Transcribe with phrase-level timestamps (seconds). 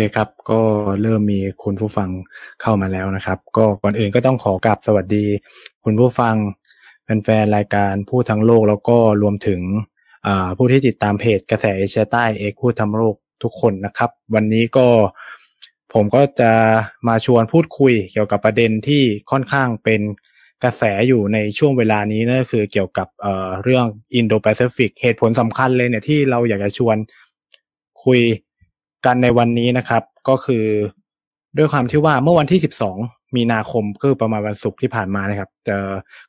[0.00, 0.60] เคครับ ก็
[1.02, 2.10] เริ่มมีคุณผู้ฟัง
[2.62, 5.26] เข้ามาแล้วนะครับ ก็ก่อนอื่นก็ต้องขอกราบสวัสดี
[5.84, 6.34] คุณผู้ฟัง
[7.04, 9.60] แฟนๆรายการพูดทั้งโลกแล้วก็รวมถึง
[10.56, 14.86] ผู้ที่ติดตามเพจกระแสเอเชียใต้เอกพูดทั้งโลกทุกคนนะครับ วันนี้ก็
[15.94, 16.52] ผมก็จะ
[17.08, 20.00] มาชวนพูดคุยเกี่ยวกับประเด็นที่ค่อนข้างเป็น
[20.64, 26.96] กระแสอยู่ในช่วงเวลานี้นั่นก็คือเกี่ยวกับเเรื่องอินโดแปซิฟิกเหตุผลสำคัญเลยเนี่ยที่เราอยากจะชวน
[28.04, 28.20] คุย
[29.06, 30.64] กันในวันนี้นะครับ ก็คือ
[31.56, 32.60] ด้วยความที่ว่าเมื่อวันที่
[32.96, 35.86] 12 มีนาคมคือประมาณวันศุกร์ที่ผ่านมานะครับเจอ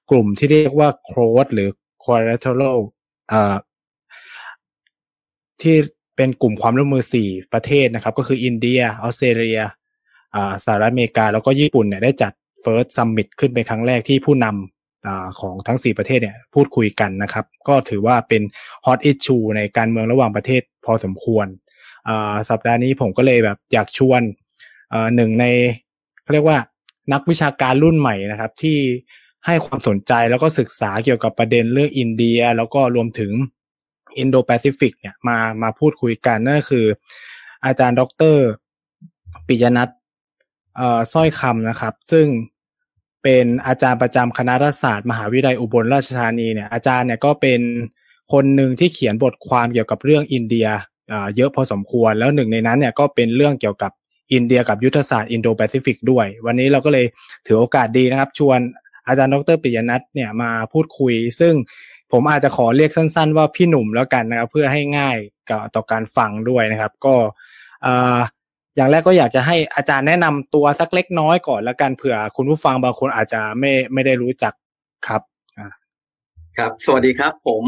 [0.09, 1.69] กลุ่มที่เรียกว่าโครดหรือ
[2.03, 2.79] quadrilateral
[3.31, 3.55] อ่า
[5.61, 5.75] ที่
[6.15, 9.61] เป็นกลุ่มความร่วมมือสี่ประเทศนะครับ ก็คืออินเดียออสเตรเลีย
[10.35, 12.31] อ่าสหรัฐอเมริกา แล้วก็ญี่ปุ่นเนี่ยได้จัด
[12.63, 18.41] First Summit ขึ้นเป็นครั้งแรกที่ผู้นำอของทั้งสี่ประเทศเนี่ยพูดคุยกันนะครับ ก็ถือว่าเป็น
[18.85, 21.47] hot issue ในการเมืองระหว่างประเทศพอสมควร
[22.49, 24.21] สัปดาห์นี้ผมก็เลยแบบอยากชวน
[25.15, 25.45] หนึ่งใน
[26.21, 26.59] เขาเรียกว่า
[27.13, 28.77] นักวิชาการรุ่นใหม่นะครับ ที่
[29.45, 33.31] ให้ความสนใจแล้วก็ศึกษาเกี่ยวกับประเด็นเรื่องอินเดีย แล้วก็รวมถึง
[34.19, 36.85] อินโดแปซิฟิกเนี่ยมามาพูดคุยกันนั่นก็คือ
[37.65, 38.01] อาจารย์ด
[38.33, 38.35] ร
[39.47, 39.89] ปิยณัฐ
[41.13, 42.27] สร้อยคำนะครับ ซึ่ง
[43.23, 47.61] เป็นอาจารย์ประจำคณะรัฐศาสตร์ มหาวิทยาลัยอุบลราชธานีเนี่ยอาจารย์เนี่ยก็เป็น
[48.33, 50.67] คนหนึ่งที่เขียนบทความเกี่ยวกับเรื่องอินเดีย
[51.35, 53.91] เยอะพอสมควร แล้วหนึ่งในนั้นเนี่ยก็เป็นเรื่องเกี่ยวกับ
[54.33, 57.05] อินเดียกับยุทธศาสตร์อินโดแปซิฟิกด้วย วันนี้เราก็เลย
[57.47, 58.59] ถือโอกาสดีนะครับ ชวน
[59.07, 61.53] อาจารย์ดรปิยนัทเนี่ยมาพูดคุย ซึ่ง
[62.11, 65.17] ผมอาจจะขอเรียกสั้น ๆ ว่าพี่หนุ่มแล้วกันนะครับ เพื่อให้ง่าย
[65.49, 67.15] กับต่อการฟังด้วยนะครับ ก็
[68.75, 74.53] อย่างแรกก็อยากจะให้อาจารย์แนะนำตัวสักเล็กน้อยก่อนแล้วกันเผื่อคุณผู้ฟังบางคนอาจจะไม่ไม่ได้รู้จัก
[75.07, 75.21] ครับ
[76.57, 77.63] ครับ สวัสดีครับ ผม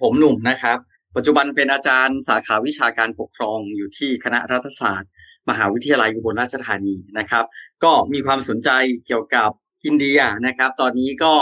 [0.00, 0.78] ผมหนุ่มนะครับ
[1.16, 5.10] ปัจจุบันเป็นอาจารย์สาขาวิชาการปกครองอยู่ที่คณะรัฐศาสตร์
[5.50, 7.44] มหาวิทยาลัยอุบลราชธานีนะครับ
[7.84, 8.70] ก็มีความสนใจ
[9.06, 9.50] เกี่ยวกับ
[9.84, 11.34] อินเดียนะครับ ตอนนี้ก็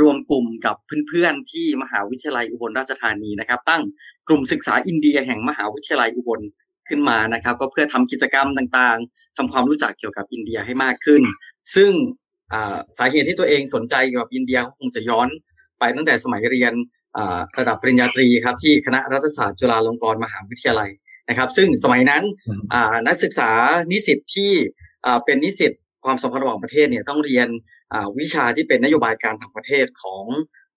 [0.00, 0.76] รวมกลุ่มกับ
[1.08, 3.82] เพื่อนๆที่มหาวิทยาลัยอุบลราชธานีนะครับ ตั้ง
[4.28, 6.40] กลุ่มศึกษาอินเดียแห่งมหาวิทยาลัยอุบล
[6.88, 11.22] ขึ้นมานะครับ ก็เพื่อทำกิจกรรมต่างๆทำความรู้จักเกี่ยวกับอินเดียให้มากขึ้น
[11.74, 11.90] ซึ่ง
[12.98, 15.28] สาเหตุที่ตัวเองสนใจเกี่ยวกับอินเดียคงจะย้อน
[15.78, 16.72] ไปตั้งแต่สมัยเรียน
[17.58, 20.90] ระดับปริญญาตรีครับที่คณะรัฐศาสตร์จุฬาลงกรณ์มหาวิทยาลัย
[21.28, 22.22] นะครับ ซึ่งสมัยนั้น
[23.06, 23.50] นักศึกษา
[23.90, 24.52] นิสิตที่
[25.24, 25.72] เป็นนิสิต
[26.04, 27.48] ความสัมพันธ์ระหว่างประเทศเนี่ยต้องเรียน
[28.18, 30.24] วิชาที่เป็นนโยบายการต่างประเทศของ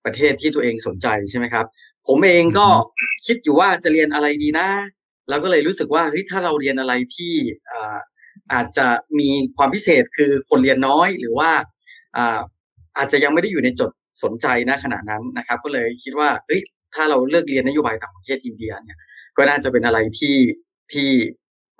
[0.06, 1.66] ประเทศที่ตัวเองสนใจใช่ไหมครับ
[2.08, 2.68] ผมเองก็
[3.26, 4.70] คิดอยู่ว่าจะเรียนอะไรดีนะ
[5.30, 7.34] แล้วก็เลยรู้สึกว่าเฮ้ยถ้าเราเรียนอะไรที่
[8.54, 8.88] อาจจะ
[9.20, 11.52] มีความพิเศษคือคนเรียนน้อยหรือว่า
[12.98, 13.92] อาจจะยังไม่ได้อยู่ในจด
[14.24, 16.62] สนใจนะขณะนั้นนะครับ ก็เลยคิดว่าเอ้ย
[16.96, 18.98] ถ้าเราเลือกเรียนนโยบายต่างประเทศอินเดียเนี่ย
[19.38, 20.38] ก็น่าจะเป็นอะไรที่
[20.94, 21.10] ที่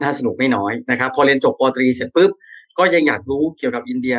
[0.04, 2.32] น่าสนุกไม่น้อยนะครับ พอเรียนจบปตรีเสร็จปุ๊บ
[2.78, 4.18] ก็ยังอยากรู้เกี่ยวกับอินเดีย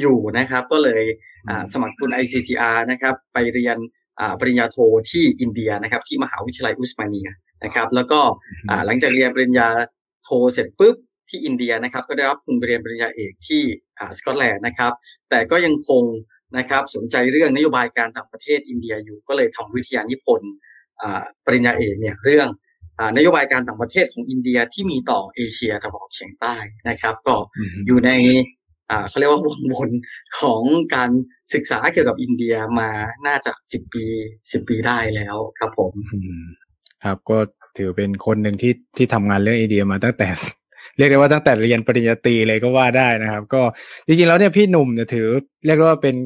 [0.00, 1.02] อยู่นะครับ ก็เลย
[1.72, 3.76] สมัครทุน ICCR นะครับ ไปเรียน
[4.40, 4.76] ปริญญาโท
[5.10, 7.28] ที่อินเดียนะครับ ที่มหาวิทยาลัยอุสมาเนีย
[7.64, 8.20] นะครับ แล้วก็
[8.86, 9.68] หลังจากเรียนปริญญา
[10.24, 10.96] โทเสร็จปุ๊บ
[11.28, 13.62] ที่อินเดียนะครับ ก็ได้รับทุนไปเรียนปริญญาเอกที่
[14.18, 14.92] สกอตแลนด์นะครับ
[15.30, 16.02] แต่ก็ยังคง
[16.56, 20.52] นะครับสนใจเรื่องนโยบายการต่างประเทศอินเดียอยู่ก็เลยทำวิทยานิพนธ์
[21.44, 22.48] ปริญญาเอกเนี่ยเรื่อง
[23.16, 26.56] นโยบายการต่างประเทศของอินเดียที่มีต่อเอเชียตะวันออกเฉียงใต้
[26.88, 27.36] นะครับ ก็
[27.86, 28.10] อยู่ใน
[29.08, 29.90] เขาเรียกว่าวงวน
[30.40, 30.62] ของ
[30.94, 31.10] การ
[31.54, 32.90] ศึกษาเกี่ยวกับอินเดียมา
[33.26, 34.06] น่าจะสิบปี
[34.52, 35.92] สิบปีได้แล้วครับผม
[37.04, 37.38] ครับก็
[37.76, 40.28] ถือเป็นคนหนึ่งที่ที่ทำงานเรื่องอินเดียมาตั้งแต่
[40.96, 43.62] เรียกได้ว่าตั้งแต่เรียนปริญญาตรีเลยก็ว่าได้นะครับ ก็
[44.06, 45.28] จริงๆแล้วเนี่ยพี่หนุ่มเนี่ยถือ
[45.66, 46.16] เรียกว่าเป็น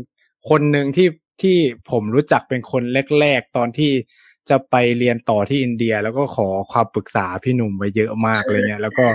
[0.49, 1.09] คนหนึ่งที่
[1.43, 1.57] ที่
[1.91, 2.83] ผมรู้จักเป็นคน
[3.21, 3.93] แรกๆ ตอนที่
[4.51, 9.07] จะไปเรียนต่อที่อินเดีย แล้วก็ขอความปรึกษาพี่หนุ่มไปเยอะมากเลยเนี่ยแล้วก็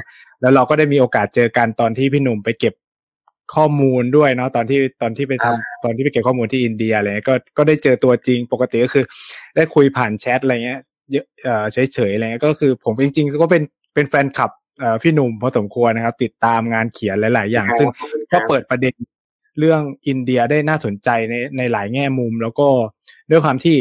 [0.42, 2.74] แล้วเราก็ได้มีโอกาสเจอกันตอนที่พี่หนุ่มไปเก็บ
[3.56, 9.06] ข้อมูลด้วยเนาะตอนที่ตอนที่ไปทำตอนที่ไปเก็บข้อมูลที่อินเดียอะไรก็ก็ได้เจอตัวจริงปกติก็คือ
[9.56, 10.82] ได้คุยผ่านแชทอะไรเงี้ย
[11.12, 11.26] เยอะ
[11.74, 13.64] เฉยเฉยอะไรเงี้ยก็คือผมจริงๆก็เป็น
[13.94, 14.52] เป็นแฟนคลับ
[15.04, 17.90] พี่หนุ่มพอสมควรนะครับ ติดตามงานเขียนหลาย ๆ อย่าง ซึ่ง
[18.32, 18.94] ก็เปิดประเด็น
[19.60, 22.68] เรื่องอินเดียได้น่าสนใจในในหลายแง่มุม แล้วก็
[23.32, 23.78] ด้วยความที่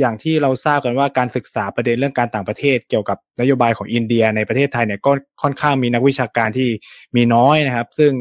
[0.00, 5.12] อย่างที่เราทราบกันว่าการศึกษาประเด็นเรื่องการต่างประเทศ เกี่ยวกับนโยบายของอินเดียในประเทศไทยเนี่ยก็
[5.42, 6.68] ค่อนข้างมีนักวิชาการที่
[7.16, 8.12] มีน้อยนะครับ ซึ่ง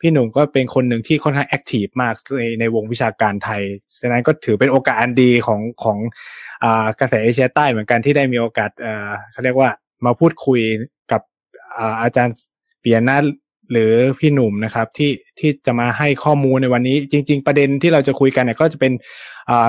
[0.00, 3.62] พี่หนุ่มก็เป็นคนหนึ่งที่ค่อนข้างแอคทีฟมากในในวงวิชาการไทย
[4.00, 5.98] ฉะนั้นก็ถือเป็นโอกาสอันดีของของ
[6.64, 9.70] อ่ากระแสเอเชียใต้เหมือนกันที่ได้มีโอกาสเอ่อเขาเรียกว่า
[10.04, 10.60] มาพูดคุย
[11.12, 11.22] กับ
[12.02, 12.34] อาจารย์
[12.80, 13.24] เปียนัท
[13.72, 18.92] หรือพี่หนุ่มนะครับที่ที่จะมาให้ข้อมูลในวันนี้ จริง ๆ ประเด็นที่เราจะคุยกันเนี่ยก็จะเป็น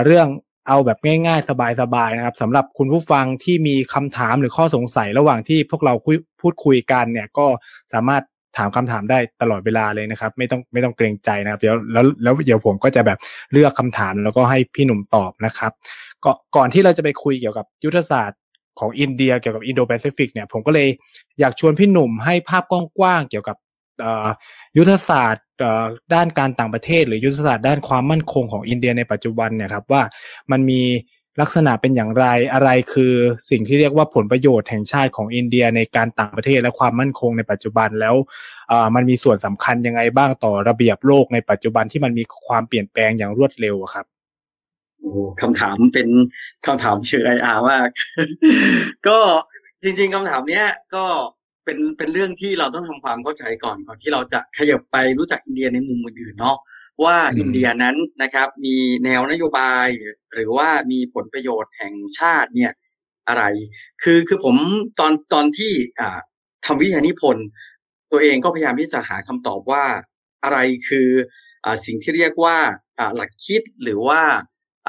[0.05, 0.27] เรื่อง
[0.67, 1.49] เอาแบบง่ายๆ
[1.81, 7.45] สบายๆนะครับสำหรับคุณผู้ฟังที่มีคำถามหรือข้อสงสัยระหว่างที่พวกเราคุยพูดคุยกันเนี่ยก็
[7.93, 8.23] สามารถ
[8.57, 13.19] ถามคำถามได้ตลอดเวลาเลยนะครับ ไม่ต้องไม่ต้องเกรงใจนะครับ เดี๋ยวแล้วแล้วเดี๋ยวผมก็จะแบบ
[13.51, 15.71] เลือกคำถามแล้วก็ให้พี่หนุ่มตอบนะครับ
[16.23, 18.39] ก็ก่อนที่เราจะไปคุยเกี่ยวกับยุทธศาสตร์
[18.79, 20.87] ของอินเดียเกี่ยวกับอินโดแปซิฟิกเนี่ยผมก็เลย
[21.39, 23.57] อยากชวนพี่หนุ่มให้ภาพกว้างๆเกี่ยวกับ
[24.77, 25.45] ยุทธศาสตร์
[26.13, 30.01] ด้านการต่างประเทศ หรือยุทธศาสตร์ด้านความมั่นคงของอินเดียในปัจจุบันเนี่ยครับว่า
[30.51, 30.81] มันมี
[31.41, 33.13] ลักษณะเป็นอย่างไรอะไรคือ
[33.49, 38.15] สิ่งที่เรียกว่าผลประโยชน์แห่งชาติของอินเดียในการต่างประเทศและความมั่นคงในปัจจุบันแล้ว
[38.95, 44.05] มันมีส่วนสำคัญยังไงบ้างต่อระเบียบโลกในปัจจุบันที่มันมีความเปลี่ยนแปลงอย่างรวดเร็วครับ
[44.99, 45.11] โอ้
[45.41, 46.07] คำถามเป็น
[46.65, 47.89] คำถามเชิงไออามาก
[49.07, 49.17] ก็
[49.83, 51.05] จริง ๆคำถามเนี้ยก็
[51.65, 56.57] เป็นเป็นเรื่องที่เราต้องทำความเข้าใจก่อนก่อนที่เราจะขยับไปรู้จักอินเดียในมุมอื่นๆเนาะ
[57.03, 58.75] ว่าอินเดียนั้นนะครับมี
[59.05, 59.87] แนวนโยบาย
[60.33, 62.71] หรือว่ามีผลประโยชน์แห่งชาติเนี่ย
[63.27, 63.43] อะไร
[64.03, 64.55] คือคือผม
[64.99, 66.19] ตอนตอนที่อ่า
[66.65, 67.45] ทำวิทยานิพนธ์
[68.11, 69.83] ตัวเองก็พยายามที่จะหาคำตอบว่า
[70.43, 70.57] อะไร
[70.87, 71.09] คือ
[71.65, 72.57] อ่าสิ่งที่เรียกว่า
[72.99, 74.21] อ่าหลักคิดหรือว่า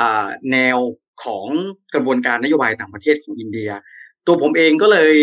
[0.00, 0.78] อ่าแนว
[1.24, 1.46] ของ
[1.94, 3.70] กระบวนการนโยบายต่างประเทศของอินเดีย
[4.26, 5.14] ตัวผมเองก็เลย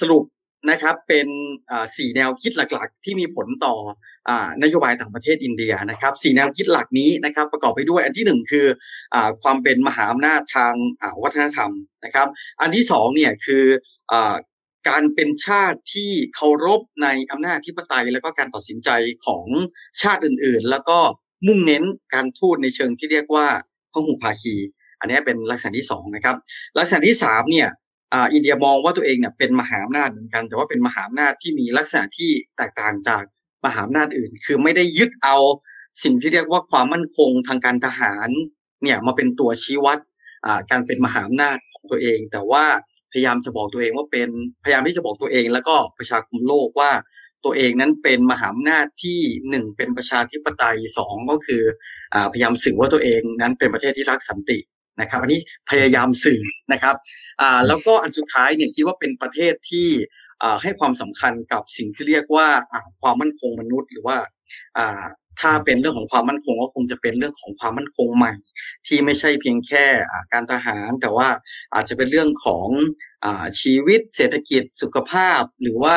[0.00, 0.24] สรุป
[0.70, 1.28] นะครับเป็น
[1.96, 3.74] สี่แนวคิดหลักๆ ที่มีผลต่อ
[4.62, 8.66] นโยบายต่างประเทศอินเดียนะครับสี่แนวคิดหลักนี้นะครับประกอบไปด้วยอันที่หนึ่งคือ
[9.14, 10.74] อความเป็นมหาอำนาจทาง
[11.22, 11.70] วัฒนธรรม
[12.04, 12.28] นะครับ
[12.60, 13.64] อันที่สองเนี่ยคือ
[14.12, 14.14] อ
[14.88, 18.90] การเป็นชาติที่เคารพในอำนาจทิปไตย แล้วก็การตัดสินใจ
[19.26, 19.44] ของ
[20.02, 20.98] ชาติอื่นๆ แล้วก็
[21.46, 23.46] มุ่งเน้นการทูตในเชิงที่เรียกว่า
[23.92, 24.56] พหุภาคี
[25.00, 26.36] อันนี้เป็นลักษณะที่สองนะครับ
[26.78, 27.68] ลักษณะที่สามเนี่ย
[28.12, 33.22] อ่าอินเดียมองว่าตัวเองเนี่ยเป็นมหาอำนาจเหมือนกัน แต่ว่าเป็นมหาอำนาจที่มีลักษณะที่แตกต่างจาก
[33.64, 35.36] มหาอำนาจอื่น คือไม่ได้ยึดเอา
[36.02, 38.28] สิ่งที่เรียกว่าความมั่นคงทางการทหาร
[38.82, 39.98] เนี่ยมาเป็นตัวชี้วัด
[40.46, 42.64] อ่าการเป็นมหาอำนาจของตัวเอง แต่ว่า
[43.12, 44.28] พยายามจะบอกตัวเองว่าเป็น
[44.64, 46.90] พยายามที่จะบอกตัวเอง แล้วก็ประชาคมโลกว่า
[47.44, 51.62] ตัวเองนั้นเป็นมหาอำนาจที่หนึ่งเป็นประชาธิปไตยสองก็คือ
[52.14, 54.58] อ่าพยายามสื่อว่าตัวเองนั้นเป็นประเทศที่รักสันติ
[55.00, 55.40] นะครับอันนี้
[55.70, 56.40] พยายามสื่อ
[56.72, 56.94] นะครับ
[57.40, 59.88] อ่าแล้วก็อันสุดท้ายเนี่ยคิดว่าเป็นประเทศที่
[60.42, 64.16] อ่าให้ความสำคัญกับสิ่งที่เรียกว่าอ่าความมั่นคงมนุษย์ หรือว่า
[64.78, 65.04] อ่า
[65.40, 68.34] ถ้าเป็นเรื่องของความมั่นคงก็คงจะเป็นเรื่องของความมั่นคงใหม่
[68.86, 69.84] ที่ไม่ใช่เพียงแค่
[70.32, 71.28] การทหาร แต่ว่า
[71.74, 72.68] อาจจะเป็นเรื่องของ
[73.24, 73.26] อ
[73.60, 75.96] ชีวิตเศรษฐกิจสุขภาพหรือว่า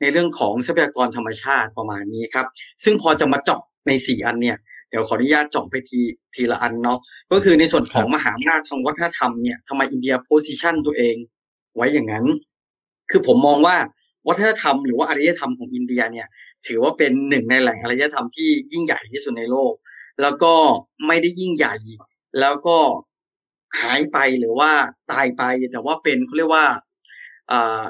[0.00, 2.46] ในเรื่องของทรัพยากรธรรมชาติประมาณนี้ครับ
[2.84, 4.58] ซึ่งพอจะมาเจาะในสี่อันเนี่ย
[4.92, 6.00] เดี๋ยวขออนุญาตจ่องไปที
[6.34, 6.98] ทีละอันเนาะ
[7.32, 11.16] ก็คือในส่วนของมหาอำนาจทางวัฒนธรรมเนี่ยทำไมอินเดียโพสิชันตัวเอง
[11.76, 12.26] ไว้อย่างนั้น
[13.10, 13.76] คือผมมองว่า
[14.28, 16.26] วัฒนธรรมหรือว่าอารยธรรมของอินเดียเนี่ย
[16.66, 19.72] ถือว่าเป็นหนึ่งในแหล่งอารยธรรมที่ยิ่งใหญ่ที่สุดในโลก
[20.22, 20.54] แล้วก็
[21.06, 21.74] ไม่ได้ยิ่งใหญ่
[22.40, 22.78] แล้วก็
[23.80, 24.70] หายไปหรือว่า
[25.12, 25.42] ตายไป
[25.72, 26.66] แต่ว่าเป็นเขาเรียกว่า
[27.50, 27.82] อ่า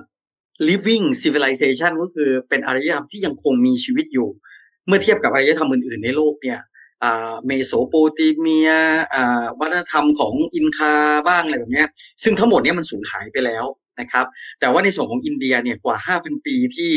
[0.69, 4.28] living civilization ก็คือเป็นอารยธรรมที่ยังคงมีชีวิตอยู่
[4.87, 6.59] เมื่อเทียบกับอารยธรรมอื่นๆในโลกเนี่ย
[7.47, 8.71] เมโสโปเตเมีย
[9.61, 10.94] วัฒนธรรมของอินคา
[11.28, 11.85] บ้างอะไรแบบนี้
[12.23, 13.64] ซึ่งทั้งหมดนี้มันสูญหายไปแล้ว
[14.00, 14.26] นะครับ
[14.61, 16.92] แต่ว่าในส่วนของอินเดียเนี่ยกว่า 5,000 ปีที่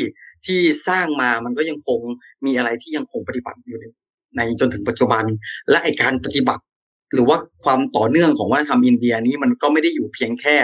[0.45, 1.99] ที่สร้างมามันก็ยังคง
[2.45, 3.79] มีอะไรที่ยังคงปฏิบัติอยู่
[4.37, 5.23] ในจนถึงปัจจุบัน
[5.69, 6.63] และไอการปฏิบัติ
[7.13, 10.55] หรือว่าความต่อเนื่องของวัฒนธรรมอินเดียนี้มันก็ไม่ได้อยู่เพียงแค่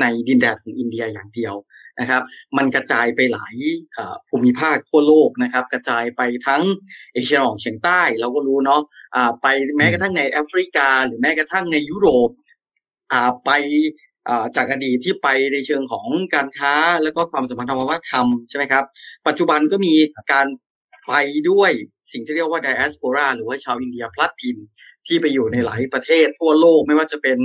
[0.00, 1.54] ในดินแดนของอินเดียอย่างเดียว
[2.00, 2.22] นะครับ
[2.56, 3.56] มันกระจายไปหลาย
[4.28, 6.62] ภูมิภาคทั่วโลกนะครับ กระจายไปทั้ง
[7.12, 8.80] เอเชียตะวันออกเฉียงใต้เราก็รู้เนาะ
[9.42, 9.46] ไป
[9.78, 12.30] แม้กระทั่งในแอฟริกา หรือแม้กระทั่งในยุโรป
[13.44, 13.50] ไป
[14.56, 18.84] จากอดีตที่ไปในเชิงของการค้าแล้วก็ความสัมพันธ์ทางวัฒนธรรมใช่ไหมครับ
[19.26, 19.94] ปัจจุบันก็มี
[20.32, 20.46] การ
[21.08, 21.14] ไป
[21.50, 21.70] ด้วย
[22.12, 24.56] สิ่งที่เรียกว่าไดแอสโปราหรือว่าชาวอินเดียพลัดถิ่น
[25.06, 27.38] ที่ไปอยู่ในหลายประเทศทั่วโลกไม่ว่าจะเป็น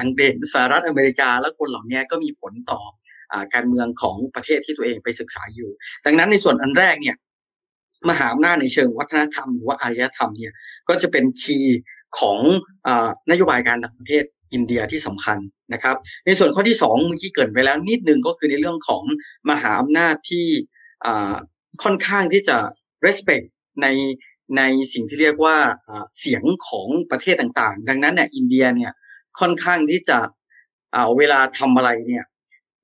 [0.00, 2.80] อังกฤษสหรัฐอเมริกา และคนเหล่านี้ก็มีผลต่อ
[3.54, 5.70] การเมืองของประเทศที่ตัวเองไปศึกษาอยู่
[6.06, 7.16] ดังนั้นในส่วนอันแรกเนี่ย
[8.08, 10.54] มหาอำนาจในเชิงวัฒนธรรมหรือว่าอารยธรรมเนี่ย
[10.88, 11.78] ก็จะเป็นคีย์
[12.18, 12.38] ของ
[13.30, 15.38] นโยบายการต่างประเทศอินเดียที่สำคัญ
[15.72, 15.96] นะครับ
[16.26, 19.02] ในส่วนข้อที่สองเมื่อกี้เกิดไปแล้วนิดนึงก็คือในเรื่องของ
[19.50, 20.46] มหาอำนาจที่
[21.82, 22.56] ค่อนข้างที่จะ
[23.06, 23.46] respect
[23.82, 23.86] ใน
[24.56, 25.56] ในสิ่งที่เรียกว่า
[26.18, 28.92] เสียงของประเทศต่างๆ ดังนั้นเนี่ยอินเดียเนี่ย
[29.40, 30.18] ค่อนข้างที่จะ
[31.18, 32.24] เวลาทำอะไรเนี่ย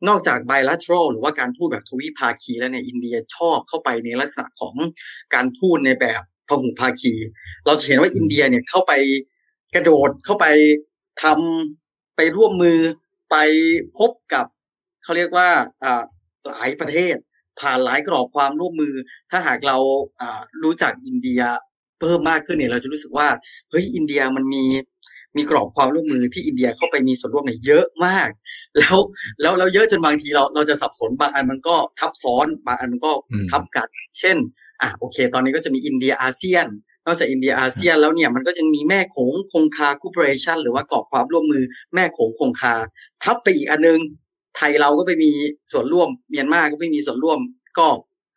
[0.08, 4.74] นอกจาก bilateral หรือว่าการทูตแบบทวิภาคีแล้วเนี่ยอินเดียชอบเข้าไปในลักษณะของ
[5.34, 7.14] การทูตในแบบพหุภาคี
[7.66, 8.92] เราจะเห็นว่าอินเดียเนี่ยเข้าไป
[9.74, 10.46] กระโดดเข้าไป
[11.22, 12.78] ทำไปร่วมมือ
[13.30, 13.36] ไป
[13.98, 14.46] พบกับ
[15.02, 15.48] เขาเรียกว่า
[16.46, 17.16] หลายประเทศ
[17.60, 18.94] ผ่านหลายกรอบความร่วมมือ
[19.30, 19.76] ถ้าหากเรา
[20.62, 21.42] รู้จักอินเดีย
[22.00, 23.28] เพิ่มมากขึ้นเนี่ยเราจะรู้สึกว่า
[23.70, 24.64] เฮ้ยอินเดียมันมี
[25.37, 28.28] มีกรอบความร่วมมือที่อินเดียเข้าไปมีส่วนร่วมเนี่ยเยอะมาก
[28.78, 28.97] แล้ว
[29.40, 33.12] แล้วแล้วเยอะจนบางทีเราเราจะสับสนบางอันมันก็ทับซ้อนบางอันมันก็
[33.50, 33.88] ทับกัน
[34.19, 34.37] เช่น
[34.81, 36.66] อะโอเค ตอนนี้ก็จะมีอินเดียอาเซียน
[37.07, 41.64] นอกจากอินเดียอาเซียนแล้วเนี่ยมันก็ยังมีแม่โขงคงคา cooperation หรือว่ากรอบความร่วมมือ
[41.95, 42.75] แม่โขงคงคา
[43.25, 44.00] ทับไปอีกอันนึง
[44.57, 45.31] ไทยเราก็ไปมี
[45.73, 47.38] ส่วนร่วมเมียนมาก็ไม่มีส่วนร่วม
[47.78, 47.87] ก็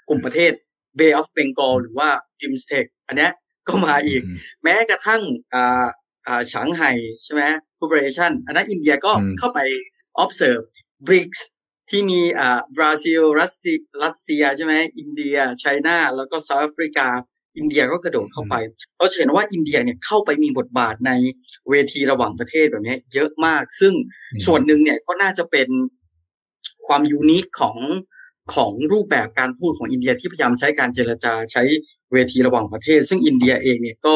[0.10, 0.54] กลุ่มประเทศ
[1.00, 3.32] Bay of Bengal หรือว่า d i m s t e c อันเนี้ย
[3.68, 4.22] ก็มาอีก
[4.64, 5.22] แม้กระทั่ง
[5.54, 5.86] อ่า
[6.30, 6.92] อ่าฉางไห่
[7.24, 7.44] ใช่ไหม
[7.80, 9.60] Corporation อันนั้นอินเดียก็เข้าไป
[10.24, 10.64] observe
[11.08, 11.40] BRICS
[11.90, 17.08] ที่มีอ่าบราซิลรัสเซียรัสเซียใช่ไหมอินเดีย China แล้วก็ South Africa
[17.58, 18.56] อินเดียก็กระโดดเข้าไป
[18.98, 21.12] เราเห็นว่าอินเดียเนี่ยเข้าไปมีบทบาทใน
[21.70, 23.94] เวทีระหว่างประเทศแบบนี้เยอะมาก ซึ่ง
[24.46, 25.70] ส่วนหนึ่งเนี่ยก็น่าจะเป็น
[26.88, 27.78] ความยูนิคของ
[28.56, 31.64] ของรูปแบบการพูดของอินเดียที่พยายามใช้การเจรจาใช้
[32.14, 34.16] เวทีระหว่างประเทศ ซึ่งอินเดียเองเนี่ยก็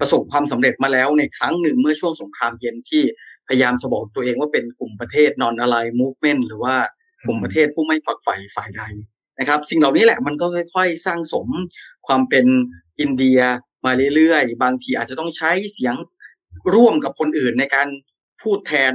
[0.00, 3.02] ประสบความสำเร็จมาแล้วในครั้งหนึ่งเมื่อช่วงสงครามเย็นที่
[3.48, 6.76] พยายามจะบอกตัวเองว่าเป็นกลุ่มประเทศนอนอะไร movement หรือว่า
[7.26, 8.82] กลุ่มประเทศผู้ไม่ฝักใฝ่ฝ่ายใด
[9.40, 11.48] นะครับ สิ่งเหล่านี้แหละมันก็ค่อย ๆ สร้างสม
[12.06, 12.46] ความเป็น
[13.00, 13.40] อินเดีย
[13.84, 15.94] มาเรื่อยๆ บางทีอาจจะต้องใช้เสียง
[16.74, 17.88] ร่วมกับคนอื่นในการ
[18.42, 18.94] พูดแทน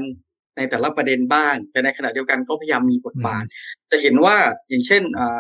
[0.58, 3.44] ในแต่ละประเด็นบ้าง แต่ในขณะเดียวกันก็พยายามมีบทบาท
[3.92, 4.36] จะเห็นว่า
[4.70, 5.40] อย่างเช่นอ่า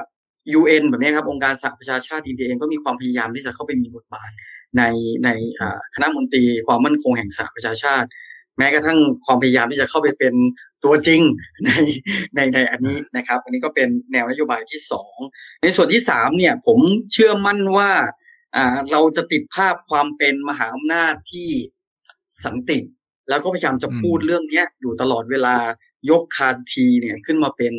[0.60, 4.32] UN แบบนี้ครับองค์การสหประชาชาติอินเดียเองก็มีความพยายามที่จะเข้าไปมีบทบาท
[4.78, 4.84] ใน
[5.26, 5.30] ใน
[5.96, 8.08] คณะมนตรีความมั่นคงแห่งสหประชาชาติ
[8.58, 10.34] แม้กระทั่งความพยายามที่จะเข้าไปเป็น
[10.84, 11.22] ตัวจริง
[11.66, 11.70] ใน
[12.36, 15.16] ในในอันนี้นะครับ อันนี้ก็เป็นแนวนโยบายที่สอง
[15.64, 16.80] ในส่วนที่สามเนี่ยผม
[17.12, 17.92] เชื่อมั่นว่า
[18.56, 21.50] อ่าเราจะติดภาพความเป็นมหาอำนาจที่
[22.46, 22.80] สันติ
[23.30, 25.56] แล้วก็พยายามจะพูดเรื่องเนี้ยอยู่ตลอดเวลา
[26.10, 27.74] ยกคาทีเนี่ยขึ้นมาเป็น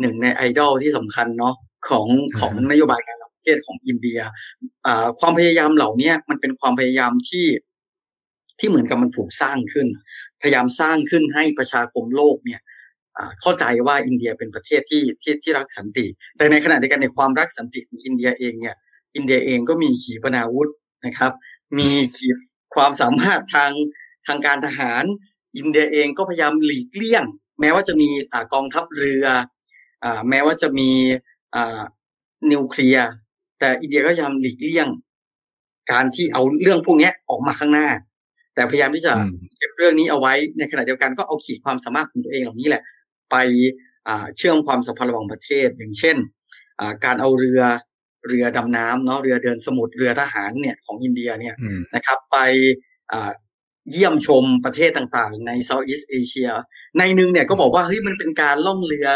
[0.00, 1.54] หนึ่งในไอดอลที่สำคัญเนาะ
[1.88, 2.06] ของ
[2.38, 4.18] ของนโยบายการประเทศของอินเดีย
[5.20, 7.46] ความพยายามเหล่านี้มันเป็นความพยายามที่
[8.58, 9.86] ที่เหมือนกับมันถูกสร้างขึ้น
[10.40, 12.60] พยายามสร้างขึ้นให้ประชาคมโลกเนี่ย
[13.40, 18.76] เข้าใจว่าอินเดียเป็นประเทศที่ที่ที่รักสันติ แต่ในขณะเดียวกันในความรักสันติของอินเดียเองเนี่ย
[19.14, 20.70] อินเดียเองก็มีขีปนาวุธ
[21.06, 21.32] นะครับ
[21.78, 22.26] มีขี
[22.74, 23.72] ความสามารถทาง
[24.26, 25.04] ทางการทหาร
[25.56, 27.24] อินเดียเองก็พยายามหลีกเลี่ยง
[27.60, 28.08] แม้ว่าจะมี
[28.52, 29.26] กองทัพเรือ
[30.04, 30.90] อแม้ว่าจะมี
[32.52, 33.08] นิวเคลียร์
[33.60, 34.88] แต่อินเดียก็พยายามหลีกเลี่ยง
[35.92, 37.88] การที่เอาเรื่องพวกนี้ออกมาข้างหน้า
[38.54, 39.12] แต่พยายามที่จะ
[39.58, 42.82] เก็บเรื่องนี้เอาไว้ในขณะเดียวกันก็เอาขีดความสามารถของตัวเองเหล่านี้แหละ
[43.30, 43.36] ไป
[44.36, 46.16] เชื่อมความสัมพันธ์ระหว่างประเทศ อย่างเช่น
[47.04, 47.60] การเอาเรือ
[48.28, 51.54] เรือดำน้ำเนาะเรือเดินสมุทรเรือทหารเนี่ยของอินเดียเนี่ย
[51.94, 52.36] นะครับ ไป
[53.90, 56.48] เยี่ยมชมประเทศต่างๆ ในเซาท์อีสเอเชีย
[56.98, 59.08] ในหนึ่งเนี่ยก็บอกว่าเฮ้ยมันเป็นการล่องเรือ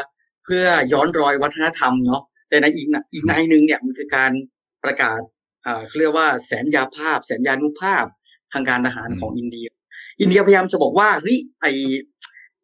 [0.44, 4.32] เพื่อย้อนรอยวัฒนธรรมเนาะ แต่ในอีกอีกในหนึ่งเนี่ยมันคือการ
[4.84, 5.20] ประกาศ
[5.86, 8.04] เขาเรียกว่าแสนยาภาพ แสนยานุภาพ
[8.52, 9.68] ทางการทหารของอินเดีย
[10.20, 11.66] อินเดียพยายามจะบอกว่าเฮ้ยไอ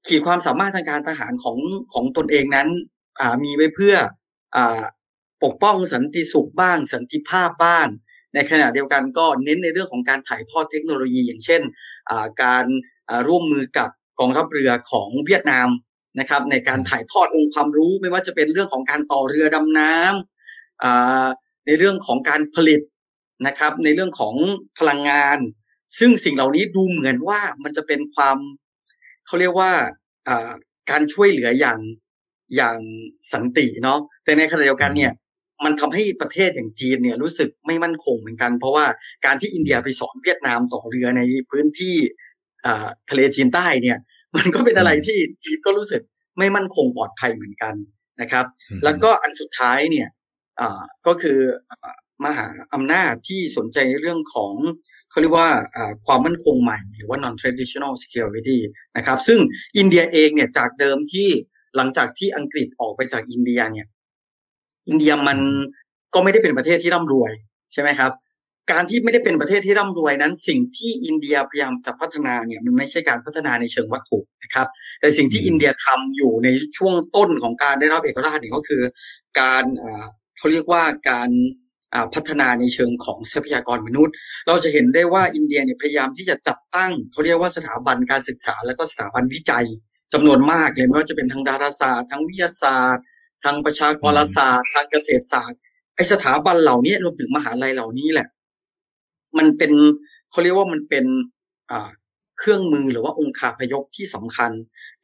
[0.07, 1.59] ขีดความสามารถทางการทหารของ
[1.93, 2.69] ของตนเองนั้น
[3.21, 3.95] อ่ามีไว้เพื่อ
[4.57, 4.83] อ่า
[5.45, 7.87] ปกป้องสันติสุขบ้าง สันติภาพบ้าง
[8.35, 11.63] ในขณะเดียวกันก็เน้นในเรื่องของการถ่ายทอดเทคโนโลยี อย่างเช่น
[12.43, 12.65] การ
[13.29, 13.89] ร่วมมือกับ
[14.21, 15.69] กองทัพเรือของเวียดนาม
[16.19, 22.81] นะครับ ในการถ่ายทอดองค์ความรู้ไม่ว่าจะเป็นเรื่องของการต่อเรือดำน้ำในเรื่องของการผลิต
[23.47, 24.35] นะครับ ในเรื่องของ
[24.79, 25.39] พลังงาน
[25.99, 28.39] ซึ่งสิ่งเหล่านี้ดูเหมือนว่ามันจะเป็นความ
[29.27, 29.73] เขาเรียกว่า
[30.91, 31.81] การช่วยเหลืออย่าง
[32.57, 32.79] อย่าง
[33.33, 35.13] สันติเนาะแต่ในขณะเดียวกันเนี่ย
[35.65, 38.87] มันทำให้ประเทศอย่างจีนเนี่ยรู้สึกไม่มั่นคงเหมือนกัน เพราะว่า
[39.25, 41.97] การที่อินเดียไปสอนเวียดนามต่อเรือในพื้นที่
[43.11, 43.99] ทะเลจีนใต้เนี่ย
[44.37, 46.03] มันก็เป็นอะไรที่จีนก็รู้สึก
[46.39, 47.75] ไม่มั่นคงปลอดภัยเหมือนกัน
[48.21, 48.45] นะครับ
[48.85, 50.09] แล้วก็อันสุดท้ายเนี่ย
[51.07, 51.39] ก็คือ
[52.25, 54.55] มหาอำนาจที่สนใจในเรื่องของ
[55.11, 55.51] เขาเรียกว่า
[56.07, 58.59] ความมั่นคงใหม่หรือว่า non traditional security
[58.97, 59.39] นะครับ ซึ่ง
[59.79, 61.29] อินเดียเองเนี่ยจากเดิมที่
[61.77, 63.87] หลังจากที่อังกฤษออกไปจากอินเดียเนี่ย
[64.89, 65.39] อินเดียมัน
[66.15, 67.33] ก็ไม่ได้เป็นประเทศที่ร่ำรวย
[67.73, 68.13] ใช่ไหมครับ
[68.71, 74.67] การที่ไม่ได้เป็นประเทศที่ร่ำรวยนั้น สิ่งที่อินเดียพยายามจะพัฒนาเนี่ยมันไม่ใช่การพัฒนาในเชิงวัตถุนะครับ
[75.01, 78.83] แต่สิ่งที่อินเดียทำอยู่ในช่วงต้นของการได้รับเอกราชเนี่ยก็คือ
[79.41, 79.65] การ
[80.39, 81.31] เขาเรียกว่าการ
[82.15, 84.15] พัฒนาในเชิงของทรัพยากรมนุษย์
[84.47, 89.67] เราจะเห็นได้ว่าอินเดียเนี่ยพยายามที่จะจัดตั้งเขาเรียกว่าสถาบันการศึกษา และก็สถาบันวิจัย
[90.13, 93.05] จำนวนมากเลยไม่ว่าจะเป็นทางดาราศาสตร์ทางวิทยาศาสตร์
[93.45, 95.59] ทางประชากรศาสตร์ ทางเกษตรศาสตร์
[95.97, 98.27] ไอสถาบันเหล่านี้รวมถึงมหาลัยเหล่านี้แหละ
[99.39, 99.73] มันเป็น
[100.31, 101.05] เขาเรียกว่ามันเป็น
[101.71, 101.91] อ่า
[102.39, 104.51] เครื่องมือหรือว่าองค์คาพยพที่สำคัญ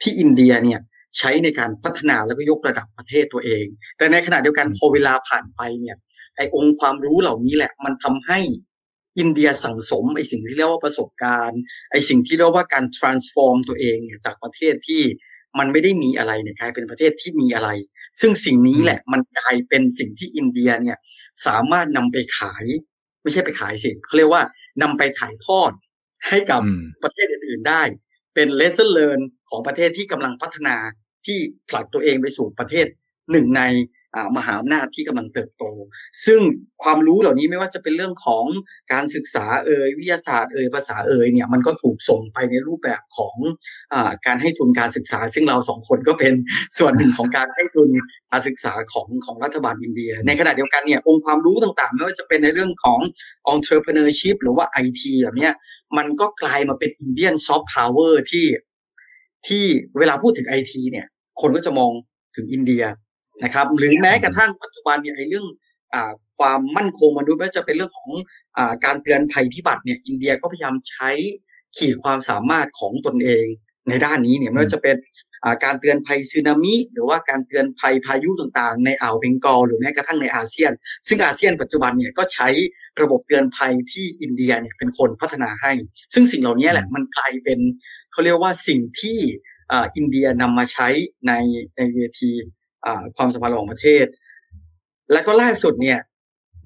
[0.03, 0.81] ที่อินเดียเนี่ย
[1.19, 5.97] ใช้ในการพัฒนาแล้วก็ยกระดับประเทศตัวเอง แต่ในขณะเดียวกันพอเวลาผ่านไปเนี่ย
[6.37, 8.41] ไอองค์ความรู้เหล่านี้แหละ มันทำให้
[9.19, 11.61] อินเดียสั่งสมไอสิ่งที่เรียกว่าประสบการณ์
[11.91, 15.03] ไอสิ่งที่เรียกว่าการ transform ตัวเองเนี่ยจากประเทศที่
[15.59, 17.69] มันไม่ได้มีอะไรเนี่ยกลายเป็นประเทศที่มีอะไร
[18.21, 20.97] ซึ่งสิ่งนี้แหละมันกลายเป็นสิ่งที่อินเดียเนี่ย
[21.47, 22.67] สามารถนำไปขาย
[23.23, 24.43] ไม่ใช่ไปขายสิเขาเรียกว่า
[24.83, 25.73] นำไปถ่ายทอด
[26.29, 26.61] ให้กับ
[27.03, 27.83] ประเทศอื่นๆได้
[28.35, 30.77] เป็น lesson learn ของประเทศที่กำลังพัฒนา
[31.27, 32.87] ที่ผลักตัวเองไปสู่ประเทศ
[33.33, 33.63] หนึ่งใน
[34.37, 35.65] มหาอำนาจที่กำลังเติบโต
[36.27, 36.41] ซึ่ง
[36.83, 38.45] ความรู้เหล่านี้ไม่ว่าจะเป็นเรื่องของ
[38.93, 43.37] การศึกษาเอ่ยวิทยาศาสตร์เอ่ยภาษาเอ่ยเนี่ยมันก็ถูกส่งไปในรูปแบบของ
[43.93, 43.95] อ
[44.27, 46.35] การให้ทุนการศึกษา ซึ่งเราสองคนก็เป็น
[46.79, 47.89] ส่วนหนึ่งของการให้ทุน
[48.31, 53.01] การศึกษาของของรัฐบาลอินเดีย ในขณะเดียวกันเนี่ยองค์ความรู้ต่างๆ ไม่ว่าจะเป็นในเรื่องของ
[53.55, 55.51] entrepreneurship หรือว่า IT แบบนี้
[55.97, 58.47] มันก็กลายมาเป็น Indian soft power ที่
[59.47, 59.65] ที่
[59.99, 61.07] เวลาพูดถึงไอทีเนี่ย
[61.41, 61.91] คนก็จะมอง
[62.37, 62.85] ถึงอินเดีย
[63.45, 65.47] นะครับ หรือแม้กระทั่งปัจจุบันเนี่ยไอเรื่อง
[65.95, 65.97] อ
[66.37, 68.11] ความมั่นคงมนุษย์ไม่ว่าจะเป็นเรื่องของ
[68.57, 71.11] อการเตือนภัยพิบัติเนี่ยอินเดียก็พยายามใช้
[71.77, 73.47] ขีดความสามารถของตนเอง
[73.89, 74.97] ในด้านนี้เนี่ยไม่ว่าจะเป็น
[75.65, 80.73] การเตือนภัยสึนามิ หรือว่าการเตือนภัยพายุต่างๆ ในอ่าวเบงกอลหรือแม้กระทั่งในอาเซียน
[81.09, 82.49] ซึ่งอาเซียนปัจจุบันเนี่ยก็ใช้
[83.03, 85.73] ระบบเตือนภัยที่อินเดียเนี่ยเป็นคนพัฒนาให้
[86.15, 87.59] ซึ่งสิ่งเหล่านี้แหละมันกลายเป็น
[88.13, 89.19] เขาเรียกว่าสิ่งที่
[89.97, 90.89] อินเดียนำมาใช้
[91.27, 91.33] ใน
[91.77, 92.33] ในเวที
[93.17, 94.07] ความสัมพันธ์ระหว่างประเทศ
[95.13, 95.99] และก็ล่าสุดเนี่ย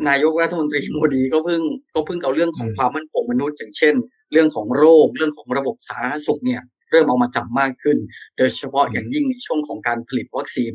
[0.09, 1.63] นายกรัฐมนตรีโมดีก็เพิ่ง
[1.95, 3.95] ก็เพิ่งเอาเรื่องของความมั่นคงมนุษย์ อย่างเช่น
[4.33, 7.99] เรื่องของโรค เรื่องของระบบสาธารณสุขเนี่ย เริ่มเอามาจับมากขึ้น
[8.37, 10.73] โดยเฉพาะอย่างยิ่งในช่วงของการผลิตวัคซีน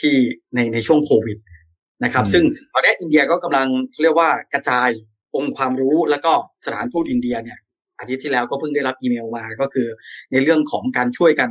[0.00, 0.14] ที่
[0.54, 1.38] ในในช่วงโควิด
[2.04, 3.68] นะครับ ซึ่งตอนนี้อินเดียก็กำลัง
[4.02, 4.88] เรียกว่ากระจาย
[5.36, 6.32] องค์ความรู้แล้วก็
[6.64, 7.58] สถานทูตอินเดียเนี่ย
[7.98, 9.88] อาทิตย์ที่แล้วก็เพิ่งได้รับอีเมลมาก็คือ
[10.32, 11.50] ในเรื่องของการช่วยกัน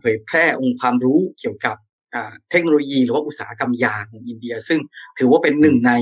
[0.00, 1.76] เผยแพร่องค์ความรู้เกี่ยวกับ
[2.50, 4.80] เทคโนโลยีหรือว่าอุตสาหกรรมยาของอินเดีย ซึ่ง
[5.18, 5.92] ถือว่าเป็นหนึ่งใน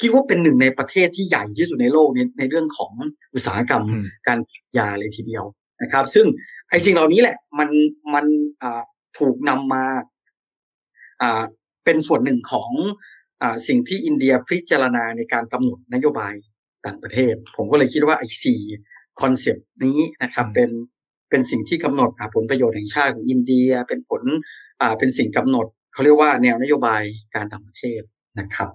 [0.00, 2.92] คิดว่าเป็นหนึ่งในประเทศที่ใหญ่ที่สุดในโลกในในเรื่องของ
[3.34, 3.82] อุตสาหกรรม
[4.26, 4.38] การ
[4.78, 5.44] ยาเลยทีเดียว
[5.82, 6.26] นะครับ ซึ่ง
[6.70, 7.70] ไอ้สิ่งเหล่านี้แหละ มัน
[8.14, 8.26] มัน
[9.18, 9.84] ถูกนำมา
[11.84, 12.70] เป็นส่วนหนึ่งของ
[13.42, 16.34] อสิ่งที่อินเดียพิจารณาในการกำหนดนโยบาย
[16.86, 18.60] ต่างประเทศ ผมก็เลยคิดว่าไอ้สี่
[19.20, 20.70] concept นี้นะครับเป็น
[21.30, 24.22] เป็นสิ่งที่กำหนดผลประโยชน์แห่งชาติของอินเดีย เป็นผล
[24.80, 27.02] อ่าเป็นสิ่งกำหนดเขาเรียกว่าแนวนโยบาย
[27.34, 28.00] การต่างประเทศ
[28.38, 28.70] นะครับ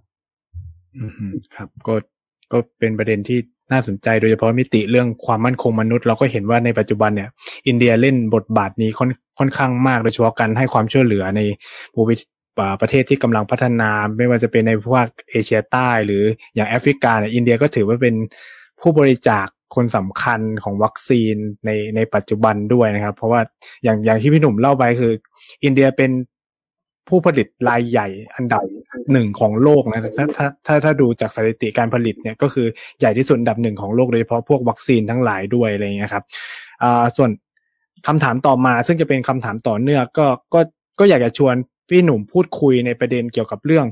[0.96, 1.96] อืมครับ ก็
[2.52, 3.40] ก็เป็นประเด็นที่
[3.72, 7.30] น่าสนใจโดยเฉพาะมิติเรื่องความมั่นคงมนุษย์เราก็เห็นว่าในปัจจุบันเนี่ย
[7.68, 11.42] อินเดียเล่นบทบาทนี้ค่อนค่อนข้างมากโดยเฉพาะการให้ความช่วยเหลือใน
[11.94, 12.16] ภูมิ
[12.82, 16.24] ประเทศที่กำลังพัฒนา ไม่ว่าจะเป็นในพวกเอเชียใต้ หรือ
[16.56, 18.16] อย่างแอฟริกาเนี่ยอินเดียก็ถือว่าเป็น
[18.82, 23.42] ผู้บริจาค คนสำคัญของวัคซีนในในปัจจุบันด้วยนะครับ เพราะว่า
[23.84, 25.14] อย่างอย่างที่พี่หนุ่มเล่าไปคือ
[25.64, 26.12] อินเดียเป็น
[27.10, 28.62] ผู้ผลิตรายใหญ่อันดับ
[29.12, 32.68] หนึ่งของโลกนะถ้าถ้าถ้าถ้าดูจากสถิติการผลิตเนี่ยก็คือ
[33.00, 36.24] ใหญ่ที่สุดอันดับหนึ่งของโลกโดยเฉพาะพวกวัคซีนทั้งหลายด้วยอะไรเงี้ยครับ
[36.84, 37.30] อ่าส่วน
[38.08, 40.60] คำถามต่อมา ซึ่งจะเป็นคำถามต่อเนื่องก็ก็
[41.00, 41.56] ก็อยากจะชวน
[41.90, 43.86] พี่หนุ่มพูดคุยในประเด็นเกี่ยวกับเรื่อง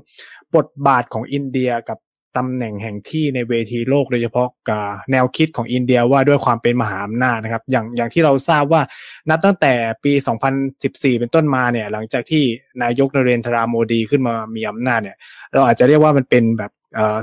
[0.55, 1.97] บทบาทของอินเดียกับ
[2.37, 8.81] ตำแหน่งแห่งที่ในเวทีโลกโดยเฉพาะกับแนวคิดของอินเดียว่าด้วยความเป็นมหาอำนาจนะครับ อย่างอย่างที่เราทราบว่า
[9.29, 10.13] นับตั้งแต่ปี
[10.67, 12.43] 2014 เป็นต้นมาเนี่ย หลังจากที่
[12.83, 15.17] นายกนเรนทราโมดีขึ้นมามีอำนาจเนี่ย
[15.53, 16.71] เราอาจจะเรียกว่ามันเป็นแบบ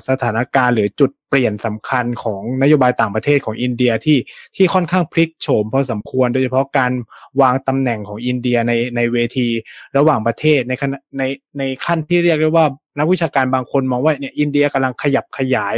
[0.09, 4.19] สถานการณ์หรือจุดเปลี่ยนสำคัญของนโยบายต่างประเทศของอินเดียที่
[4.57, 6.93] ที่ค่อนข้างพลิกโฉมพอสมควร โดยเฉพาะการ
[7.41, 9.49] วางตำแหน่งของอินเดียในในเวที
[9.97, 10.73] ระหว่างประเทศใน
[11.19, 11.23] ใน
[11.59, 12.67] ในขั้นที่เรียกได้ว่า
[12.99, 15.77] นักวิชาการบางคนมองว่าเนี่ยอินเดียกำลังขยับขยาย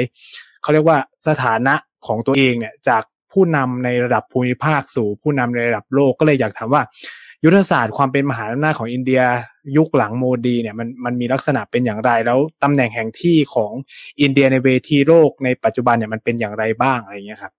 [0.62, 1.74] เขาเรียกว่าสถานะ
[2.06, 3.02] ของตัวเองเนี่ยจาก
[3.32, 6.82] ผู้นำในระดับภูมิภาคสู่ผู้นำในระดับโลกก็เลยอยากถามว่า
[7.44, 9.22] ยุทธศาสตร์ความเป็นมหาอำนาจของอินเดีย
[9.76, 13.72] ยุคหลังโมดีเนี่ยมันมันมีลักษณะเป็นอย่างไร แล้วตำแหน่งแห่งที่ของ
[14.20, 17.52] อินเดียในเวทีโลกในปัจจุบันเนี่ยมันเป็นอย่างไรบ้างอะไรเงี้ยครับ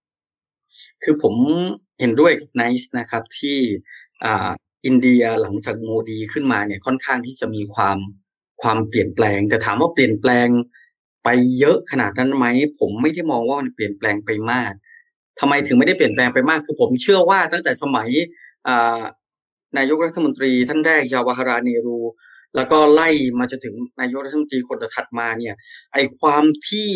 [1.04, 1.36] คือผม
[2.00, 3.58] เห็นด้วยกับไนซ์นะครับที่
[4.24, 4.50] อ่า
[4.86, 7.98] อินเดียหลังจากโมดีขึ้นมาเนี่ยค่อนข้างที่จะมีความ
[8.62, 10.48] ความเปลี่ยนแปลง แต่ถามว่าเปลี่ยนแปลง
[11.24, 12.46] ไปเยอะขนาดนั้นไหม
[12.80, 14.74] ผมไม่ได้มองว่ามันเปลี่ยนแปลงไปมาก
[15.40, 18.10] ทำไมถึงไม่ได้เปลี่ยนแปลงไปมาก คือผมเชื่อว่าตั้งแต่สมัย
[18.68, 19.02] อ่า
[19.78, 22.00] นายกรัฐมนตรีท่านแรกยาวาฮาราเนรู
[22.56, 23.10] แล้วก็ไล่
[23.40, 25.56] มาจนถึงนายกรัฐมนตรีคนถัดมาเนี่ย
[25.94, 26.90] ไอความที่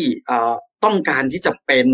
[0.84, 1.86] ต้องการที่จะเป็น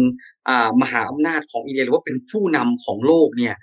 [0.83, 3.55] มหาอำนาจของอินเดียหรือว่าเป็นผู้นำของโลกเนี่ย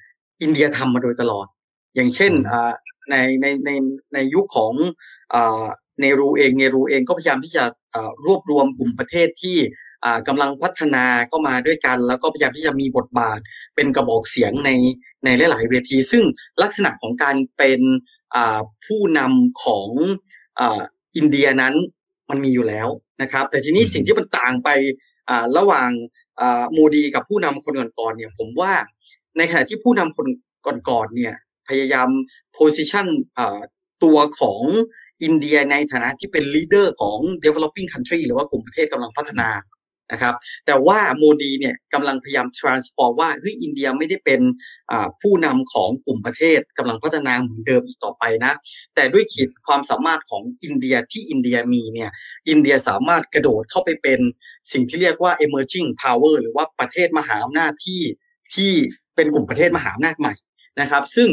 [0.42, 1.48] อินเดียทำมาโดยตลอด
[1.96, 2.32] อย่างเช่น
[3.10, 3.70] ในในใน
[4.14, 4.74] ในยุคของ
[6.00, 7.64] เนรูเองเนรูเองก็พยายามที่จะ
[8.26, 9.58] รวบรวมกลุ่มประเทศที่
[10.28, 13.40] กำลังพัฒนาเข้ามาด้วยกัน แล้วก็พยายามที่จะมีบทบาท
[13.76, 14.70] เป็นกระบอกเสียงใน
[15.26, 16.24] ในหลาย ๆ เวที ซึ่ง
[16.62, 17.82] ลักษณะของการเป็น
[18.86, 19.90] ผู้นำของ
[21.16, 21.74] อินเดียนั้น
[22.30, 22.88] มันมีอยู่แล้ว
[23.22, 24.70] นะครับ แต่ทีนี้สิ่งที่มันต่างไป
[25.58, 25.90] ระหว่าง
[26.74, 28.74] โมดีกับผู้นำคนก่อนๆเนี่ยผมว่า
[29.38, 31.36] ในขณะที่ผู้นำคนก่อนๆเนี่ย
[31.70, 32.10] พยายาม
[32.54, 33.08] position
[34.04, 34.62] ตัวของ
[35.24, 39.50] อินเดียในฐานะที่เป็น leader ของ developing country หรือว่ากลุ่มประเทศกำลังพัฒนา
[40.12, 40.34] นะครับ
[40.66, 44.42] แต่ว่าโมดีเนี่ยกำลังพยายาม transform ว่าเฮ้ยอินเดียไม่ได้เป็น
[45.22, 48.54] ผู้นำของกลุ่มประเทศกำลังพัฒนาเหมือนเดิมอีกต่อไปนะ
[48.96, 52.12] แต่ด้วยขีดความสามารถของอินเดียที่อินเดียมีเนี่ย
[52.50, 54.20] อินเดียสามารถกระโดดเข้าไปเป็น
[54.72, 58.02] สิ่งที่เรียกว่า emerging power หรือว่าประเทศมหาอำนาจที่
[58.56, 58.72] ที่
[59.16, 60.36] เป็นกลุ่มประเทศมหาอำนาจใหม่
[60.82, 61.30] นะครับซึ่ง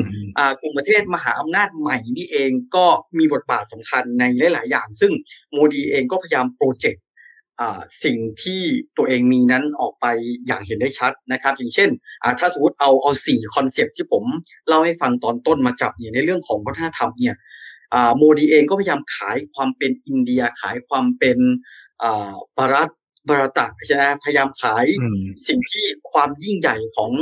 [0.60, 2.86] กลุ่มประเทศมหาอำนาจใหม่นี่เองก็
[3.18, 5.12] มีบทบาทสำคัญในหลาย ๆ อย่าง ซึ่ง
[5.52, 7.02] โมดีเองก็พยายาม project
[8.04, 8.62] สิ่งที่
[8.96, 10.06] ตัวเองมีนั้นออกไป
[10.46, 11.90] อย่างเห็นได้ชัดนะครับ อย่างเช่น
[12.38, 14.24] ถ้าสมมติเอาเอาสี่ concept ที่ผม
[14.68, 17.34] เล่าให้ฟังตอนต้นมาจับเนี่ยในเรื่องของวัฒนธรรมเนี่ย
[18.16, 21.38] โมดีเองก็พยายามขายความเป็นอินเดียขายความเป็น
[22.56, 22.90] บารัต
[23.28, 24.84] บารัตะใช่ไหมพยายามขาย
[25.48, 27.12] สิ่งที่ความยิ่งใหญ่ของ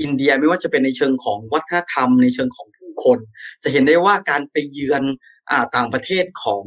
[0.00, 3.18] อินเดียไม่ว่าจะเป็นในเชิงของวัฒนธรรมในเชิงของผู้คน
[3.62, 5.02] จะเห็นได้ว่าการไปเยือน
[5.50, 6.64] อต่างประเทศของ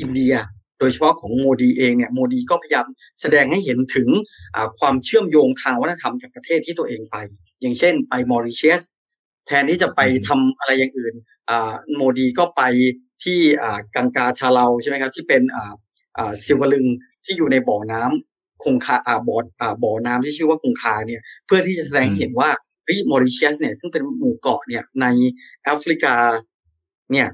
[0.00, 2.86] อินเดียโดยเฉพาะของโมดีเองเนี่ยโมดีก็พยายาม
[3.20, 4.08] แสดงให้เห็นถึง
[4.78, 7.16] ความเชื่อมโยงทางวัฒนธรรมกับประเทศที่ตัวเองไป
[7.60, 8.82] อย่างเช่นไปมอริเชส
[9.46, 11.14] แทนที่จะไปทำอะไรอย่างอื่น
[11.96, 12.62] โมดีก็ไป
[13.22, 13.38] ที่
[13.96, 15.42] กังกาชาเลาใช่ไหมครับที่เป็น
[16.44, 16.86] ซิลวลึง
[17.24, 18.96] ที่อยู่ในบ่อน้ำคงคา
[19.28, 19.36] บ่อ
[19.82, 22.50] บ่อน้ำที่ชื่อว่าคงคาเนี่ยเพื่อที่จะแสดงเห็นว่า
[22.84, 25.06] เฮ้ยมอริเชียสเนี่ยซึ่งเป็นหมู่เกาะเนี่ยใน
[25.62, 26.14] แอฟริกา
[27.12, 27.28] เนี่ย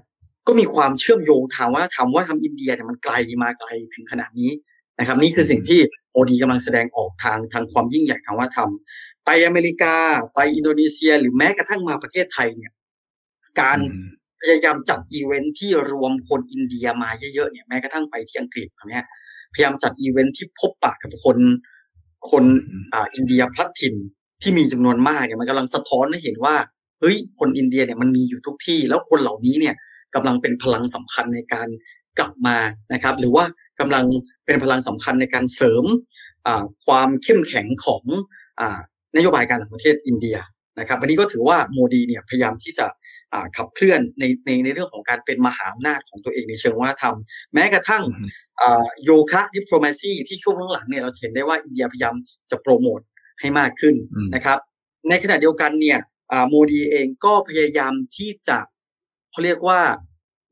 [0.48, 4.50] ก็มีความเชื่อมโยงทางว่าทำว่าทำอินเดียเนี่ยมันไกลมาไกลถึงขนาดนี้
[4.98, 5.80] นะครับ นี่คือสิ่งที่
[6.12, 9.94] โอดีกำลังแสดงออกทางทางความยิ่งใหญ่ทางว่าทำไปอเมริกา
[10.34, 12.72] ไปอินโดนีเซีย หรือแม้กระทั่งมาประเทศไทยเนี่ย
[13.60, 13.78] การ
[14.40, 19.04] พยายามจัดอีเวนท์ที่รวมคนอินเดียมาเยอะๆเนี่ยแม้กระทั่งไปที่อังกฤษเนี่ย
[19.54, 21.38] พยายามจัดอีเวนท์ที่พบปะกับคน
[22.30, 22.44] คน
[22.92, 23.94] อ่าอินเดียพลัดถิ่น
[24.42, 26.56] ที่มีจำนวนมากเนี่ยมันกำลังสะท้อนให้เห็นว่า
[27.00, 29.74] เฮ้ยคนอินเดียเนี่ยมันมีอยู่ทุกที่ แล้วคนเหล่านี้เนี่ย
[30.14, 31.68] กำลังเป็นพลังสำคัญในการ
[32.18, 32.56] กลับมา
[32.92, 33.44] นะครับ หรือว่า
[33.80, 34.04] กำลัง
[34.46, 35.84] เป็นพลังสำคัญในการเสริม
[36.84, 38.02] ความเข้มแข็งของ
[39.16, 40.38] นโยบายการต่างประเทศอินเดีย
[40.78, 42.86] นะครับวันนี้ก็ถือว่าโมดีเนี่ยพยายามที่จะ
[43.56, 47.16] ขับเคลื่อนในในในเรื่องของการเป็นมหาอำนาจของตัวเองในเชิงวัฒนธรรม
[47.54, 48.04] แม้กระทั่ง
[49.04, 52.14] โยคะดิปโลมาซีที่ช่วงหลังๆเนี่ยเราเห็นได้ว่าอินเดียพยายาม
[52.50, 53.00] จะโปรโมท
[53.40, 53.94] ให้มากขึ้น
[54.34, 54.58] นะครับ
[55.08, 55.98] ในขณะเดียวกันเนี่ย
[56.48, 58.58] โมดีเองก็พยายามที่จะ
[59.30, 59.80] เขาเรียกว่า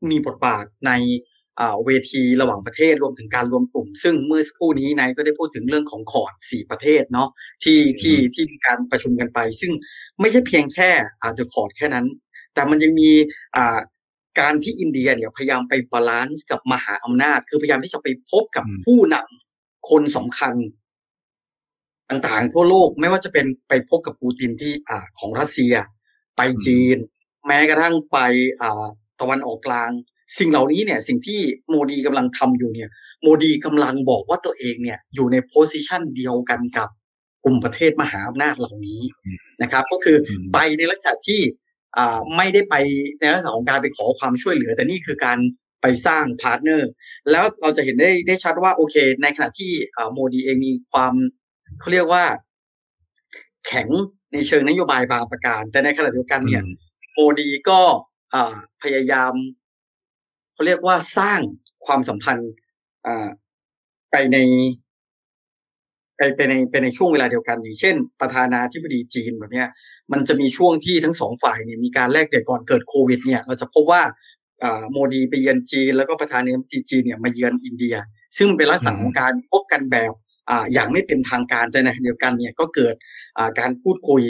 [0.09, 0.91] มีบทบาทใน
[1.85, 7.29] เวทีระหว่างประเทศรวมถึงการรวมกลุ่ม ซึ่งเมื่อสักครู่นี้นายก็ได้พูดถึงเรื่องของคอร์ดสี่ประเทศเนาะ
[7.63, 9.71] ที่ที่ที่มีการประชุมกันไป ซึ่ง
[10.19, 10.89] ไม่ใช่เพียงแค่
[11.23, 12.05] อาจจะ Quad แค่นั้น
[12.53, 13.11] แต่มันยังมี
[14.39, 20.55] การที่อินเดียเนี่ยพยายามไป balance กับมหาอำนาจ คือพยายามที่จะไปพบกับผู้นำคนสำคัญ
[22.09, 25.73] ต่างๆทั่วโลกไม่ว่าจะเป็นไปพบกับปูตินที่อ่าของรัสเซีย
[26.37, 26.97] ไปจีน
[27.47, 28.17] แม้กระทั่งไป
[28.61, 28.85] อ่า
[29.19, 29.91] ตะวันออกกลาง
[30.39, 32.89] สิ่งเหล่านี้เนี่ยสิ่งที่โมดีกำลังทำอยู่เนี่ย
[33.21, 36.89] โมดีกำลังบอกว่าตัวเองเนี่ยอยู่ใน position เดียวกันกับ
[37.45, 39.01] กลุ่มประเทศมหาอำนาจเหล่านี้
[39.61, 40.17] นะครับ ก็คือ
[40.53, 41.41] ไปในลักษณะที่
[41.97, 42.75] อ่าไม่ได้ไป
[43.19, 45.37] ในลักษณะของการไปขอความช่วยเหลือ แต่นี่คือการ
[45.81, 46.89] ไปสร้าง partner
[47.31, 49.71] แล้วเราจะเห็นได้ได้ชัดว่าโอเค ในขณะที่
[50.13, 51.13] โมดีเองมีความ
[51.79, 52.23] เขาเรียกว่า
[53.67, 53.87] แข็ง
[54.33, 56.63] ในเชิงนโยบายบางประการ แต่ในขณะเดียวกันเนี่ย
[57.19, 57.81] โมดีก็
[58.81, 59.33] พยายาม
[60.53, 61.39] เขาเรียกว่าสร้าง
[61.85, 62.51] ความสัมพันธ์
[64.11, 64.37] ไปใน
[66.17, 69.67] ไปไปในไปในช่วงเวลาเดียวกันอย่างเช่น ประธานาธิบดีจีนแบบเนี้ย
[70.11, 74.01] มันจะมีช่วงที่ทั้งสองฝ่ายเนี่ยมีการแลกเปลี่ยนก่อนเกิดโควิด เนี่ย เราจะพบว่า
[74.91, 77.95] โมดีไปเยือนจีน แล้วก็ประธานาธิบดีจีนเนี่ยมาเยือนอินเดีย
[78.37, 80.13] ซึ่งเป็นลักษณะของการพบกันแบบ
[80.73, 82.95] อย่างไม่เป็นทางการแต่ในเดียวกันเนี่ยก็เกิด
[83.59, 84.21] การพูดคุย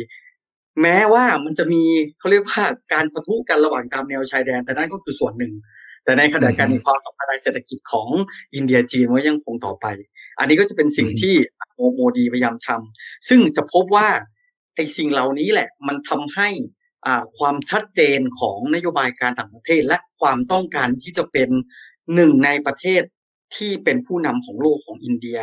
[0.82, 1.84] แม้ว่ามันจะมี
[2.20, 2.63] เขาเรียกว่า
[2.94, 5.54] การประทุกันระหว่างตามแนวชายแดน แต่นั่นก็คือส่วนหนึ่ง
[6.04, 8.08] แต่ในขณะการในความสัมพันธ์เศรษฐกิจของ
[8.56, 9.86] อินเดียจีนว่ายังคงต่อไป
[10.40, 11.36] อันนี้ก็จะเป็นสิ่งที่
[11.76, 14.08] โมโมดีพยายามทำซึ่งจะพบว่า
[14.76, 16.50] ไอ้สิ่งเหล่านี้แหละมันทำให้
[17.38, 21.50] ความชัดเจนของนโยบายการต่างประเทศ และความต้องการที่จะเป็น
[22.16, 23.02] หนึ่งในประเทศ
[23.56, 25.40] ที่เป็นผู้นำของโลกของอินเดีย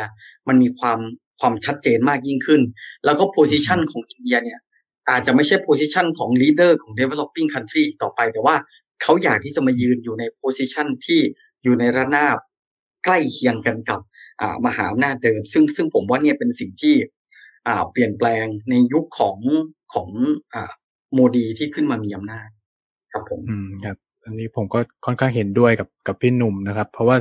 [0.47, 0.99] มันมีความ
[1.39, 2.61] ความชัดเจนมากยิ่งขึ้น
[3.05, 4.59] แล้วก็ position ของอินเดียเนี่ย
[5.09, 8.55] อาจจะไม่ใช่ position ของ leader ของ developing country ต่อไป แต่ว่า
[9.01, 11.19] เขาอยากที่จะมายืนอยู่ใน position ที่
[11.63, 12.37] อยู่ในระนาบ
[13.05, 13.99] ใกล้เคียงกันกับ
[14.65, 16.95] มหาอำนาจเดิม ซึ่งซึ่งผมว่าเนี่ยเป็นสิ่งที่
[17.91, 19.37] เปลี่ยนแปลงในยุคของ
[19.93, 20.09] ของ
[21.13, 22.47] โมดีที่ขึ้นมามีอำนาจ
[23.11, 27.17] ครับผมอืมครับอันนี้ผมก็ค่อนข้างเห็นด้วยกับกับพี่หนุ่มนะครับ เพราะว่า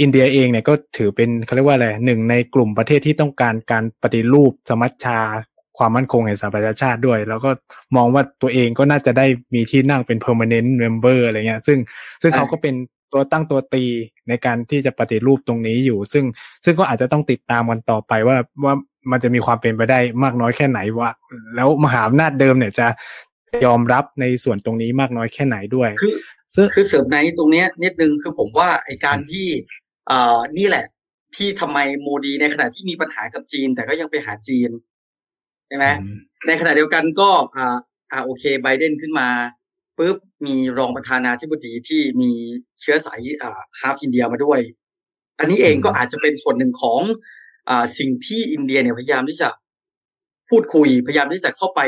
[0.00, 5.18] อินเดียเองเนี่ยก็ถือเป็นเขาเรียกว่าอะไรหนึ่งในกลุ่มประเทศที่ต้องการการปฏิรูปสมัชชา
[5.82, 7.50] ความมั่นคงแห่งสหประชาชาติด้วย แล้วก็
[7.96, 11.78] มองว่าตัวเองก็น่าจะได้มีที่นั่งเป็น permanent member อะไรเงี้ย ซึ่ง
[12.22, 12.74] ซึ่งเขาก็เป็น
[13.12, 13.84] ตัวตั้งตัวตี
[14.28, 16.24] ในการที่จะปฏิรูปตรงนี้อยู่ ซึ่ง
[16.64, 18.74] ซึ่งก็อาจจะต้องติดตามกันต่อไปว่าว่า
[19.10, 21.10] มันจะมีความเป็นไปได้มากน้อยแค่ไหนว่า
[21.56, 22.86] แล้วมหาอำนาจเดิมเนี่ยจะ
[23.64, 29.46] ยอมรับในส่วนตรงนี้มากน้อยแค่ไหนด้วย คือคือเสริมในตรงนี้นิดนึงคือผมว่าไอการที่
[30.10, 30.86] อ่านี่แหละ
[31.36, 35.86] ที่ทำไมโมดีในขณะที่มีปัญหากับจีน แต่ก็ยังไปหาจีนใช่ไหม
[36.46, 37.78] ในขณะเดียวกันก็อ่า
[38.12, 39.28] อ่าโอเคไบเดนขึ้นมา
[39.98, 42.30] ปุ๊บมีรองประธานาธิบดีที่มี
[42.80, 44.60] เชื้อสายอ่าฮาฟอินเดียมาด้วย
[45.38, 47.00] อันนี้เองก็อาจจะเป็นส่วนหนึ่งของ
[47.68, 49.48] อ่าสิ่งที่อินเดียเนี่ยพยายามที่จะ
[50.50, 51.80] พูดคุยพยายามที่จะเข้าไป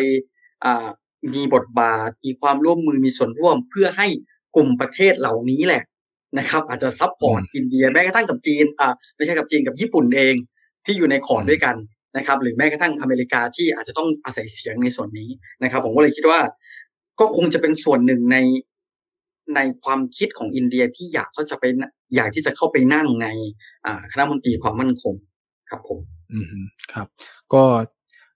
[0.64, 0.86] อ่า
[1.34, 4.06] มีบทบาท มีความร่วมมือมีส่วนร่วม เพื่อให้
[4.56, 5.82] กลุ่มประเทศเหล่านี้แหละ
[6.38, 10.34] นะครับ อาจจะซับพอร์ตอินเดียแม้กระทั่งกับจีนอ่าไม่ใช่กับจีนกับญี่ปุ่นเอง
[10.84, 11.76] ที่อยู่ในขอดด้วยกัน
[12.16, 15.30] นะครับหรือแม้กระทั่งอเมริกาที่อาจจะต้องอาศัยเสียงในส่วนนี้
[15.62, 16.40] นะครับ ผมก็เลยคิดว่า
[17.20, 18.36] ก็คงจะเป็นส่วนหนึ่งใน
[19.54, 21.64] ในความคิดของอินเดียที่อยากเขาจะไป
[22.14, 23.26] อยากที่จะเข้าไปนั่งใน
[24.12, 25.14] คณะมนตรีความมั่นคง
[25.70, 25.98] ครับผม
[26.32, 27.06] อืมครับ
[27.54, 27.62] ก็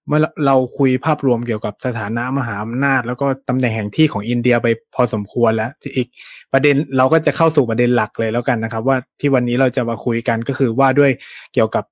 [0.08, 6.08] เมื่อเราคุยภาพรวมเกี่ยวกับสถานะมหาอำนาจ แล้วก็ตำแหน่งแห่งที่ของอินเดียไปพอสมควรแล้วอีก
[6.52, 11.10] ประเด็นเราก็จะเข้าสู่ประเด็นหลักเลยแล้วกันนะครับ ว่าที่วันนี้เราจะมาคุยกันก็คือว่าด้วย
[11.52, 11.84] เกี่ยวกับ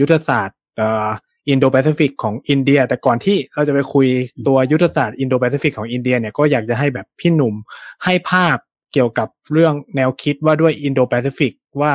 [0.00, 0.58] ยุทธศาสตร์
[1.48, 4.06] อินโดแปซิฟิกของอินเดีย แต่ก่อนที่เราจะไปคุย
[4.46, 7.54] ตัวยุทธศาสตร์อินโดแปซิฟิกของอินเดียเนี่ยก็อยากจะให้แบบพี่หนุ่ม
[8.04, 8.56] ให้ภาพ
[8.92, 11.92] เกี่ยวกับเรื่องแนวคิดว่าด้วยอินโดแปซิฟิกว่า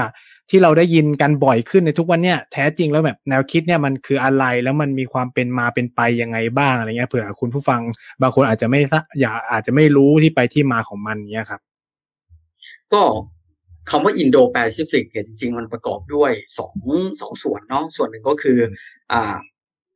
[0.50, 7.82] ที่เราได้ยินกันบ่อยขึ้นในทุกวันเนี่ยแท้จริงแล้วแบบแนวคิดเนี่ยมันคืออะไรแล้วมันมีความเป็นมาเป็นไปยังไงบ้างอะไรเงี้ยเผื่อคุณผู้ฟัง
[8.22, 8.80] บางคนอาจจะไม่
[9.22, 11.62] อยากอาจจะไม่รู้ที่ไปที่มาของมันเนี้ยครับ
[12.94, 13.02] ก็
[13.89, 16.76] คำว่าอินโดแปซิฟิกเนี่ยจริงๆ มันประกอบด้วยสอง
[17.21, 18.60] สองส่วนเนาะส่วนหนึ่งก็คือ
[19.13, 19.38] อ่า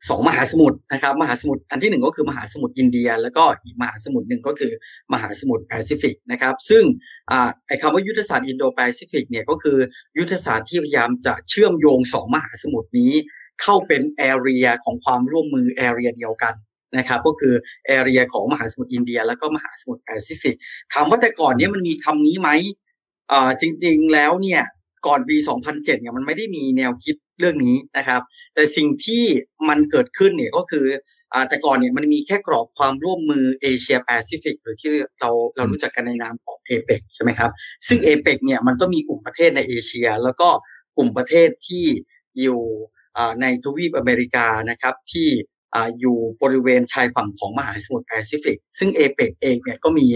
[0.10, 4.74] สองมหาสมุทรนะครับมหาสมุทรอันที่หนึ่งก็คือมหาสมุทรอินเดีย แล้วก็อีกมหาสมุทรหนึ่งก็คือ
[5.14, 6.84] มหาสมุทรแปซิฟิกนะครับซึ่ง
[7.68, 9.78] ไอ้คำว่ายุทธศาสตร์อินโดแปซิฟิกเนี่ยก็คือ
[10.18, 13.14] ยุทธศาสตร์ที่พยายามจะเชื่อมโยงสองมหาสมุทรนี้
[13.62, 16.54] เข้าเป็น area ของความร่วมมือ area เดียวกัน
[16.98, 17.54] นะครับก็คือ
[17.88, 20.56] area ของมหาสมุทรอินเดีย แล้วก็มหาสมุทรแปซิฟิก
[20.94, 22.50] ถามว่าแต่ก่อนเนี้ยมันมีคำนี้ไหม
[23.32, 24.62] อ่าจริง ๆ แล้วเนี่ย
[25.08, 28.22] ก่อนปี 2007 เนี่ยมันไม่ได้มีแนวคิดเรื่องนี้นะครับ
[28.54, 29.24] แต่สิ่งที่
[29.70, 30.86] มันเกิดขึ้นเนี่ยก็คือ
[31.34, 37.52] อ่าแต่ก่อนเนี่ยมันมีแค่กรอบความร่วมมือเอเชียแปซิฟิกหรือที่เราเรารู้จักกันในนามของเอเปกใช่ไหมครับ
[37.88, 40.50] ซึ่งเอเปกเนี่ยมันก็มีกลุ่มประเทศในเอเชีย แล้วก็
[40.98, 41.86] กลุ่มประเทศที่
[42.42, 42.62] อยู่
[43.42, 45.30] ในทวีปอเมริกานะครับที่
[46.00, 50.08] อยู่บริเวณชายฝั่งของมหาสมุทรแปซิฟิก ซึ่งเอเปกเองเนี่ยก็มี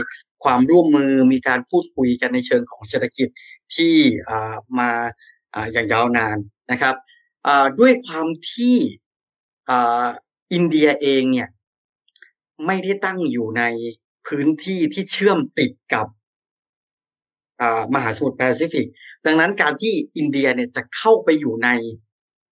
[0.43, 3.27] ความร่วมมือมีการพูดคุยกันในเชิงของเศรษฐกิจ
[3.75, 3.95] ที่
[4.79, 4.91] มา
[5.73, 6.37] อย่างยาวนาน
[6.71, 6.95] นะครับ
[7.79, 8.75] ด้วยความที่
[10.53, 11.49] อินเดียเองเนี่ย
[12.65, 13.63] ไม่ได้ตั้งอยู่ใน
[14.27, 16.07] พื้นที่ที่เชื่อมติดกับ
[17.93, 18.87] มหาสมุทรแปซิฟิก
[19.25, 21.69] ดังนั้นการที่อินเดียเนี่ยจะเข้าไปอยู่ใน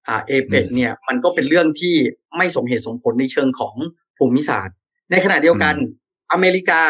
[0.06, 1.95] เอเปกเนี่ยมันก็เป็นเรื่องที่
[2.38, 3.75] ไม่สมเหตุสมผลในเชิงของ
[4.17, 4.75] ภูมิศาสตร์
[5.12, 5.75] ในขณะเดียวกัน
[6.32, 6.82] อเมริกา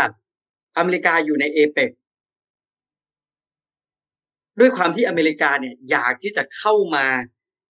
[0.77, 1.91] อเมริกาอยู่ในเอเปก
[4.59, 7.05] ด้วยความที่อเมริกาเนี่ยอยากที่จะเข้ามา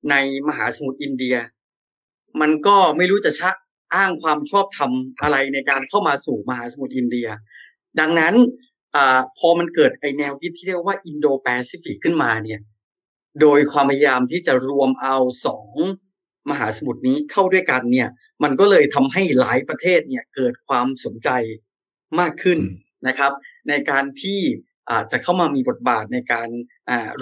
[0.10, 0.16] ใน
[0.48, 1.36] มหาสมุทรอินเดีย
[2.42, 3.52] มันก็ไม่รู้จะจะ
[3.96, 7.28] อ้างความชอบธรรมอะไรในการเข้ามาสู่มหาสมุทรอินเดีย
[8.00, 8.34] ดังนั้น
[8.96, 8.98] อ
[9.38, 12.62] พอมันเกิดไอแนวคิดที่เรียกว่าอินโดแปซิฟิกขึ้นมาเนี่ย
[13.42, 15.76] โดยความพยายามที่จะรวมเอาสอง
[16.50, 18.10] มหาสมุทรนี้เข้าด้วยกันเนี่ย
[18.44, 21.30] มันก็เลยทำให้หลายประเทศเนี่ยเกิดความสนใจ
[22.20, 22.60] มากขึ้น
[23.08, 23.32] นะครับ
[23.70, 24.40] ในการที่
[24.92, 26.50] อาจจะเข้ามามีบทบาทในการ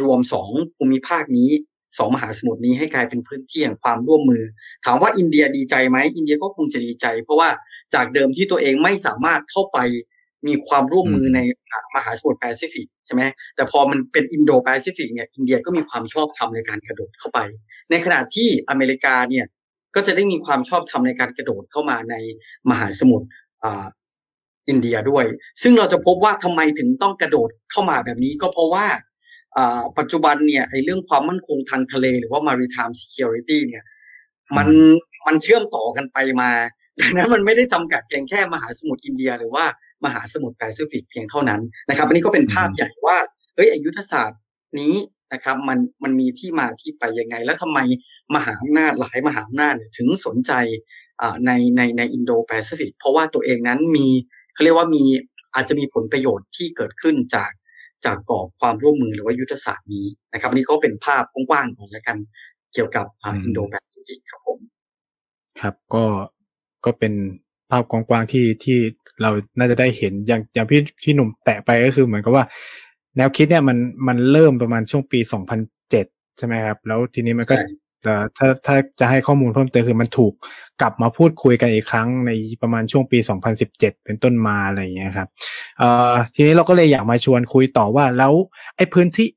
[0.02, 1.52] รวมสองภูมิภาคนี้
[1.98, 4.44] สองมหาสมุทรนี้ให้กลายเป็นพื้นที่แห่งความร่วมมือ
[4.86, 7.50] ถามว่าอินเดียดีใจไหมอินเดียก็คงจะดีใจ เพราะว่า
[7.94, 9.80] จากเดิมที่ตัวเองไม่สามารถเข้าไป
[10.48, 11.39] มีความร่วมมือใน
[11.96, 13.22] มหาสมุทรแปซิฟิกใช่ไหม
[13.56, 17.39] แต่พอมันเป็นอินโดแปซิฟิกเนี่ยอินเดียก็มีความชอบธรรมในการกระโดดเข้าไป
[17.92, 19.46] ในขณะที่อเมริกาเนี่ย
[19.96, 22.15] ก็จะได้มีความชอบธรรมในการกระโดดเข้ามาใน
[22.70, 23.28] มหาสมุทร
[24.69, 25.25] อินเดียด้วย
[25.62, 28.88] ซึ่งเราจะพบว่าทำไมถึงต้องกระโดดเข้ามาแบบนี้ก็เพราะว่า
[29.97, 33.84] ปัจจุบันเนี่ยไอ้เรื่องความมั่นคงทางทะเลหรือว่า maritime security เนี่ย
[34.58, 34.67] มัน
[35.27, 36.51] มันเชื่อมต่อกันไปมา
[37.01, 39.65] ดังนั้นมันไม่ได้จำกัดเพียงแค่มหาสมุทรอินเดีย หรือว่า
[40.05, 43.17] มหาสมุทรแปซิฟิกเพียงเท่านั้นนะครับ อันนี้ก็เป็นภาพใหญ่ว่า
[43.55, 44.39] เอ้ยยุทธศาสตร์
[44.79, 44.95] นี้
[45.34, 47.79] นะครับ มันมันมีที่มาที่ไปยังไง แล้วทำไม
[48.36, 50.53] มหาอำนาจหลายมหาอำนาจถึงสนใจ
[51.45, 54.08] ในในในอินโดแปซิฟิกเพราะว่าตัวเองนั้นมี
[54.60, 55.04] เขาเรียกว่ามี
[55.56, 57.52] อาจจะมีผลประโยชน์ที่เกิดขึ้นจาก
[58.06, 62.17] จากกรอบความร่วมมือหรือว่ายุทธศาสตร์นี้นะครับอันนี้ก็เป็นภาพกว้างๆของแล้วกัน
[62.74, 64.60] เกี่ยวกับอินโดแปซิฟิกครับผม
[65.60, 66.06] ครับก็
[66.86, 67.13] ก็เป็น
[67.69, 68.78] ภาพกว้างๆที่ที่
[69.22, 72.45] เราน่าจะได้เห็นอย่างอย่างพี่พี่หนุ่มแตะไปก็คือเหมือนกับว่า
[73.17, 76.06] แนวคิดเนี่ยมันมันเริ่มประมาณช่วงปีสองพันเจ็ด
[76.38, 77.56] ใช่ไหมครับ แล้วทีนี้มันก็
[78.04, 80.34] แต่ถ้าถ้าจะให้ข้อมูลเพิ่มเติมคือมันถูก
[80.82, 82.32] กลับมาพูดคุยกันอีกครั้งใน
[82.62, 85.28] ประมาณช่วงปี 2017 เป็นต้นมาอะไรอย่างเงี้ยครับ
[85.80, 88.34] เอ่อทีนี้เราก็เลยอยากมาชวนคุยต่อว่าแล้ว
[88.76, 89.28] ไอ้พื้นที่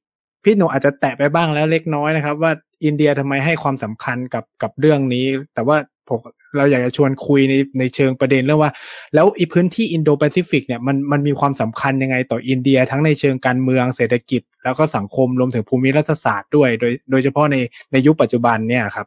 [0.45, 2.53] พี่หนุ่มอาจจะแตะไปบ้างแล้วเล็กน้อยนะครับ ว่า
[2.85, 5.77] อินเดียทำไมให้ความสำคัญกับกับเรื่องนี้ แต่ว่า
[6.13, 6.21] ผม
[6.57, 8.73] เราอยากจะชวนคุยในในเชิงประเด็นเรื่องว่า
[9.15, 17.57] แล้วไอ้พื้นที่อินโดแปซิฟิกเนี่ยมันมันมีความสำคัญยังไงต่ออินเดีย ทั้งในเชิงการเมืองเศรษฐกิจ แล้วก็สังคมรวมถึงภูมิรัฐศาสตร์ด้วย โดยโดยเฉพาะใน
[17.93, 19.07] ในยุคปัจจุบันเนี่ยครับ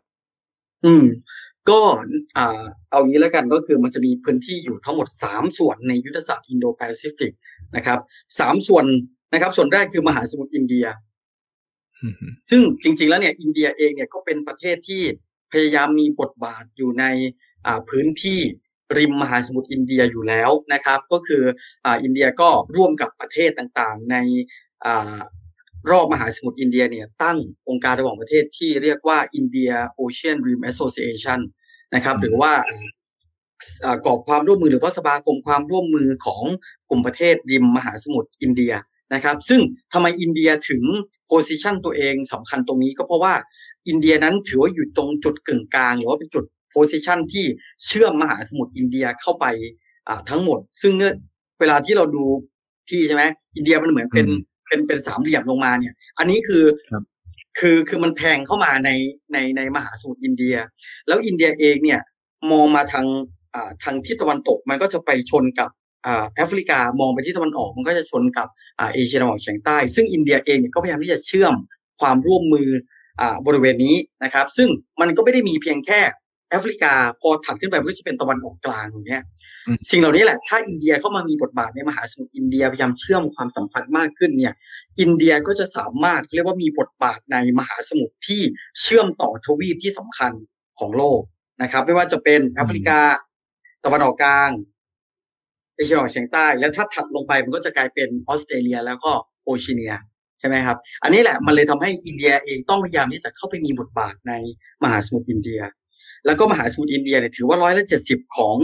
[0.85, 1.05] อืม
[1.69, 1.79] ก็
[2.37, 7.33] อ่าเอางี้แล้วกันก็คือมันจะมีพื้นที่อยู่ทั้งหมดสามส่วนในยุทธศาสตร์อินโดแปซิฟิก
[7.75, 7.99] นะครับ
[8.39, 8.85] สามส่วน
[9.33, 10.85] นะครับ ส่วนแรกคือมหาสมุทรอินเดีย
[12.49, 15.01] ซึ่งจริง ๆ แล้วเนี่ยอินเดียเองเนี่ยก็เป็นประเทศที่
[15.51, 17.05] พยายามมีบทบาทอยู่ใน
[17.89, 18.39] พื้นที่
[18.97, 21.43] ริมมหาสมุทรอินเดียอยู่แล้วนะครับ ก็คือ
[22.03, 24.15] อินเดียก็ร่วมกับประเทศต่างๆ ใน
[25.91, 27.37] รอบมหาสมุทรอินเดียเนี่ยตั้ง
[27.69, 31.39] องค์การระหว่างประเทศที่เรียกว่า Indian Ocean Rim Association
[31.95, 32.53] นะครับหรือว่า
[34.05, 36.43] กรอบความร่วมมือหรือว่าสมาคมความร่วมมือของ
[36.89, 38.73] กลุ่มประเทศริมมหาสมุทรอินเดีย
[39.13, 39.61] นะครับ ซึ่ง
[39.93, 40.83] ทำไมอินเดียถึง
[41.27, 43.33] position ตัวเองสำคัญตรงนี้ก็เพราะว่า
[43.87, 47.45] อินเดียนั้นถือว่าอยู่ตรงจุดกึ่งกลางหรือว่าเป็นจุด position ที่
[47.85, 49.45] เชื่อมมหาสมุทรอินเดียเข้าไป
[50.07, 51.13] อ่าทั้งหมด ซึ่งเนื่อ
[51.59, 52.23] เวลาที่เราดู
[52.89, 53.23] ที่ใช่ไหม
[53.55, 54.27] อินเดียมันเหมือนเป็น
[54.67, 56.65] เป็นเป็นสามเหลี่ยมลงมาเนี่ย อันนี้คือ
[57.59, 58.89] คือคือมันแทงเข้ามาใน
[59.33, 60.55] ในในมหาสมุทรอินเดีย
[61.07, 62.01] แล้วอินเดียเองเนี่ย
[62.51, 63.05] มองมาทาง
[63.53, 65.69] อ่าทางทิศตะวันตกมันก็จะไปชนกับ
[66.35, 71.53] แอฟริกามองไปที่ตะวันออกมันก็จะชนกับเอเชียตะวันออกเฉียงใต้ ซึ่งอินเดียเองเนี่ยก็พยายามที่จะเชื่อม
[71.99, 72.69] ความร่วมมือ
[73.45, 74.69] บริเวณนี้นะครับ ซึ่ง
[75.01, 76.01] มันก็ไม่ได้มีเพียงแค่
[76.49, 79.23] แอฟริกาพอถัดขึ้นไปก็จะเป็นตะวันออกกลางอย่างเงี้ย
[79.91, 84.53] สิ่งเหล่านี้แหละ ถ้าอินเดียเข้ามามีบทบาทในมหาสมุทรอินเดียพยายามเชื่อมความสัมพันธ์มากขึ้นเนี่ย
[84.99, 88.41] อินเดียก็จะสามารถเรียกว่ามีบทบาทในมหาสมุทรที่
[88.81, 90.31] เชื่อมต่อทวีปที่สำคัญ
[90.79, 91.21] ของโลก
[91.61, 92.99] นะครับ ไม่ว่าจะเป็นแอฟริกา
[93.85, 94.51] ตะวันออกกลาง
[95.75, 99.11] เอเชียตะวันออกเฉียงใต้ แล้วถ้าถัดลงไปมันก็จะกลายเป็นออสเตรเลีย แล้วก็
[99.45, 99.93] โอเชียเนีย
[100.39, 104.33] ใช่ไหมครับ อันนี้แหละมันเลยทำให้อินเดียเองต้องพยายามที่จะเข้าไปมีบทบาทใน
[104.83, 105.61] มหาสมุทรอินเดีย
[106.25, 108.57] แล้วก็มหาสมุทรอินเดียเนี่ยถือว่าร้อยละเจ็ดสิบของ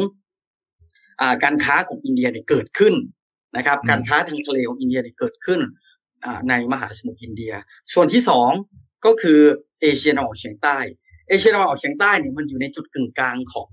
[1.21, 2.93] อ่าการค้าของอินเดียเนี่ยเกิดขึ้น
[3.57, 5.59] นะครับ การค้าทางทะเลของอินเดียเนี่ยเกิดขึ้น
[6.25, 7.53] อ่าในมหาสมุทรอินเดีย
[7.93, 8.49] ส่วนที่สอง
[9.05, 9.39] ก็คือ
[9.81, 10.77] เอเชียตะวันออกเฉียงใต้
[11.27, 13.69] เอเชียตะวันออกเฉียงใต้เนี่ยมันอยู่ในจุดกึ่งกลางของ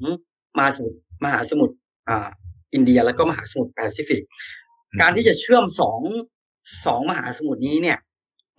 [0.56, 1.74] มหาสมุทรมหาสมุทร
[2.08, 2.28] อ่า
[2.74, 4.22] อินเดียแล้วก็มหาสมุทรแปซิฟิก
[5.00, 6.00] การที่จะเชื่อมสอง
[6.86, 7.98] สองมหาสมุทรนี้เนี่ย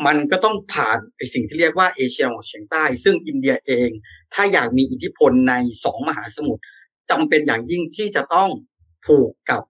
[0.05, 3.89] มันก็ต้องผ่านไอสิ่งที่เรียกว่าเอเชียตะวันออกเฉียงใต้ ซึ่งอินเดียเอง
[4.33, 6.61] ถ้าอยากมีอิทธิพลในสองมหาสมุทร
[7.09, 8.49] จำเป็นอย่างยิ่งที่จะต้อง
[9.05, 9.61] ผูกกับ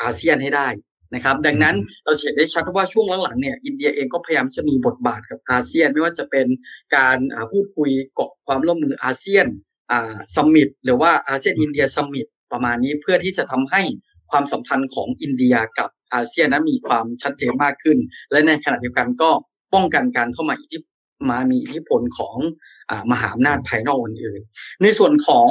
[0.00, 0.68] อาเซียนให้ได้
[1.14, 6.46] นะครับ ดังนั้นเราเห็นได้ชัดว่าช่วงหลังๆเนี่ยอินเดียเองก็พยายามจะมีบทบาทกับอาเซียน ไม่ว่าจะเป็น
[6.96, 7.18] การ
[7.52, 9.46] พูดคุยกรอบความร่วมมืออาเซียน
[9.90, 13.82] อ่า summit หรือว่าอาเซียนอินเดีย summit ประมาณนี้เพื่อที่จะทำให้
[14.30, 17.98] ความสัมพันธ์ของอินเดียกับ อาเซียนนั้นมีความชัดเจนมากขึ้น
[18.30, 19.30] และในขณะเดียวกันก็
[19.74, 20.78] ป้องกันการเข้ามาอิทธิ
[21.30, 22.36] มามีอิทธิพลของ
[22.90, 25.48] อมหาอำนาจภายนอกอื่นๆในส่วนของ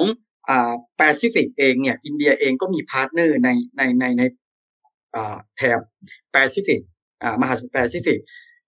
[0.98, 4.24] แปซิฟิกเองเนี่ยอินเดียเองก็มี partner ในในในใน
[5.56, 5.80] แถบ
[6.32, 6.82] แปซิฟิก
[7.42, 8.20] มหาสมุทรแปซิฟิก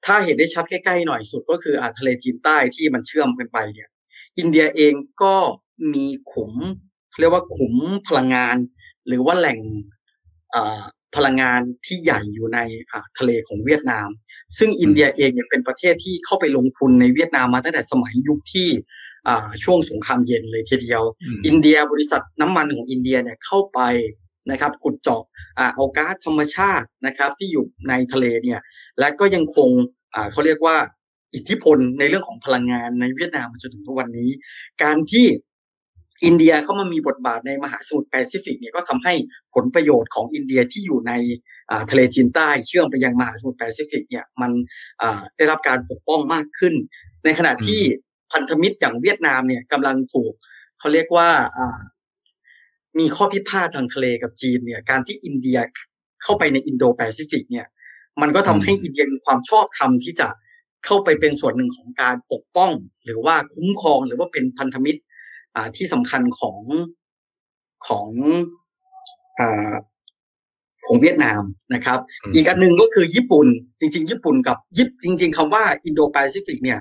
[0.05, 3.89] ถ้าเห็นได้ชัดใกล้ๆหน่อยสุดก็คืออาทะเลจีนใต้ที่มันเชื่อมกันไปเนี่ย
[4.37, 5.35] อินเดียเองก็
[5.93, 6.53] มีขุม
[7.19, 7.75] เรียกว่าขุม
[8.07, 8.55] พลังงาน
[9.07, 9.59] หรือว่าแหล่ง
[11.15, 12.59] พลังงานที่ใหญ่อยู่ใน
[13.17, 14.07] ทะเลของเวียดนาม
[14.57, 18.69] ซึ่งอินเดียเองเนี่ยเป็นประเทศที่เข้าไปลงทุนในเวียดนามมาตั้งแต่สมัยยุคที่
[19.63, 21.01] ช่วงสงครามเย็นเลยทีเดียว
[21.47, 23.79] อินเดียบริษัทน้ำมันของอินเดียเนี่ยเข้าไป
[24.51, 25.23] นะครับขุดเจาะ
[25.75, 28.59] เอาก๊าซธรรมชาตินะครับที่อยู่ในทะเลเนี่ย
[28.99, 29.69] และก็ยังคง
[30.31, 30.77] เขาเรียกว่า
[31.35, 34.29] อิทธิพลในเรื่องของพลังงานในเวียดนามมาจนถึงทุกวันนี้
[34.83, 35.25] การที่
[36.23, 39.13] อินเดียเข้ามามีบทบาทในมหาสมุทรแปซิฟิกเนี่ยก็ทำให้
[39.53, 41.13] ผลประโยชน์ของอินเดียที่อยู่ใน
[41.91, 44.51] ทะเลจีนใต้เชื่อมไปยังมหาสมุทรแปซิฟิกเนี่ยมัน
[45.37, 46.73] ได้รับการปกป้องมากขึ้น
[47.25, 47.81] ในขณะที่
[48.33, 50.33] พันธมิตรอย่างเวียดนามเนี่ยกำลังถูก
[50.79, 51.29] เขาเรียกว่า
[52.99, 55.59] มีข้อพิพาททางทะเลกับจีนเนี่ยการที่อินเดีย
[56.23, 57.67] เข้าไปในอินโดแปซิฟิกเนี่ย
[58.21, 60.27] มันก็ทำให้อินเดียมีความชอบธรรมที่จะ
[60.85, 62.71] เข้าไปเป็นส่วนหนึ่งของการปกป้อง
[63.05, 64.99] หรือว่าคุ้มครองหรือว่าเป็นพันธมิตร
[65.59, 66.57] อ่าที่สำคัญของ
[67.87, 68.07] ของ
[69.39, 69.73] อ่า
[70.85, 71.41] ของเวียดนาม
[71.73, 71.99] นะครับ
[72.35, 73.47] อีกอันหนึ่งก็คือญี่ปุ่น
[73.79, 76.79] จริง ๆ ญี่ปุ่นกับยิปจริง ๆคำว่าอินโดแปซิฟิกเนี่ย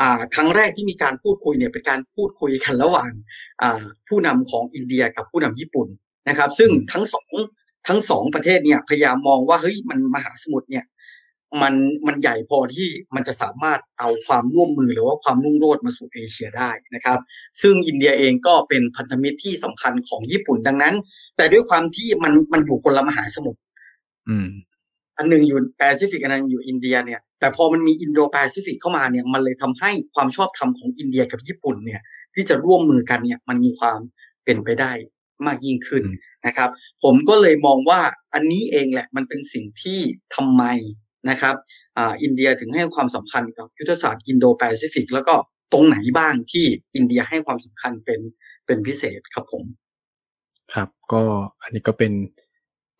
[0.00, 3.10] อ่าครั้งแรกที่มีการพูดคุยเนี่ยเป็นการพูดคุยกันระหว่าง
[3.62, 5.88] อ่าผู้นำของอินเดียกับผู้นำญี่ปุ่น
[6.28, 7.28] นะครับ ซึ่งทั้งสอง
[7.88, 10.84] ทั้งสองประเทศเนี่ยพยายามมองว่าเฮ้ยมันมหาสมุทรเนี่ย
[11.62, 11.74] มัน
[12.06, 17.18] มันใหญ่พอที่มันจะสามารถเอาความร่วมมือหรือว่าความรุ่งโรจน์มาสู่เอเชียได้นะครับ
[17.60, 20.94] ซึ่งอินเดียเองก็เป็นพันธมิตรที่สำคัญของญี่ปุ่นดังนั้น
[21.36, 23.60] แต่ด้วยความที่มันมันอยู่คนละมหาสมุทร
[25.16, 32.00] อันหนึ่งอยู่แปซิฟิกอันนึงอยู่อินเดียเนี่ยแต่พอมันมีอินโดแปซิฟิกเข้ามาเนี่ยมันเลยทำให้ความชอบธรรมของอินเดียกับญี่ปุ่นเนี่ย
[32.34, 33.98] ที่จะร่วมมือกันเนี่ยมันมีความ
[34.44, 34.92] เป็นไปได้
[35.46, 36.02] มากยิ่งขึ้น
[36.46, 36.70] นะครับ
[37.02, 38.00] ผมก็เลยมองว่า
[38.34, 40.00] อันนี้เองแหละมันเป็นสิ่งที่
[40.34, 40.64] ทำไม
[41.30, 41.54] นะครับ
[41.98, 45.34] อินเดียถึงให้ความสำคัญกับยุทธศาสตร์อินโดแปซิฟิกแล้วก็
[45.72, 46.64] ตรงไหนบ้างที่
[46.94, 48.20] อินเดียให้ความสำคัญเป็น
[48.66, 49.64] เป็นพิเศษครับผม
[50.74, 51.22] ครับ ก็
[51.62, 52.12] อันนี้ก็เป็น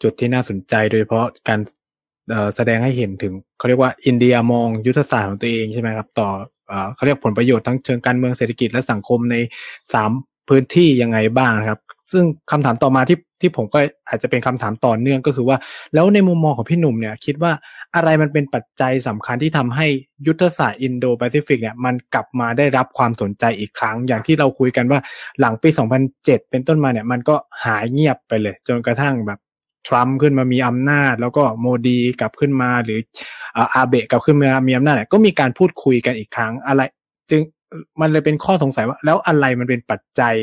[0.03, 1.61] จุดที่น่าสนใจโดยเฉพาะการ
[2.57, 6.29] แสดงให้เห็นถึงเขาเรียกว่าอินเดียมองยุทธศาสตร์ของตัวเองใช่ไหมครับ ต่อ
[6.95, 9.37] เขาเรียกผลประโยชน์ทั้งเชิงการเมืองเศรษฐกิจและสังคมใน
[9.95, 10.11] สาม
[10.49, 11.81] พื้นที่ยังไงบ้างครับ
[12.13, 13.79] ซึ่งคำถามต่อมาที่ที่ผมก็
[14.09, 15.57] อาจจะเป็นคำถามต่อเนื่องก็คือว่า
[15.95, 17.53] แล้วในมุมมองของพี่หนุ่มเนี่ย คิดว่า
[17.95, 19.87] อะไรมันเป็นปัจจัยสำคัญที่ทำให้
[20.27, 25.01] ยุทธศาสตร์อินโดแปซิฟิกเนี่ยมันกลับมาได้รับความสนใจอีกครั้ง อย่างที่เราคุยกันว่า
[25.41, 25.69] หลังปี
[26.11, 29.39] 2007 เป็นต้นมาเนี่ย มันก็หายเงียบไปเลย จนกระทั่งแบบ
[29.89, 32.99] ทรัมป์ขึ้นมามีอำนาจ แล้วก็โมดีกลับขึ้นมาหรือ
[33.75, 36.83] อาเบะกลับขึ้นมามีอำนาจเนี่ยก็มีการพูดคุยกันอีกครั้งอะไร
[37.31, 37.43] จึง
[38.01, 40.35] มันเลยเป็นข้อสงสัยว่า แล้วอะไรมันเป็นปัจจัย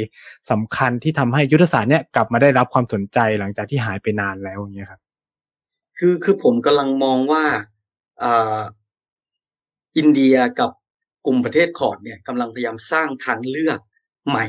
[0.51, 5.01] สำคัญที่ทำให้ยุทธศาสตร์เนี่ยกลับมาได้รับความสนใจหลังจากที่หายไปนานแล้วอย่างเงี้ยครับ
[5.97, 7.43] คือคือผมกำลังมองว่า
[8.23, 8.59] อ่า
[9.97, 10.69] อินเดียกับ
[11.25, 13.79] กลุ่มประเทศคอร์ดเนี่ยกำลังพยายามสร้างทางเลือก
[14.29, 14.47] ใหม่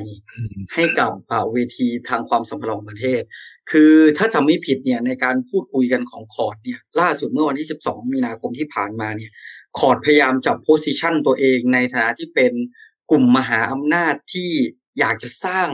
[0.74, 1.12] ให้กับ
[1.53, 3.22] เวทีทางความสัมพันธ์ของประเทศ
[3.70, 9.31] คือถ้าจำไม่ผิดเนี่ยในการพูดคุยกันของคอร์ดเนี่ยล่าสุดเมื่อวันที่ 12 มีนาคมที่ผ่านมาเนี่ย
[9.79, 12.53] Quad พยายามจับ position ตัวเองในฐานะที่เป็น
[13.11, 14.51] กลุ่มมหาอำนาจที่
[14.99, 15.68] อยากจะสร้าง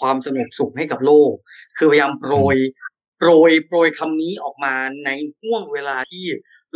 [0.00, 1.32] ความสงบสุขให้กับโลก
[1.76, 2.56] คือพยายามโปรย
[3.18, 6.26] โปรยโปรยคำนี้ออกมาในห้วงเวลาที่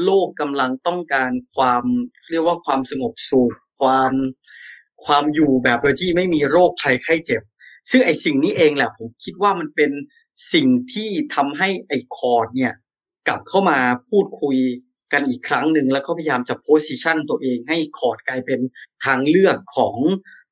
[0.05, 1.85] โลกกำลังต้องการความ
[2.31, 4.13] เรียกว่าความสงบสุขความ
[5.05, 7.43] ความอยู่แบบโดยที่ไม่มีโรคภัยไข้เจ็บ
[7.91, 9.91] ซึ่งไอ้สิ่งนี้เองแหละผมคิดว่ามันเป็น
[10.53, 12.73] สิ่งที่ทำให้ไอ้ Quad เนี่ย
[13.29, 13.79] กลับเข้ามา
[14.09, 14.57] พูดคุย
[15.13, 18.61] กันอีกครั้งหนึ่งแล้วก็พยายามจะโพสิชันตัวเองให้คอร์ดกลายเป็น
[19.05, 19.97] ทางเลือกของ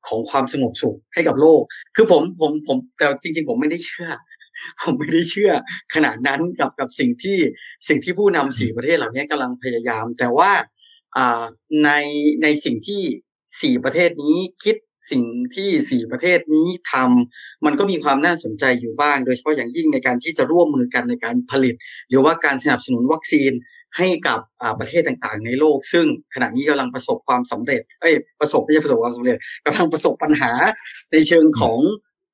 [0.07, 1.61] ของความสงบสุขให้กับโลก
[1.95, 4.11] คือผมผมผมแต่จริง ๆ ผมไม่ได้เชื่อ
[4.81, 5.51] ผมไม่ได้เชื่อ
[5.93, 7.37] ขนาดนั้นกับกับสิ่งที่
[7.87, 10.51] สิ่งที่ผู้นำสี่ประเทศเหล่านี้กำลังพยายาม แต่ว่า
[11.17, 11.43] อ่า
[11.83, 11.89] ใน
[12.43, 13.01] ในสิ่งที่
[13.61, 14.75] สี่ประเทศนี้คิด
[15.11, 15.23] สิ่ง
[15.55, 21.75] ที่สี่ประเทศนี้ทำมันก็มีความน่าสนใจอยู่บ้าง โดยเฉพาะอย่างยิ่งในการที่จะร่วมมือกันในการผลิต
[22.09, 23.51] หรือว่าการสนับสนุนวัคซีน
[23.97, 24.39] ให้กับ
[24.79, 30.51] ประเทศต่างๆ ในโลก ซึ่งขณะนี้กำลังประสบความสำเร็จเอ้ยประสบไม่ใช่ประสบความสำเร็จกำลังประสบปัญหา
[31.11, 31.79] ในเชิงของ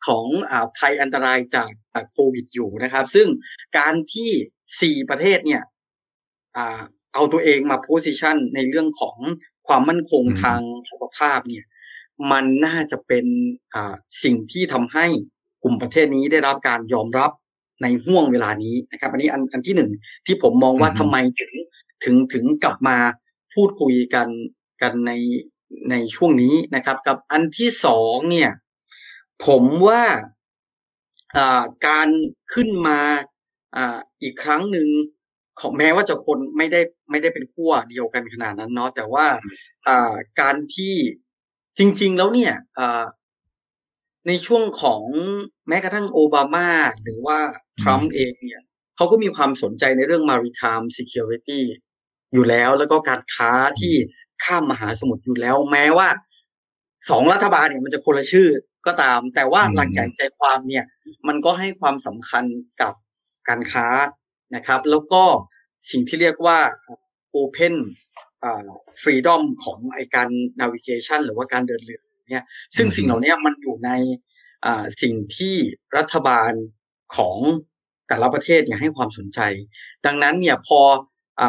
[0.08, 1.70] ของอภัยอันตรายจาก
[2.12, 3.28] โควิดอยู่นะครับ ซึ่ง
[3.78, 4.32] การที่
[4.82, 5.64] สี่ประเทศเนี่ย
[7.14, 9.18] เอาตัวเองมาโพสิชันในเรื่องของ
[9.68, 11.66] ความมั่นคงทางสุขภาพเนี่ย
[12.32, 13.26] มันน่าจะเป็น
[14.24, 15.06] สิ่งที่ทำให้
[15.64, 17.32] กลุ่มประเทศนี้ได้รับการยอมรับ
[17.82, 19.92] ในห่วงเวลานี้นะครับ อันนี้อันอันที่หนึ่ง
[20.26, 21.54] ที่ผมมองว่าทำไมถึง
[22.04, 22.98] ถึงถึงกลับมา
[23.54, 24.28] พูดคุยกัน
[24.82, 25.12] กันใน
[25.90, 28.52] ในช่วงนี้นะครับ กับอันที่สองเนี่ย
[29.46, 30.04] ผมว่า
[31.88, 32.08] การ
[32.54, 33.00] ขึ้นมา
[33.76, 33.78] อ
[34.22, 34.90] อีกครั้งหนึ่ง
[35.62, 39.26] ของแม้ว่าจะคนไม่ได้ไม่ได้เป็นขั้วเดียวกันขนาดนั้นเนาะแต่ว่า
[40.42, 40.96] การที่
[41.78, 42.54] จริง ๆ แล้วเนี่ย
[44.28, 45.04] ในช่วงของ
[45.68, 46.70] แม้กระทั่งโอบามา
[47.04, 47.40] หรือว่า
[47.82, 48.64] ทรัมป์เองเนี่ย
[48.96, 51.62] เขาก็มีความสนใจในเรื่อง maritime security
[52.34, 53.94] อยู่แล้วแล้วก็การค้าที่
[54.44, 56.10] ข้ามมหาสมุทรอยู่แล้ว แม้ว่า
[57.10, 58.50] สองรัฐบาลเนี่ยมันจะคนละชื่อ
[58.88, 60.86] ก็ตาม แต่ว่าหลักใหญ่ใจความเนี่ย
[61.28, 62.46] มันก็ให้ความสำคัญ
[62.82, 62.94] กับ
[63.50, 63.88] การค้า
[64.56, 65.24] นะครับ แล้วก็
[65.92, 66.60] สิ่งที่เรียกว่า
[67.40, 67.76] open
[69.02, 70.30] freedom ของไอการ
[70.62, 72.44] navigation หรือว่าการเดินเรือ เนี่ย
[72.76, 73.92] ซึ่งสิ่งเหล่านี้มันอยู่ใน
[75.02, 75.56] สิ่งที่
[75.98, 76.52] รัฐบาล
[77.16, 77.38] ของ
[78.08, 79.40] แต่ละประเทศเนี่ยให้ความสนใจ
[80.06, 80.80] ดังนั้นเนี่ยพอ
[81.42, 81.44] อ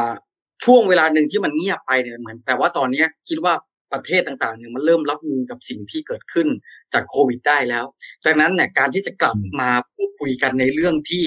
[0.64, 3.54] ช่วงเวลาหนึ่งที่มันเงียบไปเนี่ยเหมือนแต่ว่าตอนนี้คิดว่า
[3.92, 6.48] ประเทศต่างๆเนี่ยมันเริ่มรับมือกับสิ่งที่เกิดขึ้น
[6.94, 7.84] จากโควิดได้แล้ว
[8.24, 11.24] ดังนั้นเนี่ยการที่จะกลับมาพูดคุยกันในเรื่องที่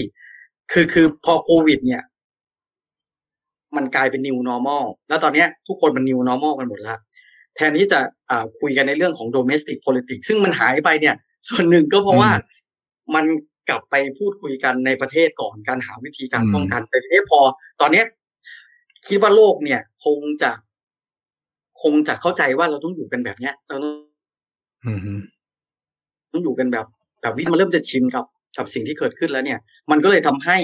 [0.72, 2.04] คือคือพอโควิด เนี่ย
[3.76, 7.00] มันกลายเป็น new normal แล้วตอนนี้ทุกคนมัน new normal กันหมดแล้ว
[7.56, 8.00] แทนที่จะ
[8.30, 11.16] อ่าคุยกันในเรื่องของ domestic politics ซึ่งมันหายไปเนี่ย
[11.50, 12.32] ส่วนหนึ่งก็เพราะว่า
[13.16, 13.26] มัน
[13.70, 17.40] กลับไปพูดคุยกันในประเทศก่อนการหาวิธีการป้องกันแต่ทีนี้พอ
[17.82, 18.06] ตอนเนี้ย
[19.08, 20.52] คิดว่าโลกเนี่ย คงจะ
[21.82, 23.94] คงจะเข้าใจว่าเราต้องอยู่กันแบบเนี้ยเราต้อง
[24.86, 25.20] อืม
[26.32, 26.86] ต้องอยู่กันแบบ
[27.22, 28.26] แบบวิมันเริ่มจะชินกับ
[28.58, 29.60] กับสิ่งที่เกิดขึ้นแล้วเนี่ย
[29.92, 30.58] มันก็เลยทำให้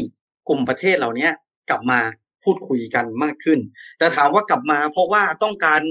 [0.49, 1.31] กลุ่มประเทศเหล่าเนี้ย
[1.69, 1.99] กลับมา
[2.43, 3.59] พูดคุยกันมากขึ้น
[3.97, 5.81] แต่ถามว่ากลับมาเพราะว่าต้องการ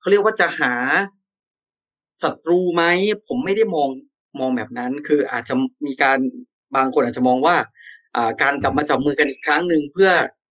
[0.00, 0.74] เขาเรียกว่าจะหา
[2.22, 2.82] ศัตรูไหม
[3.26, 3.88] ผมไม่ได้มอง
[4.38, 5.54] มองแบบนั้น คืออาจจะ
[5.86, 6.18] มีการ
[6.76, 7.56] บางคนอาจจะมองว่า
[8.16, 10.10] อ่าการกลับมาจับมือกันอีกครั้งหนึ่งเพื่อ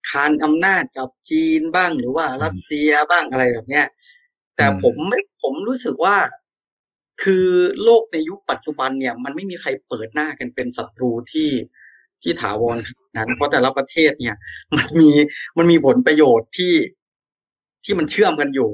[0.09, 3.87] คานอำนาจกับจีนบ้างหรือว่ารัสเซียบ้างอะไรแบบเนี้ย
[4.55, 6.17] แต่ผมไม่ผมรู้สึกว่า
[7.23, 7.47] คือ
[7.83, 11.49] โลกในยุคปัจจุบันเนี่ย มันไม่มีใครเปิดหน้ากันเป็นศัตรูที่
[12.21, 14.35] ที่ถาวรขนาดนั้น เพราะแต่ละประเทศเนี่ย
[14.77, 15.11] มันมี
[15.57, 16.75] มันมีผลประโยชน์ที่
[17.83, 18.69] ที่มันเชื่อมกันอยู่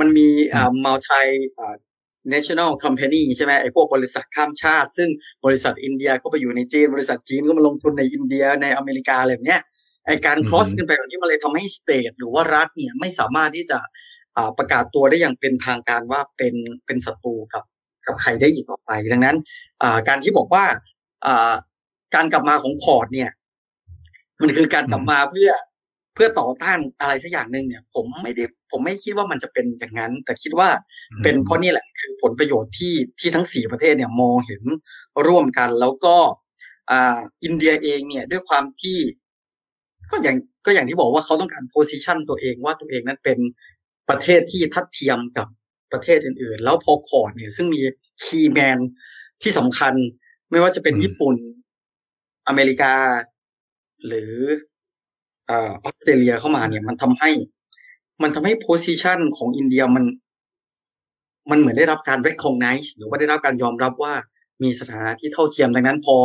[0.00, 1.26] มันมีอ่า multi
[1.58, 1.76] อ่า
[2.32, 5.08] national company ใช่ไหมไอ้พวกบริษัทข้ามชาติ ซึ่ง
[5.44, 9.62] บริษัทอินเดียก็ไปอยู่ในจีน บริษัทจีนก็มาลงทุนในอินเดียในอเมริกาอะไรแบบเนี้ย
[10.06, 13.78] ไอ้การ cross กันไปแบบนี้มันเลยทำให้สเตทหรือว่ารัฐเนี่ยไม่สามารถที่จะ
[14.36, 16.54] อ่าประกาศตัวได้อย่างเป็นทางการว่าเป็น
[16.86, 17.64] เป็นศัตรูกับ
[18.06, 19.36] กับใครได้อีกต่อไป ดังนั้น
[19.82, 20.64] อ่าการที่บอกว่า
[21.26, 21.52] อ่า
[22.14, 23.30] การกลับมาของคอร์ดเนี่ย
[24.42, 25.50] มันคือการกลับมาเพื่อ
[26.16, 30.68] เพื่อต่อต้านอะไรสักอย่างหนึ่งเนี่ย ผมไม่ได้ผมไม่คิดว่ามันจะเป็นอย่างนั้น แต่คิดว่า
[31.22, 34.62] เป็นเพราะนี่แหละคือผลประโยชน์ที่ที่ทั้งสี่ประเทศเนี่ยมองเห็น
[35.26, 36.16] ร่วมกันแล้วก็
[36.90, 38.98] อ่าอินเดียเองเนี่ยด้วยความที่
[40.10, 40.36] ก็อย่าง
[40.66, 43.38] ก็อย่างที่บอกว่าเขาต้องการ position ตัวเองว่าตัวเองนั้นเป็น
[44.08, 45.46] ประเทศที่ทัดเทียมกับ
[45.92, 47.80] ประเทศอื่น ๆ แล้วพอ Quad เนี่ย ซึ่งมี
[48.24, 48.78] key man
[49.42, 49.94] ที่สำคัญ
[50.50, 51.36] ไม่ว่าจะเป็นญี่ปุ่น
[52.48, 52.94] อเมริกา
[54.06, 54.34] หรือ
[55.50, 55.52] อ
[55.84, 57.30] อสเตรเลียเข้ามาเนี่ย มันทำให้
[58.22, 60.04] มันทำให้ position ของอินเดียมัน
[61.50, 64.14] มันเหมือนได้รับการ recognize หรือว่าได้รับการยอมรับว่า
[64.62, 66.16] มีสถานะที่เท่าเทียมดังนั้นพอ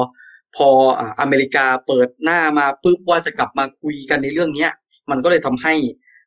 [0.55, 0.67] พอ
[0.99, 4.72] อ่าอเมริกาเปิดหน้ามาปุ๊บว่าจะกลับมาคุยกันในเรื่องเนี้ย
[5.09, 5.74] มันก็เลยทำให้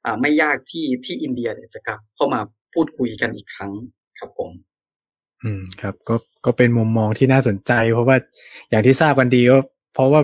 [0.05, 2.41] อ่าไม่ยากที่ที่อินเดียเนี่ยจะกลับเข้ามา
[2.75, 3.73] พูดคุยกันอีกครั้ง
[4.19, 4.51] ครับผม
[5.43, 8.17] อืมครับ ก็ก็เป็นมุมมองที่น่าสนใจ เพราะว่า
[8.71, 9.63] อย่างที่ทราบกันดีว่า
[9.95, 10.21] เพราะว่า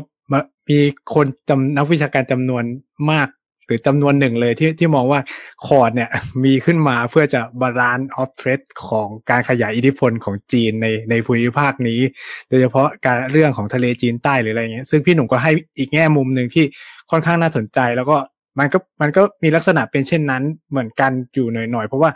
[0.71, 0.81] มี
[1.14, 2.64] คนจำนักวิชาการจำนวน
[3.12, 3.29] มาก
[3.66, 5.21] หรือจำนวนหนึ่งเลยที่ที่มองว่า
[5.66, 6.11] Quad เนี่ย
[6.45, 12.01] มีขึ้นมาเพื่อจะ balance of threat ของการขยายอิทธิพลของจีนในในภูมิภาคนี้
[12.49, 16.64] โดยเฉพาะการเรื่องของทะเลจีนใต้หรืออะไรเงี้ยซึ่งพี่หนุ่มก็ให้อีกแง่มุมหนึ่งที่
[17.11, 18.16] ค่อนข้างน่าสนใจ แล้วก็
[18.59, 22.11] มันก็มันก็มีลักษณะเป็นเช่นนั้นเหมือนกันอยู่หน่อยๆเพราะว่า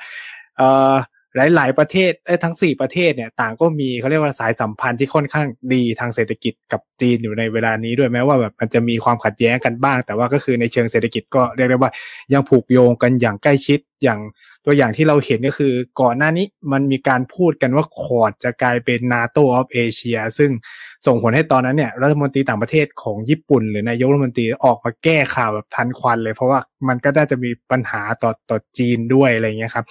[0.57, 0.95] เอ่อ
[1.37, 11.91] หลาย ๆ ประเทศเอ้ทั้งสี่ประเทศเนี่ยต่างก็มีเขาเรียกว่าสายสัมพันธ์ที่ค่อนข้างดีทางเศรษฐกิจกับจีนอยู่ในเวลานี้ด้วยแม้ว่าแบบมันจะมีความขัดแย้งกันบ้าง แต่ว่าก็คือในเชิงเศรษฐกิจก็เรียกได้ว่า
[12.32, 14.20] ยังผูกโยงกันอย่างใกล้ชิดอย่าง
[14.65, 20.51] ตัวอย่างที่เราเห็นก็คือก่อนหน้านี้มันมีการพูดกันว่า Quad จะกลายเป็น NATO of Asia ซึ่ง
[21.07, 26.59] ส่งผลให้ตอนนั้นเนี่ยรัฐมนตรีต่างประเทศของญี่ปุ่น หรือนายกรัฐมนตรีออกมาแก้ข่าวแบบทันควันเลย เพราะว่า
[26.89, 29.87] มันก็น่าจะมีปัญหาต่อต่อจีนด้วยอะไรเงี้ยครับ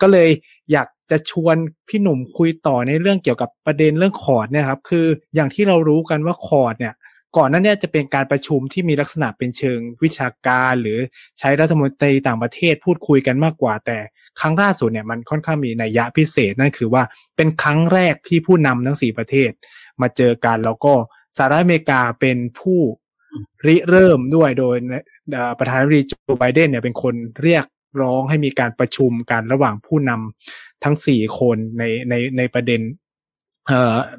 [0.00, 0.28] ก็เลย
[0.72, 1.56] อยากจะชวน
[1.88, 6.94] พี่หนุ่มคุยต่อในเรื่องเกี่ยวกับประเด็นเรื่อง Quad เนี่ยครับคืออย่างที่เรารู้กันว่า Quad เนี่ย
[7.36, 10.98] ก่อนหน้านั้นเนี่ยจะเป็นการประชุมที่มีลักษณะเป็นเชิงวิชาการ หรือ
[11.38, 13.98] ใช้รัฐมนตรีต่างประเทศพูดคุยกันมากกว่า แต่
[14.40, 17.02] ครั้งล่าสุดเนี่ยมันค่อนข้างมีนัยยะพิเศษนั่นคือว่า
[17.36, 19.50] เป็นครั้งแรกที่ผู้นำทั้งสี่ประเทศ
[20.00, 20.92] มาเจอกันแล้วก็
[21.36, 22.80] สหรัฐอเมริกาเป็นผู้
[23.66, 24.76] ริเริ่มด้วยโดย
[25.58, 27.64] ประธานาธิบดีโจไบเดนเนี่ยเป็นคนเรียก
[28.02, 32.80] ร้องให้มีการประชุมกันระหว่างผู้นำทั้งสี่คนในในในประเด็น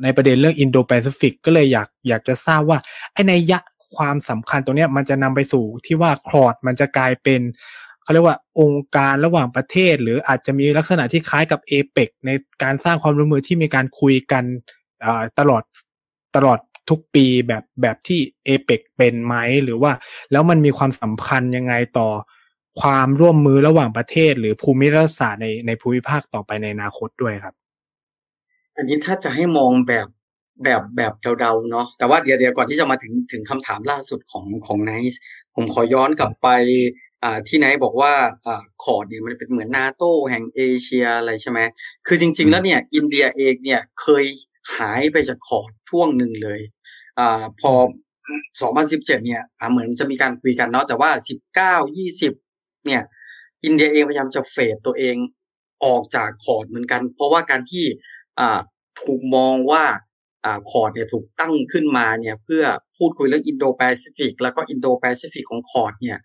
[0.03, 2.77] ในประเด็นเรื่องอินโดแปซิฟิกก็เลยอยากอยากจะทราบว่า
[3.13, 3.59] ไอ้ในยะ
[3.97, 7.41] ความสำคัญตรงนี้มันจะนำไปสู่ที่ว่าคลอดมันจะกลายเป็น
[8.03, 12.29] เขาเรียกว่าองค์การระหว่างประเทศ หรืออาจจะมีลักษณะที่คล้ายกับเอเปกใน
[12.63, 14.43] การสร้างความร่วมมือที่มีการคุยกัน
[15.39, 15.63] ตลอด
[16.35, 19.91] ตลอดทุกปีแบบแบบที่เอเปกเป็นไหมหรือว่า
[20.31, 22.09] แล้วมันมีความสัมพันธ์ยังไงต่อ
[22.81, 27.55] ความร่วมมือระหว่างประเทศ หรือภูมิรัฐศาสตร์ในในภูมิภาคต่อไปในอนาคตด้วยครับ
[28.77, 30.07] อันนี้ถ้าจะให้มองแบบ
[30.63, 35.19] แบบแบบเดาๆเนาะแต่ว่าเดี๋ยวเดี๋ยวก่อนที่จะมาถึงถึงคำถามล่าสุดของของไนท์
[35.55, 36.47] ผมขอย้อนกลับไป
[37.23, 38.13] อ่าที่ไนท์บอกว่า
[38.45, 41.59] อ่า Quad เนี่ยมันเป็นเหมือนนาโตแห่งเอเชียอะไรใช่ไหม
[42.07, 44.25] คือจริง ๆ แล้วเนี่ย อินเดียเองเนี่ยเคย
[44.77, 46.61] หายไปจาก Quad ช่วงหนึ่งเลย
[47.19, 47.71] อ่าพอ
[48.49, 51.09] 2017 เนี่ยอ่าเหมือนจะมีการคุยกันเนาะแต่ว่า
[51.81, 53.01] 19 20 เนี่ย
[53.63, 55.15] อินเดียเองพยายามจะ fade ตัวเอง
[55.85, 58.20] ออกจาก Quad เหมือนกัน เพราะว่าการที่อ่า
[59.03, 59.83] ถูกมองว่า
[60.45, 62.63] อ่า Quad เนี่ยถูกตั้งขึ้นมาเนี่ยเพื่อ
[62.97, 66.19] พูดคุยเรื่องอินโดแปซิฟิกแล้วก็อินโดแปซิฟิกของ Quad เนี่ย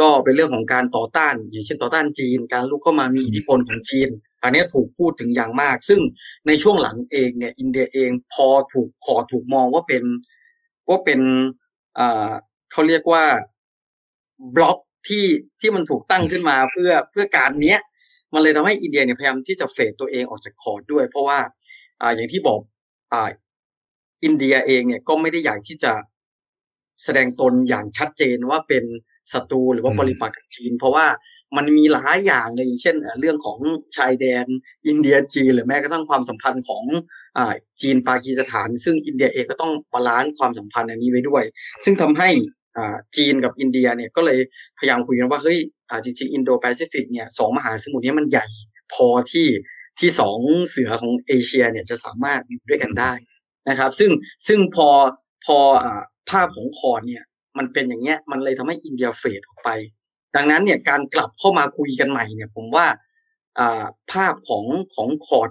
[0.00, 4.08] ก็เป็นเรื่องของการต่อต้าน อย่างเช่นต่อต้านจีน การรุกเข้ามามีอิทธิพลของจีน
[4.42, 6.00] อันนี้ถูกพูดถึงอย่างมาก ซึ่ง
[6.46, 10.04] ในช่วงหลังเองเนี่ยอินเดียเองพอถูกคอถูกมองว่าเป็น
[10.88, 11.20] ว่าเป็น
[12.72, 13.24] เขาเรียกว่า
[14.54, 14.78] bloc
[15.08, 15.24] ที่
[15.60, 17.80] ที่มันถูกตั้งขึ้นมาเพื่อเพื่อการเนี้ย
[18.36, 21.38] มันเลยทำให้อินเดียเนี่ยพยายามที่จะ fade ตัวเองออกจาก Quad ด้วย เพราะว่า
[22.00, 22.60] อ่าอย่างที่บอก
[23.12, 23.30] อ่า
[24.24, 25.92] อินเดียเองเนี่ยก็ไม่ได้อยากที่จะ
[27.04, 28.84] แสดงตนอย่างชัดเจนว่าเป็น
[29.32, 31.06] ศัตรูหรือว่าอืมปรปักษ์กับจีน เพราะว่า
[31.56, 33.58] มันมีหลายอย่างเลยอย่างเช่นเอ่อเรื่องของ
[33.96, 34.46] ชายแดน
[34.86, 36.84] อินเดียจีนหรือแม้กระทั่งความสัมพันธ์ของ
[37.36, 41.44] อ่าจีนปากีสถาน ซึ่งอินเดียเองก็ต้อง balance ความสัมพันธ์อันนี้ไว้ด้วย
[41.84, 42.65] ซึ่งทำให้อ่า
[43.16, 44.38] จีนกับอินเดียเนี่ยก็เลย
[44.78, 45.58] พยายามคุยกันว่าเฮ้ย
[45.90, 48.46] อ่าจริงๆอินโดแปซิฟิกเนี่ยสองมหาสมุทรนี้มันใหญ่
[48.94, 49.48] พอที่
[50.00, 50.38] ที่สอง
[50.70, 53.12] เสือของเอเชียเนี่ยจะสามารถอยู่ด้วยกันได้
[53.68, 54.10] นะครับ ซึ่ง
[54.46, 54.88] ซึ่งพอ
[55.44, 57.24] พออ่าภาพของ Quad เนี่ย
[57.58, 59.70] มันเป็นอย่างเงี้ยมันเลยทำให้อินเดีย fade ออกไป
[60.36, 62.86] ดังนั้นเนี่ยการกลับเข้ามาคุยกันใหม่เนี่ยผมว่า
[63.58, 64.64] อ่าภาพของ
[64.94, 65.50] ของ Quad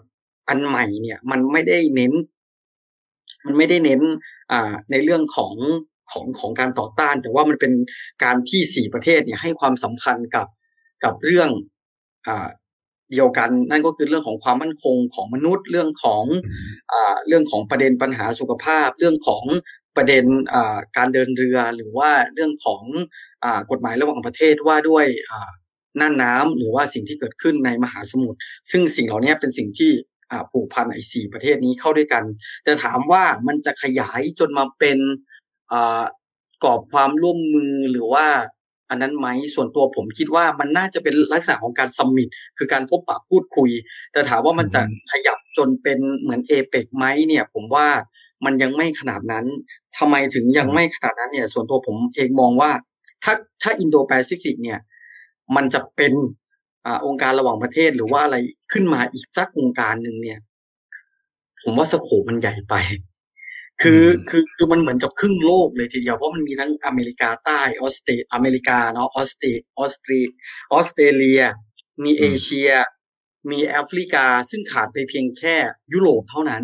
[0.50, 2.14] อันใหม่เนี่ยมันไม่ได้เน้น
[3.46, 4.02] มันไม่ได้เน้น
[4.52, 5.54] อ่าในเรื่องของ
[6.12, 7.74] ของของการต่อต้าน แต่ว่ามันเป็น
[8.24, 10.48] การที่สี่ประเทศเนี่ยให้ความสำคัญกับ
[11.04, 11.50] กับเรื่อง
[12.28, 12.48] อ่า
[13.12, 16.24] เดียวกันนั่นก็คือเรื่องของความมั่นคงของมนุษย์เรื่องของ
[16.92, 19.44] อ่าเรื่องของประเด็นปัญหาสุขภาพ เรื่องของ
[19.98, 22.84] ประเด็นอ่าการเดินเรือหรือว่าเรื่องของ
[23.44, 25.52] อ่ากฎหมายระหว่างประเทศว่าด้วยอ่า
[26.00, 28.40] น่านน้ำหรือว่าสิ่งที่เกิดขึ้นในมหาสมุทร
[28.72, 29.92] ซึ่งสิ่งเหล่านี้เป็นสิ่งที่
[30.32, 32.24] อ่าผูกพันไอ้สี่ประเทศนี้เข้าด้วยกัน
[32.64, 35.45] แต่ถามว่ามันจะขยายจนมาเป็นอ่า
[36.64, 38.26] กรอบความร่วมมือหรือว่า
[38.90, 43.70] อันนั้นไหมส่วนตัวผมคิดว่ามันน่าจะเป็นลักษณะของการ summit คือการพบปะพูดคุย
[44.12, 47.88] แต่ถามว่ามันจะขยับจนเป็นเหมือนเอเปกไหมเนี่ย ผมว่า
[48.46, 49.46] มันยังไม่ขนาดนั้น
[49.98, 52.72] ทำไมถึงยังไม่ขนาดนั้นเนี่ย ส่วนตัวผมเองมองว่า
[53.24, 54.80] ถ้าถ้าอินโดแปซิฟิกเนี่ย
[55.56, 56.14] มันจะเป็น
[56.86, 58.38] อ่าองค์การระหว่างประเทศหรือว่าอะไร
[58.72, 60.40] ขึ้นมาอีกสักองค์การหนึ่งเนี่ย
[61.64, 62.74] ผมว่า scope มันใหญ่ไป
[63.82, 69.48] คืออมคือคือมันเหมือนกับครึ่งโลกเลยทีเดียวเพราะมันมีทั้งอเมริกาใต้ออสเตรอเมริกาเนาะออสเตร
[69.80, 70.12] ออสเตร
[70.74, 71.42] ออสเตรเลีย
[72.04, 72.72] มีเอเชีย
[73.52, 75.56] มีแอฟริกาซึ่งขาดไปเพียงแค่
[75.94, 76.64] ยุโรปเท่านั้น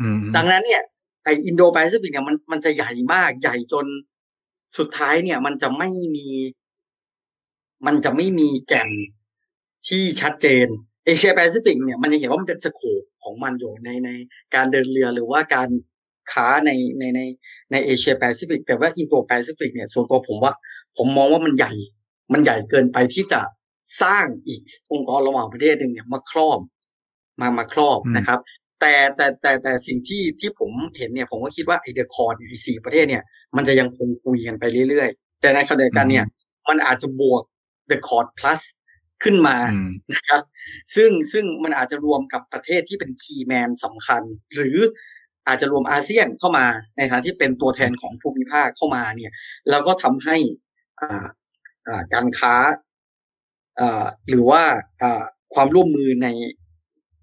[0.00, 0.82] อืมดังนั้นเนี่ย
[1.24, 3.86] ไออินโดแปซิฟิกเนี่ยมันมันจะใหญ่มากใหญ่จน
[4.78, 6.28] สุดท้ายเนี่ย มันจะไม่มี
[7.86, 8.90] มันจะไม่มีแก่น
[9.88, 10.66] ที่ชัดเจน
[11.04, 14.08] เอเชียแปซิฟิกเนี่ยมันยังเห็นว่ามันเป็น scope ของมันอยู่ในใน
[14.54, 15.68] การเดินเรือหรือว่าการ
[16.32, 17.20] ค้าในในใน
[17.70, 20.52] ในเอเชียแปซิฟิกแต่ว่าอินโดแปซิฟิกเนี่ยส่วนตัวผมว่า
[20.96, 21.72] ผมมองว่ามันใหญ่
[22.32, 23.40] มันใหญ่เกินไปที่จะ
[24.02, 24.62] สร้างอีก
[24.92, 26.58] องค์กรระหว่างประเทศหนึ่งเนี่ยมาครอบ
[27.40, 28.38] มามาครอบนะครับ
[28.80, 33.22] แต่แต่แต่แต่สิ่งที่ที่ผมเห็นเนี่ยผมก็คิดว่าไอ The Quad ไอสี่ประเทศเนี่ย
[33.56, 36.24] มันจะยังคงคุยกันไปเรื่อยๆ แต่ในขณะเดียวกันเนี่ย
[36.68, 37.42] มันอาจจะบวก
[37.90, 38.62] The Quad Plus
[39.22, 40.42] ขึ้นมาอืมนะครับ
[40.94, 44.22] ซึ่งซึ่งมันอาจจะรวมกับประเทศที่เป็น key man สำคัญ
[44.54, 44.76] หรือ
[45.46, 46.66] อาจจะรวมอาเซียนเข้ามา
[46.96, 49.32] ในฐานะที่เป็นตัวแทนของภูมิภาคเข้ามาเนี่ย
[49.70, 50.36] แล้วก็ทำให้
[51.00, 51.26] อ่า
[51.86, 52.54] อ่าการค้า
[53.80, 54.62] อ่าหรือว่า
[55.02, 55.22] อ่า
[55.54, 56.28] ความร่วมมือใน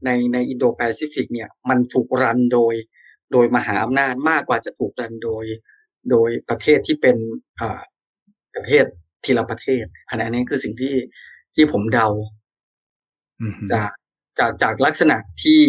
[0.05, 2.73] ในในอินโดแปซิฟิกเนี่ย มันถูก run โดย
[3.31, 5.45] โดยมหาอำนาจมากกว่าจะถูก run โดย
[6.11, 7.17] โดยประเทศที่เป็น
[7.59, 7.81] อ่า
[8.55, 8.85] ประเทศ
[9.25, 10.95] ทีละประเทศ อันนี้คือสิ่งที่
[11.55, 12.07] ที่ผมเดา
[13.39, 13.89] อืมจาก
[14.39, 15.61] จากจากลักษณะที่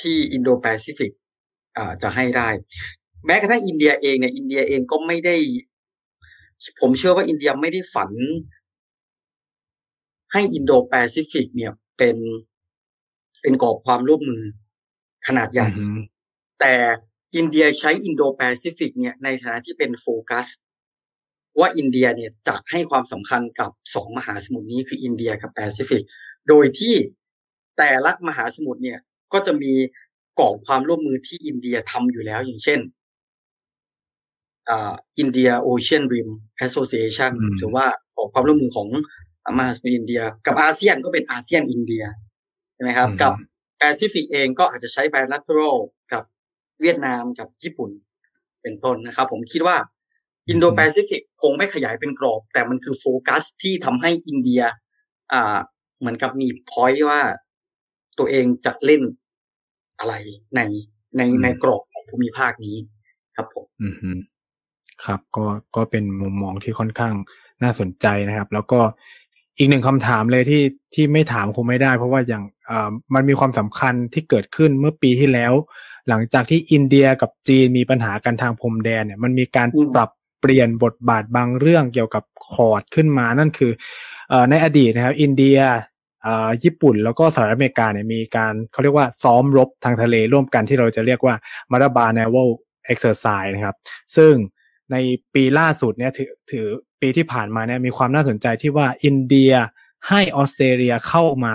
[0.00, 1.21] ที่อินโดแปซิฟิกอ่า
[2.02, 2.48] จะให้ได้
[3.26, 5.36] แม้กระทั่งอินเดียเองเนี่ยอินเดียเองก็ไม่ได้
[6.80, 8.10] ผมเชื่อว่าอินเดียไม่ได้ฝัน
[10.32, 12.16] ให้อินโดแปซิฟิก เนี่ยเป็น
[13.42, 14.42] เป็นกรอบความร่วมมือ
[15.26, 15.98] ขนาดใหญ่อืม
[16.60, 16.74] แต่
[17.36, 20.46] อินเดียใช้อินโดแปซิฟิก เนี่ยในฐานะที่เป็นโฟกัส
[21.60, 26.02] ว่าอินเดียเนี่ยจะให้ความสำคัญกับสองมหาสมุทรนี้คืออินเดียกับแปซิฟิก
[26.48, 26.94] โดยที่
[27.78, 28.98] แต่ละมหาสมุทรเนี่ย
[29.32, 29.72] ก็จะมี
[30.38, 32.80] กรอบความร่วมมือที่อินเดียทำอยู่แล้วอย่างเช่น
[34.68, 38.88] อ่า Indian Ocean Rimแอสโซเ t ชันอืมหรือว่ากรอบความร่วมมือของ
[39.58, 42.04] มหาสมุทรอินเดีย กับอาเซียนก็เป็นอาเซียนอินเดีย
[42.74, 43.32] ใช่ไหมครับ กับ
[43.78, 45.76] แปซิฟิกเองก็อาจจะใช้ bilateral
[46.12, 46.22] กับ
[46.80, 47.90] เวียดนามกับญี่ปุ่น
[48.62, 49.76] เป็นต้นนะครับ ผมคิดว่า
[50.48, 54.62] อินโดแปซิฟิกคงไม่ขยายเป็นกรอบ แต่มันคือโฟกัสที่ทำให้อินเดีย
[55.32, 55.58] อ่า
[56.00, 57.20] เหมือนกับมี point ว่า
[58.18, 59.02] ตัวเองจะเล่น
[60.02, 60.16] อะไร
[60.56, 60.60] ใน
[61.16, 62.76] ในในกรอบของภูมิภาคนี้
[63.36, 64.10] ครับผมอืมฮึ
[65.04, 65.46] ครับ ก็
[65.76, 67.14] ก็เป็นมุมมองที่ค่อนข้าง
[67.62, 68.80] น่าสนใจนะครับ แล้วก็
[69.58, 70.62] อีกหนึ่งคำถามเลยที่
[70.94, 75.52] ที่ไม่ถามคงไม่ได้ เพราะว่าอย่างอ่ามันมีความสำคัญที่เกิดขึ้นเมื่อปีที่แล้ว
[76.08, 83.72] หลังจากที่อินเดียกับจีนมีปัญหากันทางพรมแดนเนี่ย มันมีการอืมปรับเปลี่ยนบทบาทบางเรื่องเกี่ยวกับคอร์ดขึ้นมานั่นคือ
[84.28, 85.76] เอ่อในอดีตนะครับ อินเดียอ่า
[86.62, 91.34] ญี่ปุ่นแล้วก็สหรัฐอเมริกาเนี่ยมีการเขาเรียกว่าซ้อมรบทางทะเลร่วมกันที่เราจะเรียกว่า
[91.72, 92.50] มาราบา naval
[92.92, 93.76] exercise นะครับ
[94.16, 94.34] ซึ่ง
[94.92, 94.96] ใน
[95.34, 96.66] ปีล่าสุดเนี่ยถือถือ
[97.00, 99.52] ปีที่ผ่านมาเนี่ยมีความน่าสนใจที่ว่าอินเดีย
[100.08, 101.54] ให้ออสเตรเลียเข้ามา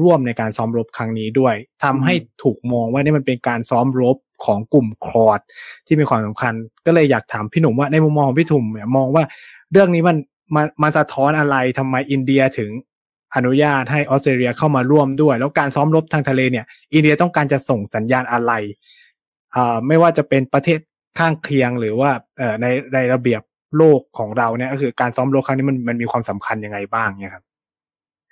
[0.00, 1.54] ร่วมในการซ้อมรบครั้งนี้ด้วย
[1.84, 5.40] ทำให้ถูกมองว่านี่มันเป็นการซ้อมรบของกลุ่มคอร์ด
[5.86, 6.52] ที่มีความสำคัญ
[6.86, 9.24] ก็เลยอยากถามพี่หนุ่มว่าในมุมมองของพี่ถุ่มเนี่ยมองว่า
[9.72, 10.16] เรื่องนี้มัน
[10.54, 12.70] มันมันสะท้อนอะไรทำไมอินเดียถึง
[13.34, 18.52] อนุญาตให้ออสเตรเลียเข้ามาร่วมด้วย แล้วการซ้อมรบทางทะเลเนี่ย อินเดียต้องการจะส่งสัญญาณอะไร
[19.54, 20.78] อ่าไม่ว่าจะเป็นประเทศ
[21.18, 23.42] ข้างเคียงหรือว่าเอ่อในในระเบียบ
[23.76, 27.44] โลกของเราเนี่ยก็คือการซ้อมรบครั้งนี้มันมันมีความสำคัญยังไงบ้างเนี่ยครับ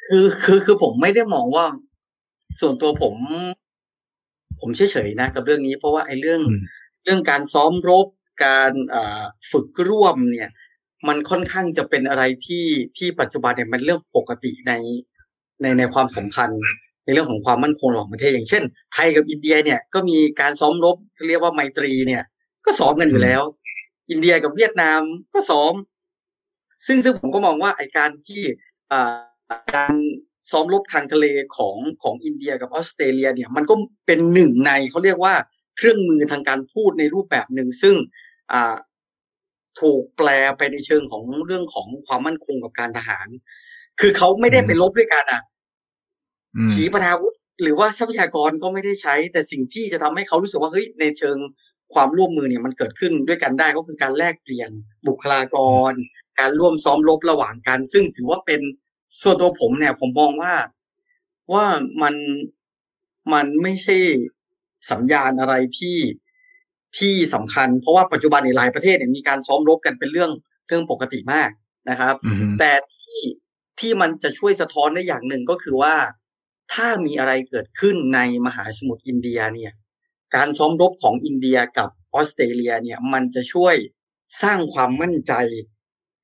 [0.07, 1.65] คือคือคือผมไม่ได้มองว่า
[2.61, 3.15] ส่วนตัวผม
[4.61, 6.63] ผมเฉยๆนะกับเรื่องนี้เพราะว่าไอ้เรื่องอืม
[7.05, 8.07] เรื่องการซ้อมรบ
[8.45, 10.51] การอ่าฝึกร่วมเนี่ย
[11.09, 14.73] มันค่อนข้างจะเป็นอะไรที่ที่ปัจจุบันเนี่ยมันเรื่องปกติใน
[15.61, 16.63] ในในความสัมพันธ์
[17.05, 20.97] ในเรื่องของความมั่นคงระหว่างประเทศอย่างเช่น ไทยกับอินเดียเนี่ยก็มีการซ้อมรบ
[21.29, 22.23] เรียกว่าไมตรีเนี่ย
[22.65, 23.43] ก็ซ้อมกันอยู่แล้ว
[24.11, 25.01] อินเดียกับเวียดนาม
[25.35, 25.75] ก็ซ้อม
[26.87, 28.43] ซึ่งซึ่งผมก็มองว่าไอการที่
[29.77, 29.95] การ
[30.51, 31.27] ซ้อมรบทางทะเล
[31.57, 33.75] ของของอินเดียกับออสเตรเลียเนี่ย มันก็
[34.07, 35.35] เป็นหนึ่งในเขาเรียกว่า
[35.77, 37.95] เครื่องมือทางการพูดในรูปแบบหนึ่งซึ่ง
[38.53, 38.75] อ่า
[39.81, 43.29] ถูกแปลไปในเชิงของเรื่องของความมั่นคงกับการทหาร
[44.01, 45.43] คือเขาไม่ได้ไปรบด้วยกันอะ
[46.57, 51.37] อืมขีปนาวุธ หรือว่าทรัพยากรก็ไม่ได้ใช้ แต่สิ่งที่จะทำให้เขารู้สึกว่าเฮ้ยในเชิง
[51.95, 54.71] ความร่วมมือเนี่ยมันเกิดขึ้นด้วยกันได้ก็คือการแลกเปลี่ยน
[55.09, 55.57] บุคลาก
[55.91, 55.93] ร
[56.41, 58.61] การร่วมซ้อมรบระหว่างกัน ซึ่งถือว่าเป็น
[59.23, 60.55] ส่วนตัวผมเนี่ย ผมมองว่า
[61.53, 61.65] ว่า
[62.03, 62.15] มัน
[63.33, 63.97] มันไม่ใช่
[64.91, 65.97] สัญญาณอะไรที่
[66.99, 70.31] ที่สำคัญ เพราะว่าปัจจุบันในหลายประเทศเนี่ยมีการซ้อมรบกันเป็นเรื่อง
[70.69, 71.51] เรื่องปกติมาก
[71.91, 73.21] นะครับอืมแต่ที่
[73.81, 75.95] ที่มันจะช่วยสะท้อนได้อย่างหนึ่งก็คือว่า
[76.75, 79.73] ถ้ามีอะไรเกิดขึ้นในมหาสมุทรอินเดียเนี่ย
[80.35, 83.75] การซ้อมรบของอินเดียกับออสเตรเลียเนี่ยมันจะช่วย
[84.43, 85.33] สร้างความมั่นใจ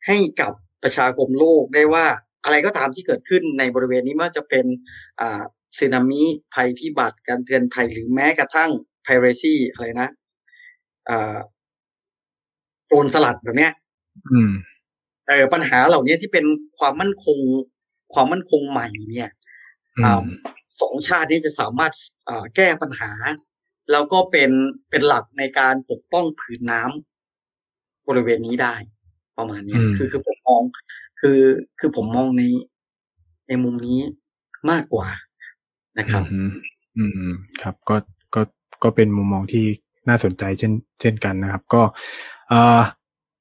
[0.07, 0.53] ให้กับ
[0.83, 2.07] ประชาคมโลกได้ว่า
[2.45, 4.67] อะไรก็ตามที่เกิดขึ้นในบริเวณนี้ไม่ว่าจะเป็น
[5.21, 5.43] อ่า
[5.79, 6.23] สึนามิ
[6.55, 8.71] ภัยพิบัติ การเตือนภัยหรือแม้กระทั่ง
[9.07, 10.20] piracy อะไรนะอ่า
[12.87, 13.73] โจรสลัดแบบเนี้ย
[14.33, 14.51] อืม
[15.29, 16.45] เออปัญหาเหล่านี้ที่เป็น
[16.79, 17.39] ความมั่นคง
[18.13, 19.31] ความมั่นคงใหม่เนี่ย
[19.99, 20.25] อือ่าม
[20.81, 21.93] สองชาตินี้จะสามารถ
[22.29, 23.13] อ่าแก้ปัญหา
[23.91, 24.51] แล้วก็เป็น
[24.91, 28.75] เป็นหลักในการปกป้องผืนน้ำบริเวณนี้ได้
[29.39, 30.63] ประมาณเนี้ยคือคือผมมอง
[31.21, 31.41] คือ
[31.81, 32.43] คือผมมองใน
[33.49, 34.01] ในมุมนี้
[34.71, 35.09] มากกว่า
[35.99, 36.51] นะครับ อืม
[36.97, 37.97] อืมอืมครับ ก็
[38.35, 38.43] ก็
[38.83, 39.65] ก็เป็นมุมมองที่
[40.11, 41.83] น่าสนใจเช่นเช่นกันนะครับ ก็
[42.53, 42.81] อ่า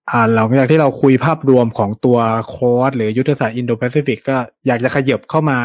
[0.10, 2.18] อ่าหลังจากที่เราคุยภาพรวมของตัว
[2.54, 5.60] คอร์สหรือยุทธศาสตร์อินโดแปซิฟิกก็อยากจะขยับเข้ามา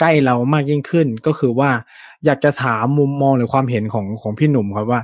[0.00, 1.70] ใกล้เรามากยิ่งขึ้น ก็คือว่า
[2.24, 5.00] อยากจะถามมุมมองหรือความเห็นของของพี่หนุ่มครับว่า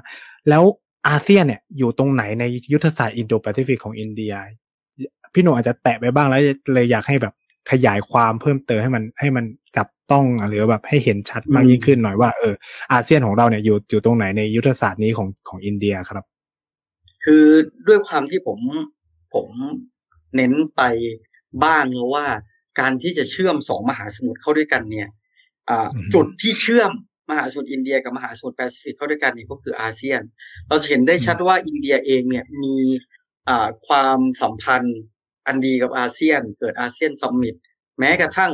[0.49, 0.63] แล้ว
[1.09, 4.33] อาเซียนเนี่ยอยู่ตรงไหนในยุทธศาสตร์อินโดแปซิฟิกของอินเดีย
[5.33, 6.41] พี่หนุ่มอาจจะแตะไปบ้างแล้ว
[6.75, 7.35] เลยอยากให้แบบ
[7.71, 9.45] ขยายความเพิ่มเติมให้มันให้มัน
[9.77, 12.55] จับ ต้องหรือแบบให้เห็นชัดมากยิ่งขึ้นหน่อยว่าเออ
[12.93, 16.25] อาเซียนของเราเนี่ยอยู่อยู่ตรงไหนในยุทธศาสตร์นี้ของของอินเดียครับ
[17.25, 17.45] คือ
[17.89, 18.59] ด้วยความที่ผม
[19.35, 19.49] ผม
[20.37, 20.83] เน้นไป
[21.65, 22.27] บ้างแล้วว่า
[22.81, 25.09] การที่จะเชื่อมสองมหาสมุทรเข้าด้วยกันเนี่ย
[25.71, 26.91] อ่าอืมจุดที่เชื่อม
[27.31, 30.21] มหาสมุทรอินเดียกับมหาสมุทรแปซิฟิกเข้าด้วยกันเนี่ยก็คืออาเซียน
[30.69, 32.77] เราจะเห็นได้ชัดว่าอินเดียเองเนี่ยมี
[33.49, 34.99] อ่าความสัมพันธ์
[35.47, 37.57] อันดีกับอาเซียน เกิดอาเซียน Summit
[37.99, 38.53] แม้กระทั่ง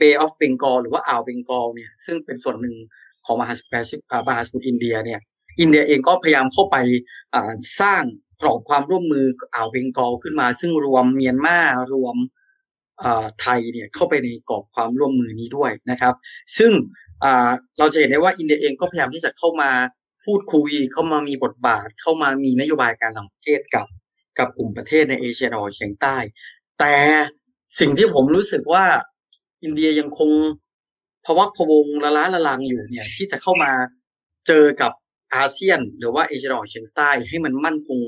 [0.00, 2.76] Bay of Bengal หรือว่าอ่าวเบงกอลเนี่ยซึ่งเป็นส่วนหนึ่ง
[3.24, 3.74] ของมหาสมุท
[4.12, 5.20] รมหาสมุทรอินเดียเนี่ย
[5.60, 6.76] อินเดียเองก็พยายามเข้าไป
[7.80, 8.02] สร้าง
[8.42, 11.58] กรอบความร่วมมืออ่าวเบงกอลขึ้นมา ซึ่งรวมเมียนมา
[11.94, 12.16] รวม
[13.40, 16.14] ไทยเนี่ยเข้าไปในกรอบความร่วมมือนี้ด้วยนะครับ
[16.58, 16.72] ซึ่ง
[17.78, 19.70] เราจะเห็นได้ว่าอินเดียเองก็พยายามที่จะเข้ามา
[20.26, 23.86] พูดคุยเข้ามามีบทบาท เข้ามามีนโยบายการต่างประเทศกับ
[24.38, 26.16] กับกลุ่มประเทศในเอเชียตะวันออกเฉียงใต้
[26.78, 26.94] แต่
[27.80, 28.84] สิ่งที่ผมรู้สึกว่า
[29.62, 30.30] อินเดียยังคง
[31.24, 33.70] พะวักพะวงละล้าละลังอยู่เนี่ย ที่จะเข้ามา
[34.46, 34.92] เจอกับ
[35.34, 37.98] อาเซียน หรือว่าเอเชียตะวันออกเฉียงใต้ให้มันมั่นคง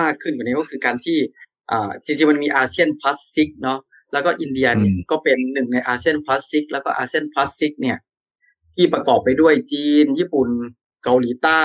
[0.00, 1.18] มากขึ้นกว่านี้ก็คือการที่
[1.70, 3.78] อ่าจริงๆมันมีอาเซียน Plus Six เนาะ
[4.12, 7.98] แล้วก็อินเดียเนี่ยอืมก็เป็นหนึ่งในอาเซียน Plus Six แล้วก็อาเซียน Plus Six เนี่ย
[8.74, 10.48] ที่ประกอบไปด้วยจีน ญี่ปุ่น
[11.04, 11.64] เกาหลีใต้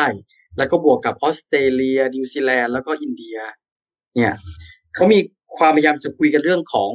[0.58, 3.38] แล้วก็บวกกับออสเตรเลีย นิวซีแลนด์แล้วก็อินเดีย
[4.16, 4.34] เนี่ย
[4.98, 5.20] เขามี
[5.58, 6.92] ความพยายามจะคุยกันเรื่องของ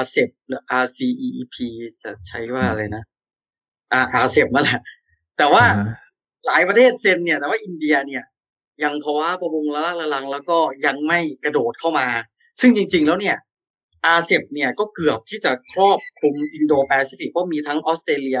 [0.00, 1.56] RCEP หรือ RCEP
[2.02, 3.02] จะใช้ว่าอะไรนะ
[3.92, 4.80] อ่า RCEP นั่นแหละ
[5.38, 5.94] แต่ว่าอ่า
[6.46, 8.24] หลายประเทศเซ็นเนี่ย แต่ว่าอินเดียเนี่ย
[8.82, 12.06] ยังพะวักพะวงละล้าละลัง แล้วก็ยังไม่กระโดดเข้ามา
[12.60, 13.36] ซึ่งจริง ๆ แล้วเนี่ย
[14.04, 18.40] RCEP เนี่ยก็เกือบที่จะครอบคลุมอินโดแปซิฟิกเพราะมีทั้งออสเตรเลีย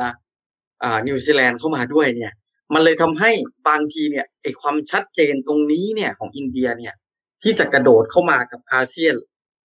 [0.82, 2.32] อ่านิวซีแลนด์เข้ามาด้วยเนี่ย
[2.74, 3.30] มันเลยทำให้
[3.68, 6.94] บางทีเนี่ยไอความชัดเจนตรงนี้เนี่ยของอินเดียเนี่ย
[7.42, 9.14] ที่จะกระโดดเข้ามากับอาเซียน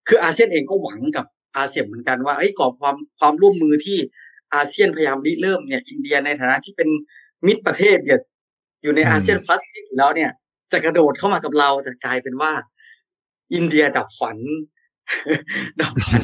[0.08, 1.26] คืออาเซียนเองก็หวังกับ
[1.58, 3.98] อาเซียนเหมือนกันว่าไอ้กรอบความความร่วมมือที่
[4.54, 6.90] อาเซียนพยายามริเริ่มเนี่ยอินเดียในฐานะที่เป็น
[7.46, 8.20] มิตรประเทศเนี่ย
[8.82, 9.62] อยู่ในอืมอาเซียน Plus
[9.98, 10.30] แล้วเนี่ย
[10.72, 12.52] จะกระโดดเข้ามากับเราจะกลายเป็นว่า
[13.54, 14.38] อินเดียดับฝัน
[15.82, 16.24] ดับฝัน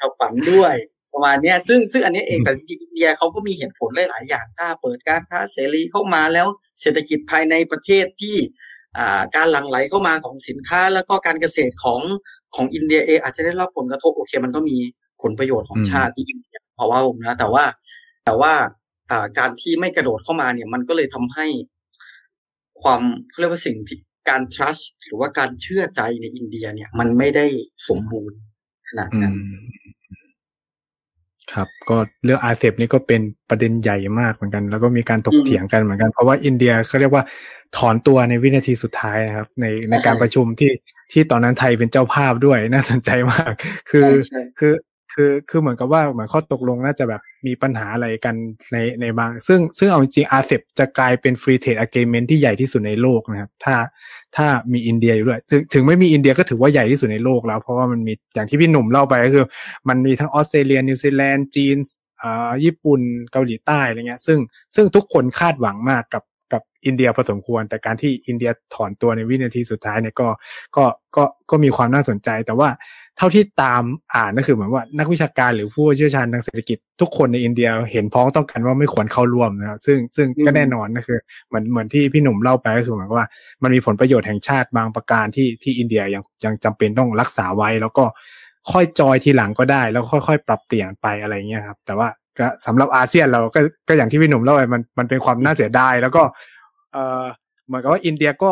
[0.00, 0.74] ดับฝันด้วย
[1.12, 6.46] ประมาณเนี้ยซึ่งซึ่งอันเนี้ยเองแต่จริงๆอินเดียเขาก็มีเหตุผลหลายๆอย่างถ้าเปิดการค้าเสรีเข้ามาแล้ว
[6.80, 8.75] เศรษฐกิจภายในประเทศที่อ่า
[9.36, 12.00] การหลั่งไหลเข้ามาของสินค้า แล้วก็การเกษตรของ
[12.54, 14.76] ของอินเดียเองอาจจะได้รับผลกระทบโอเค มันก็มี
[15.22, 17.64] ผลประโยชน์ของอืมชาติที่อินเดียเพราะว่าผมนะแต่ว่า
[18.24, 18.52] แต่ว่า
[19.10, 21.46] อ่าการที่ไม่กระโดดเข้ามาเนี่ย มันก็เลยทำให้
[22.82, 27.46] ความเขาเรียกว่าสิ่งที่การ trust หรือว่าการเชื่อใจในอินเดียเนี่ย มันไม่ได้
[27.88, 28.38] สมบูรณ์
[28.88, 29.95] ขนาดอืนั้นม
[31.54, 33.20] ครับก็เรื่องอาเซบนี่ก็เป็น
[33.50, 37.24] ประเด็นใหญ่มากเหมือนกัน แล้วก็มีการถกอืมเถียงกันเหมือนกัน เพราะว่าอินเดียเขาเรียกว่า
[37.76, 40.72] ถอนตัวในวินาทีสุดท้ายนะครับ ในในการใช่ประชุมที่
[41.12, 43.52] ที่ตอนนั้นไทยเป็นเจ้าภาพด้วยน่าสนใจมาก
[43.90, 44.72] คือใช่ใช่คือ
[45.12, 48.34] คือคือเหมือนกับว่าเหมือนข้อตกลงน่าจะแบบมีปัญหาอะไรกัน
[48.72, 53.76] ในในบาง ซึ่งซึ่งเอาจริงอาเซบจะกลายเป็นฟรีเทรดอะเกเมนที่ใหญ่ที่สุดในโลกนะครับ ถ้า
[54.36, 59.44] ถ้ามีอินเดียอยู่ด้วยถึงถึงไม่มีอินเดียก็ถือว่าใหญ่ที่สุดในโลกแล้ว เพราะว่ามันมีอย่างที่พี่หนุ่มเล่าไปก็คือ
[59.88, 61.76] มันมีทั้งออสเตรเลียนิวซีแลนด์จีน
[62.22, 63.00] อ่าญี่ปุ่น
[63.32, 64.38] เกาหลีใต้อะไรเงี้ย ซึ่ง
[64.74, 70.28] ซึ่งทุกคนคาดหวังมากกับกับอินเดียพอสมควร แต่การที่อินเดียถอนตัวในวินาทีสุดท้ายเนี่ยก็
[70.76, 70.84] ก็
[71.16, 72.68] ก็ก็มีความน่าสนใจแต่ว่า
[73.18, 73.82] เท่าที่ตาม
[74.14, 83.28] อ่านก็คือเหมือนว่านักวิชาการหรือผู้เชี่ยวชาญทางเศรษฐกิจทุกคนในอินเดียเห็นพ้องต้องกันว่าไม่ควรเข้าร่วมนะครับซึ่งซึ่งก็แน่นอนก็คือเหมือนเหมือนที่พี่หนุ่มเล่าไปก็คือเหมือนกับว่า
[83.62, 88.04] มันมีผลประโยชน์แห่งชาติบางประการที่ที่อินเดียยังยังจำเป็นต้องรักษาไว้ แล้วก็
[88.72, 92.08] ค่อยจอยทีหลังก็ได้ แล้วค่อย ๆ ปรับเปลี่ยนไปอะไรเงี้ยครับแต่ว่า
[92.38, 96.22] ก็สำหรับอาเซียนเราก็ก็อย่างที่พี่หนุ่มเล่าไปมันมันเป็นความน่าเสียดายแล้วก็
[96.92, 97.24] เออ
[97.66, 98.50] เหมือนกับว่าอินเดียก็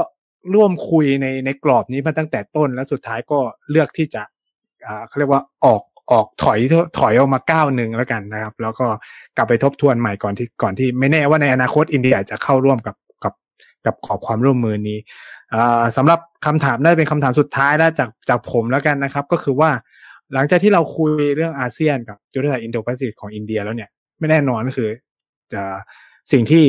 [0.54, 3.38] ร่วมคุยในในกรอบนี้มาตั้งแต่ต้นแล้วสุดท้ายก็
[3.70, 4.32] เลือกที่จะอ่า
[5.08, 5.82] เขาเรียกว่าออก
[6.12, 6.58] ออกถอย
[6.98, 8.86] ถอยออกมาก้าวหนึ่งแล้วกันนะครับ แล้วก็
[9.36, 13.34] กลับไปทบทวนใหม่ก่อนที่ก่อนที่ไม่แน่ว่าในอนาคตอินเดียจะเข้าร่วมกับกับ
[13.86, 14.98] กับกรอบความร่วมมือนี้
[15.54, 19.70] อ่าสำหรับคำถามน่าจะเป็นคำถามสุดท้ายแล้วจากจากผมแล้วกันนะครับ ก็คือว่า
[20.34, 24.88] หลังจากที่เราคุยเรื่องอาเซียนกับยุทธศาสตร์อินโดแปซิฟิกของอินเดียแล้วเนี่ยไม่แน่นอนก็คือ
[25.52, 25.62] จะ
[26.32, 26.64] สิ่งที่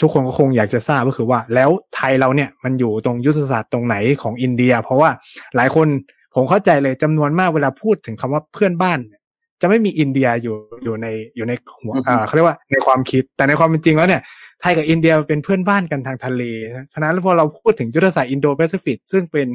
[0.00, 5.10] ทุกคนก็คงอยากจะทราบก็คือว่า แล้วไทยเราเนี่ยมันอยู่ตรงยุทธศาสตร์ตรงไหนของอินเดีย เพราะว่า
[5.56, 5.86] หลายคน
[6.34, 9.20] ผมเข้าใจเลยจำนวนมากเวลาพูดถึงคำว่าเพื่อนบ้านเนี่ย
[9.60, 10.54] จะไม่มีอินเดียอยู่
[10.84, 11.06] อยู่ใน
[11.36, 14.22] อยู่ในหัวอือฮึอ่าเขาเรียกว่าในความคิด แต่ในความเป็นจริงแล้วเนี่ย
[14.60, 16.42] ไทยกับอินเดียเป็นเพื่อนบ้านกันทางทะเล
[16.76, 19.46] นะฉะนั้นพอเราพูดถึงยุทธศาสตร์อินโดแปซิฟิกซึ่งเป็น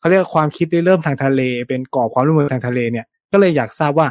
[0.00, 4.08] เขาเรียกว่าความคิดริเริ่มทางทะเล เป็นกรอบความร่วมมือทางทะเลเนี่ยก็เลยอยากทราบว่า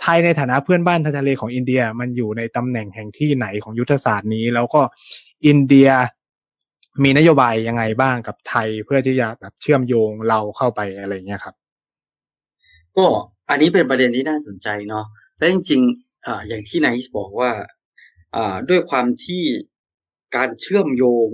[0.00, 4.80] ไทยในฐานะเพื่อนบ้านทางทะเลของอินเดียมันอยู่ในตำแหน่งแห่งที่ไหนของยุทธศาสตร์นี้ แล้วก็
[5.46, 5.88] อินเดีย
[7.04, 11.54] มีนโยบายยังไงบ้างกับไทยเพื่อที่จะแบบเชื่อมโยงเราเข้าไปอะไรเงี้ยครับ
[12.96, 13.06] ก็
[13.48, 15.06] อันนี้เป็นประเด็นที่น่าสนใจเนาะ
[15.38, 17.50] และจริงๆอ่าอย่างที่นายบอกว่า
[18.36, 19.42] อ่าด้วยความที่
[20.36, 21.28] การเชื่อมโยง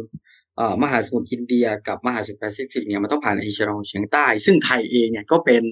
[0.58, 5.62] อ่ามหาสมุทรอินเดียกับมหาสมุทรแปซิฟิกเนี่ยมันต้องผ่านเอเชียตะวันออกเฉียงใต้ ซึ่งไทยเองเนี่ยก็เป็น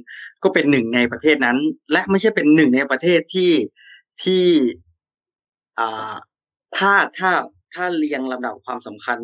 [0.42, 1.58] ก็เป็นหนึ่งในประเทศนั้น
[1.92, 3.52] และไม่ใช่เป็นหนึ่งในประเทศที่
[4.22, 4.44] ที่
[5.78, 6.14] อ่า
[6.76, 7.30] ถ้าถ้า
[7.74, 9.18] ถ้าเรียงลำดับความสำคัญ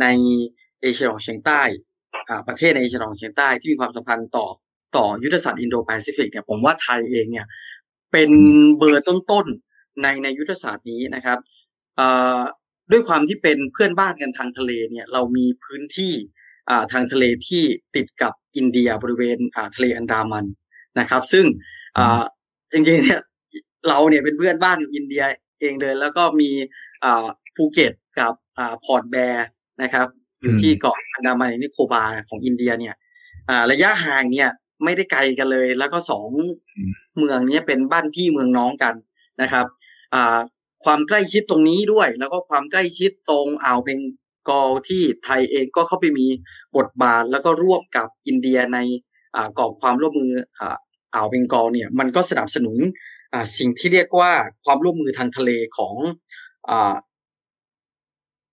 [0.00, 0.06] ใน
[0.80, 1.62] เอเชียตะวันออกเฉียงใต้
[2.28, 4.46] อ่าประเทศในเอเชียตะวันออกเฉียงใต้ที่มีความสัมพันธ์ต่อ
[4.96, 7.46] ต่อยุทธศาสตร์อินโดแปซิฟิกเนี่ยผมว่าไทยเองเนี่ย
[8.12, 8.30] เป็น
[8.78, 11.38] เบอร์ต้นๆในในยุทธศาสตร์นี้นะครับ
[11.98, 12.40] อ่า
[12.92, 16.12] ด้วยความที่เป็นเพื่อนบ้านกันทางทะเลเนี่ยเรามีพื้นที่
[16.70, 17.64] อ่าทางทะเลที่
[17.96, 20.46] ติดกับอินเดียบริเวณอ่าทะเลอันดามัน
[20.98, 21.44] นะครับ ซึ่ง
[21.96, 22.22] อ่า
[22.72, 23.20] จริงๆเนี่ย
[23.88, 25.22] เราเนี่ยเป็นเพื่อนบ้านกับอินเดีย
[25.60, 26.50] เองเลยแล้วก็มี
[27.04, 27.26] อ่า
[27.56, 29.46] ภูเก็ตกับอ่าพอร์ตแบลร์
[29.82, 30.06] นะครับ
[30.40, 32.94] อยู่ที่เกาะอันดามันนิโคบาร์ของอินเดียเนี่ย
[33.48, 34.48] อ่า ระยะห่างเนี่ย
[34.84, 36.28] ไม่ได้ไกลกันเลย แล้วก็สอง
[36.76, 38.94] อืมเมืองเนี้ยเป็นบ้านพี่เมืองน้องกัน
[39.42, 39.66] นะครับ
[40.14, 40.38] อ่า
[40.84, 44.00] ความใกล้ชิดตรงนี้ด้วย แล้วก็ความใกล้ชิดตรงอ่าวเบง
[44.48, 46.26] กอลที่ไทยเองก็เข้าไปมี
[46.76, 48.78] บทบาทแล้วก็ร่วมกับอินเดียใน
[49.36, 50.76] อ่ากรอบความร่วมมืออ่า
[51.14, 52.78] อ่าวเบงกอลเนี่ยมันก็สนับสนุน
[53.32, 54.32] อ่าสิ่งที่เรียกว่า
[54.64, 55.94] ความร่วมมือทางทะเลของ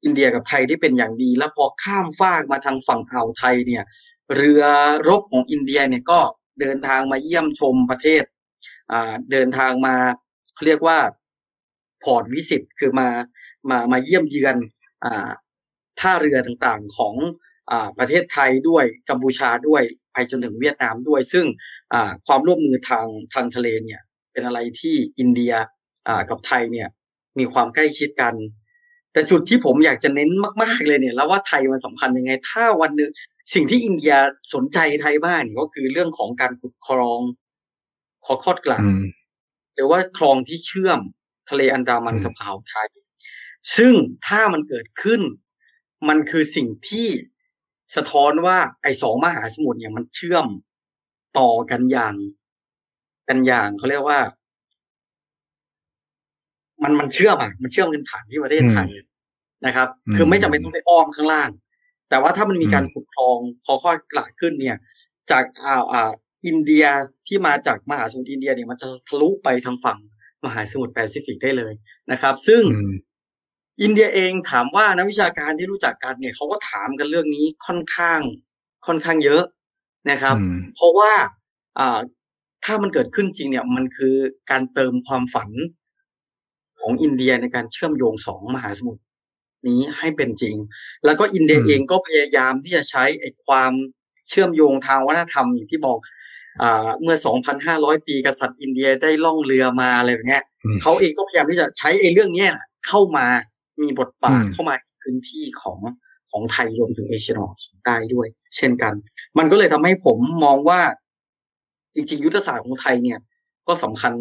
[0.04, 3.84] อินเดียกับไทยได้เป็นอย่างดี แล้วพอข้ามฟากมาทางฝั่งอ่าวไทยเนี่ย
[4.36, 4.64] เรือ
[5.08, 6.20] รบของอินเดียเนี่ยก็
[6.60, 8.24] เดินทางมาเยี่ยมชมประเทศ
[8.92, 9.96] อ่าเดินทางมา
[10.54, 11.00] เขาเรียกว่า
[12.04, 13.10] พอร์ตวิสิตคือมา
[13.70, 14.56] มามาเยี่ยมเยือน
[15.06, 15.30] อ่า
[16.00, 17.16] ท่าเรือต่างๆของ
[17.72, 19.84] อ่าประเทศไทยด้วยกัมพูชาด้วย
[20.14, 21.46] ไปจนถึงเวียดนามด้วย ซึ่ง
[21.94, 24.02] อ่าความร่วมมือทางทางทะเลเนี่ย
[24.32, 25.54] เป็นอะไรที่อินเดีย
[26.08, 26.88] อ่ากับไทยเนี่ย
[27.40, 28.34] มีความใกล้ชิดกัน
[29.14, 30.32] แต่จุดที่ผมอยากจะเน้น
[30.64, 33.12] มาก ๆเลยเนี่ยแล้วว่าไทยมันสำคัญยังไง ถ้าวันหนึ่ง
[33.54, 34.14] สิ่งที่อินเดีย
[34.54, 37.22] สนใจไทยมากเนี่ยก็คือเรื่องของการขุดคลอง
[38.26, 39.04] คอคอดกลางอืม
[39.76, 41.00] หรือว่าคลองที่เชื่อม
[41.50, 42.90] ทะเลอันดามันอืมกับอ่าวไทย
[43.78, 43.94] ซึ่ง
[44.28, 45.22] ถ้ามันเกิดขึ้น
[46.08, 47.08] มันคือสิ่งที่
[47.96, 50.46] สะท้อนว่าไอ้สองมหาสมุทรเนี่ยมันเชื่อม
[51.40, 52.16] ต่อกันอย่าง
[53.30, 54.20] กันอย่างเขาเรียกว่า
[56.84, 58.90] มันมันเชื่อมอะมันเชื่อมกันผ่านที่ประเทศไทย
[59.66, 61.50] นะครับอืมคือไม่จำเป็นต้องไปอ้อมข้างล่าง
[62.10, 64.78] แต่ว่าถ้ามันมีการอืมขุดคลองคอคอยกลาขึ้นเนี่ย
[65.32, 66.12] จากอ่าวอ่า
[66.46, 66.86] อินเดีย
[67.28, 70.00] ที่มาจากมหาสมุทรอินเดียเนี่ยมันจะทะลุไปทางฝั่ง
[70.46, 71.74] มหาสมุทรแปซิฟิกได้เลย
[72.12, 72.94] นะครับ ซึ่งอืม
[73.82, 78.20] อินเดียเองถามว่านักวิชาการที่รู้จักกันเนี่ยเขาก็ถามกันเรื่องนี้ค่อนข้าง
[78.86, 79.44] ค่อนข้างเยอะ
[80.12, 81.12] นะครับอืมเพราะว่า
[81.80, 82.00] อ่า
[82.66, 84.16] ถ้ามันเกิดขึ้นจริงเนี่ย มันคือ
[84.52, 85.50] การเติมความฝัน
[86.80, 89.02] ของอินเดียในการเชื่อมโยงสองมหาสมุทร
[89.68, 90.56] นี้ให้เป็นจริง
[91.06, 93.72] แล้วก็อินเดียอืมเองก็พยายามที่จะใช้ไอ้ความ
[94.30, 95.98] เชื่อมโยงทางวัฒนธรรมอย่างที่บอก
[96.62, 97.16] อ่าเมื่อ
[97.62, 103.28] 2,500 ปีกษัตริย์อินเดียได้ล่องเรือมาอะไรแบบเนี้ยอืมเขาเองก็พยายามที่จะใช้ไอ้เรื่องเนี้ยน่ะเข้ามา
[103.82, 105.80] มีบทบาทอืมเข้ามาในพื้นที่ของ
[106.32, 108.94] ของไทยรวมถึงเอเชียตะวันออกเฉียงใต้ด้วย เช่นกัน
[109.38, 110.82] มันก็เลยทำให้ผมมองว่า
[111.96, 113.20] จริงๆยุทธศาสตร์ของไทยเนี่ย
[113.68, 114.14] ก็สำคัญ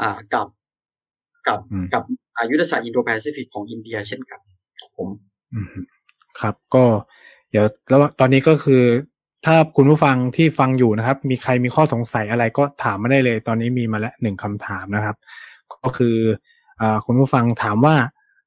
[0.00, 0.46] อ่ากับ
[1.48, 2.02] กับอืมกับ
[2.38, 4.40] อ่ายุทธศาสตร์อินโดแปซิฟิกของอินเดียเช่นกัน
[4.78, 5.08] ครับผม
[5.54, 5.66] อืม
[6.40, 6.84] ครับ ก็
[7.50, 8.82] เดี๋ยวแล้วตอนนี้ก็คือ
[9.46, 15.16] ถ้าคุณผู้ฟังที่ฟังอยู่นะครับ มีใครมีข้อสงสัยอะไรก็ถามมาได้เลย ตอนนี้มีมาแล้วหนึ่งคำถามนะครับ
[15.84, 16.16] ก็คือ
[16.80, 17.96] อ่าคุณผู้ฟังถามว่า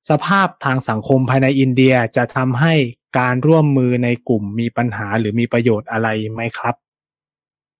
[0.09, 2.73] สภาพทางสังคมภายในอินเดียจะทำให้
[3.19, 6.75] การร่วมมือในกลุ่มมีปัญหาหรือมีประโยชน์อะไรไหมครับ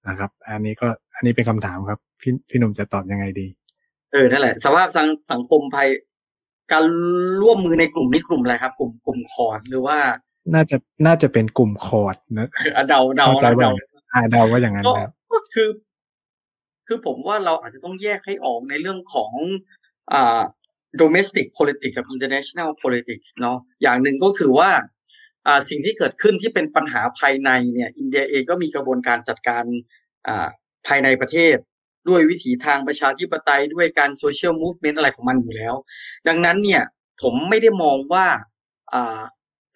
[0.07, 3.47] นะครับ อันนี้ก็อันนี้เป็นคำถามครับ พี่พี่หนุ่มจะตอบยังไงดี
[4.13, 5.89] เออนั่นแหละ สภาพสังสังคมภาย
[6.71, 6.85] การ
[7.41, 9.97] ร่วมมือในกลุ่มนี้กลุ่มอะไรครับ กลุ่มกลุ่มคอร์ดหรือว่า
[10.53, 13.71] น่าจะน่าจะเป็นกลุ่มคอร์ดนะอะเดาเดาเข้าใจนะว่าเดา
[14.13, 15.69] อ่าเดาว่าอย่างนั้นก็นะครับก็คือ
[16.87, 19.31] คือผมว่าเราอาจจะต้องแยกให้ออกในเรื่องของ
[20.13, 20.41] อ่า
[21.01, 24.69] domestic politics กับ international politics เนาะอย่างหนึ่งก็คือว่า
[25.47, 29.63] อ่าสิ่งที่เกิดขึ้นที่เป็นปัญหาภายในเนี่ย อินเดียเองก็มีกระบวนการจัดการ
[30.27, 30.47] อ่า
[30.87, 31.57] ภายในประเทศ
[32.09, 35.75] ด้วยวิถีทางประชาธิปไตยด้วยการ social movement อะไรของมันอยู่แล้ว
[36.27, 36.83] ดังนั้นเนี่ย
[37.21, 38.27] ผมไม่ได้มองว่า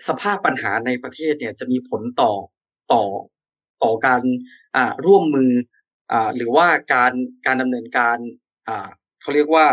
[0.08, 2.34] สภาพปัญหาในประเทศเนี่ยจะมีผลต่อ
[2.92, 3.04] ต่อ
[3.84, 4.22] ต่อการ
[5.06, 5.52] ร่วมมือ
[6.12, 7.14] อหรือว่าการ
[7.46, 8.18] การดำเนินการ
[9.22, 9.68] เขาเรียกว่า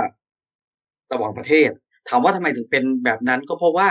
[1.13, 1.71] ระหว่างประเทศ
[2.09, 3.89] ถามว่าทำไมถึงเป็นแบบนั้นก็เพราะว่า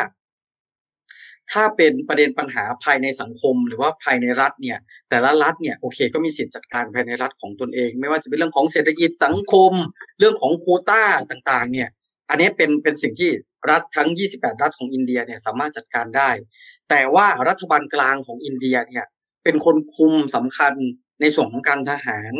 [1.53, 4.77] ถ้าเป็นประเด็นปัญหาภายในสังคม หรือว่าภายในรัฐเนี่ย
[5.09, 9.71] แต่ละรัฐเนี่ยโอเค ก็มีสิทธิ์จัดการภายในรัฐของตนเอง ไม่ว่าจะเป็นเรื่องของเศรษฐกิจสังคม
[10.19, 11.89] เรื่องของโควต้าต่างๆ เนี่ย
[12.29, 13.31] อันนี้เป็นเป็นสิ่งที่
[13.69, 16.29] รัฐทั้ง 28 รัฐของอินเดียเนี่ยสามารถจัดการได้
[16.89, 19.05] แต่ว่ารัฐบาลกลางของอินเดียเนี่ย
[19.43, 20.73] เป็นคนคุมสำคัญ
[21.21, 22.33] ในส่วนของการทหาร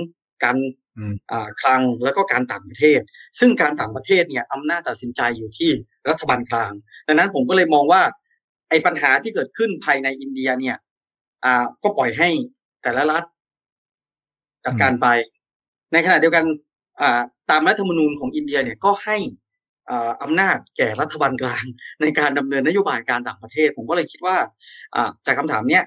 [0.43, 0.57] การ
[0.97, 2.99] อืมอ่าคลังแล้วก็การต่างประเทศ
[3.39, 5.71] ซึ่งการต่างประเทศเนี่ยอำนาจตัดสินใจอยู่ที่
[6.09, 6.73] รัฐบาลกลาง
[7.07, 10.77] ดังนั้นผมก็เลยมองว่าไอ้ปัญหาที่เกิดขึ้นภายในอินเดียเนี่ย
[11.45, 12.29] อ่า ก็ปล่อยให้
[12.83, 13.23] แต่ละรัฐ
[14.65, 15.07] จัดการไป
[15.91, 16.45] ในขณะเดียวกัน
[17.01, 19.17] อ่าตามรัฐธรรมนูญของอินเดียเนี่ยก็ให้
[19.89, 21.65] อ่าอำนาจแก่รัฐบาลกลาง
[22.01, 24.37] ในการดำเนินนโยบายการต่างประเทศ ผมก็เลยคิดว่า
[24.95, 25.83] อ่า จากคำถามเนี้ย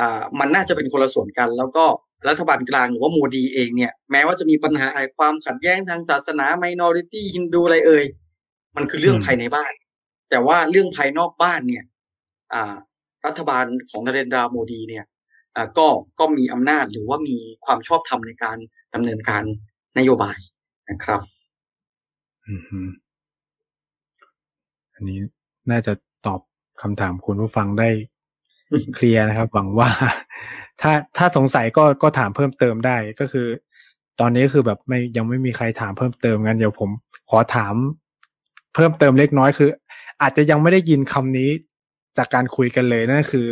[0.00, 1.84] อ่า มันน่าจะเป็นคนละส่วนกัน แล้วก็
[2.28, 8.04] รัฐบาลกลางหรือว่าโมดีเองเนี่ย แม้ว่าจะมีปัญหาไอ้ความขัดแย้งทางศาสนา minority ฮินดูอะไรเอ่ย
[8.76, 9.72] มันคือเรื่องอืมภายในบ้าน
[10.30, 11.95] แต่ว่าเรื่องภายนอกบ้านเนี่ยอ่า
[13.26, 15.04] รัฐบาลของนเรนดราโมดีเนี่ย
[15.54, 15.86] อ่าก็
[16.18, 18.58] ก็มีอำนาจหรือว่ามีความชอบธรรมในการ
[18.94, 19.42] ดำเนินการ
[19.98, 20.38] นโยบาย
[20.90, 21.20] นะครับ
[22.46, 22.80] อืมฮึ
[24.94, 25.18] อันนี้
[25.70, 25.92] น่าจะ
[26.26, 26.40] ตอบ
[26.82, 27.88] คำถามคุณผู้ฟังได้
[28.94, 29.88] เคลียร์นะครับหวังว่า
[30.80, 33.46] ถ้าถ้าสงสัยก็ก็ถามเพิ่มเติมได้ก็คือ
[34.20, 36.90] ตอนนี้คือแบบไม่ยังไม่มีใครถามเพิ่มเติมงั้นเดี๋ยวผม
[37.30, 37.74] ขอถาม
[38.74, 39.70] เพิ่มเติมเล็กน้อยคือ
[40.22, 41.50] อาจจะยังไม่ได้ยินคำนี้
[42.18, 43.48] จากการคุยกันเลยนั่นคือ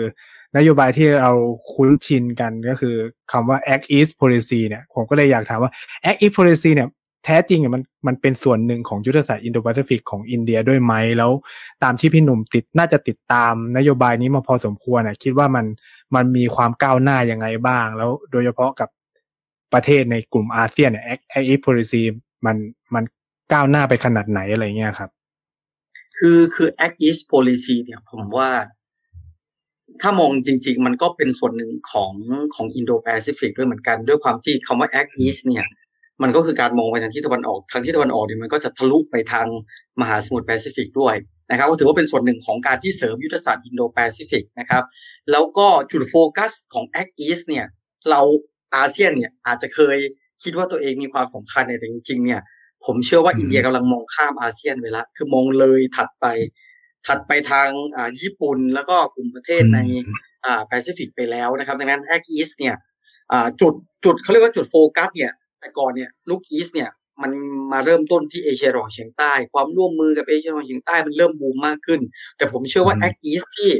[0.56, 1.32] นโยบายที่เรา
[1.72, 2.94] คุ้นชินกันก็คือ
[3.32, 5.70] คำว่า Act East Policy เนี่ย ผมก็เลยอยากถามว่า
[6.04, 6.88] Act East Policy เนี่ย
[7.24, 11.30] แท้จริงมันมันเป็นส่วนหนึ่งของยุทธศาสตร์อินโดแปซิฟิกของอินเดียด้วยไหมแล้ว
[11.82, 15.66] ตามที่พี่หนุ่มติดน่าจะติดตามนโยบายนี้มาพอสมควรนะคิดว่ามัน
[16.14, 18.88] มันมีความก้าวหน้ายังไงบ้าง แล้วโดยเฉพาะกับ
[19.72, 22.02] ประเทศในกลุ่มอาเซียนเนี่ยแอคแอคอีโพลิซี
[22.46, 22.56] มัน
[22.94, 23.04] มัน
[23.52, 25.10] ก้าวหน้าไปขนาดไหนอะไรเงี้ยครับ
[26.18, 28.50] คือคือ Act East Policy เนี่ยผมว่า
[30.02, 32.12] ถ้ามองจริง ๆ มันก็เป็นส่วนหนึ่งของ
[32.54, 35.66] ของอินโดแปซิฟิกด้วยเหมือนกันด้วยความที่คำว่า Act East เนี่ย
[36.22, 39.46] มันก็คือการมองไปทางที่ตะวันออก ทางที่ตะวันออกเนี่ยมันก็จะทะลุไปทาง
[40.00, 41.14] มหาสมุทรแปซิฟิกด้วย
[41.50, 44.82] นะครับ ก็ถือว่าเป็นส่วนหนึ่งของการที่เสริมยุทธศาสตร์อินโดแปซิฟิกนะครับ
[45.30, 47.66] แล้วก็จุดโฟกัสของ Act East เนี่ย
[48.10, 48.20] เรา
[48.76, 49.96] อาเซียนเนี่ยอาจจะเคย
[50.42, 52.40] คิดว่าตัวเองมีความสำคัญในแต่จริงๆเนี่ย
[52.86, 56.26] ผมเชื่อว่าอินเดียกำลังมองข้ามอาเซียนไปละคือมองเลยถัดไป
[57.06, 59.78] ถัดไปทางอ่าญี่ปุ่นแล้วก็กลุ่มประเทศใน
[60.44, 62.74] อ่าแปซิฟิกไปแล้วนะครับดังนั้น Act East เนี่ย
[63.32, 63.74] อ่าจุด
[64.04, 66.90] จุดเขาเรียกว่าจุดโฟกัสเนี่ย แต่ก่อนเนี่ย Look East เนี่ย
[67.22, 67.32] มัน
[67.72, 72.00] มาเริ่มต้นที่เอเชียตะวันออกเฉียงใต้ ความร่วมมือกับเอเชียตะวันออกเฉียงใต้มันเริ่มบูมมากขึ้น
[72.36, 73.70] แต่ผมเชื่อว่า Act East ที่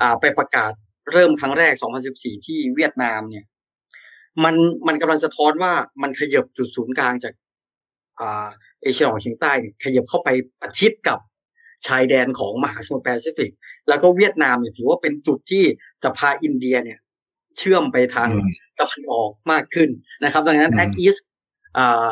[0.00, 0.72] อ่าไปประกาศ
[1.12, 1.72] เริ่มครั้งแรก
[2.10, 3.44] 2014 ที่เวียดนามเนี่ย
[4.44, 4.54] มัน
[4.86, 7.43] มันกำลังสะท้อนว่ามันขยับจุดศูนย์กลางจากอ่า
[8.18, 10.28] เอเชียตะวันออกเฉียงใต้เนี่ยขยับเข้าไป
[10.60, 11.18] ประชิดกับ
[11.86, 13.50] ชายแดนของมหาสมุทรแปซิฟิก
[13.88, 15.64] แล้วก็เวียดนามเนี่ยถือว่าเป็นจุดที่
[16.02, 16.98] จะพาอินเดียเนี่ย
[17.58, 18.28] เชื่อมไปทาง
[18.78, 19.88] ตะวันออกมากขึ้น
[20.24, 21.16] นะครับ ดังนั้นแอคอีส
[21.78, 22.06] อ่า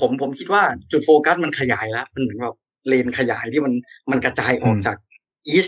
[0.00, 2.56] ผมผมคิดว่าจุดโฟกัสมันขยายแล้ว มันเหมือนแบบ
[2.88, 3.72] เลนขยายที่มัน
[4.10, 4.96] มันกระจายออกจาก
[5.48, 5.66] อีส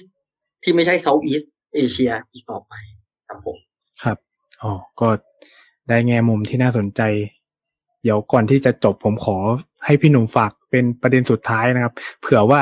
[0.62, 1.43] ที่ไม่ใช่เซาท์อีส
[1.74, 2.72] เอเชียอีกต่อไป
[3.28, 3.57] ครับผม
[4.03, 4.18] ครับ
[4.62, 5.09] อ๋อ ก็
[5.89, 7.01] ได้แง่มุมที่น่าสนใจ
[8.03, 9.36] เดี๋ยวก่อนที่จะจบผมขอ
[9.84, 12.61] ให้พี่หนุ่มฝากเป็นประเด็นสุดท้ายนะครับ เผื่อว่า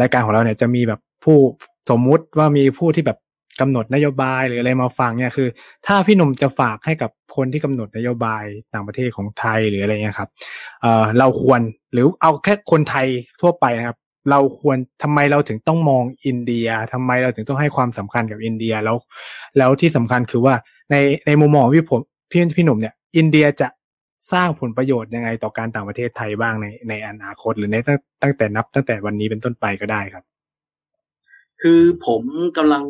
[0.00, 1.38] รายการของเราเนี่ยจะมีแบบผู้
[1.90, 3.18] สมมุติว่ามีผู้ที่แบบ
[3.60, 5.48] กำหนดนโยบายหรืออะไรมาฟังเนี่ยคือ
[5.86, 10.30] ถ้าพี่หนุ่มจะฝากให้กับคนที่กำหนดนโยบายต่างประเทศของไทยหรืออะไรเงี้ยครับ
[10.80, 11.60] เเราควร
[11.92, 13.06] หรือเอาแค่คนไทย
[13.40, 13.98] ทั่วไปนะครับ
[14.30, 18.96] เราควรทำไมเราถึงต้องมองอินเดียทำไมเราถึงต้องให้ความสำคัญกับอินเดียแล้ว
[19.58, 20.54] แล้วที่สำคัญคือว่า
[20.90, 20.96] ใน
[21.26, 22.00] ในมุมมองพี่ผม
[22.30, 23.68] พี่พี่หนุ่มเนี่ย อินเดียจะ
[24.32, 30.24] สร้างผลประโยชน์ยังไงต่อการต่างประเทศไทยบ้างในในอนาคต หรือในตั้งตั้งแต่นับตั้งแต่วันนี้เป็นต้นไปก็ได้ครับ
[31.60, 32.22] คือผม
[32.56, 32.84] กำลัง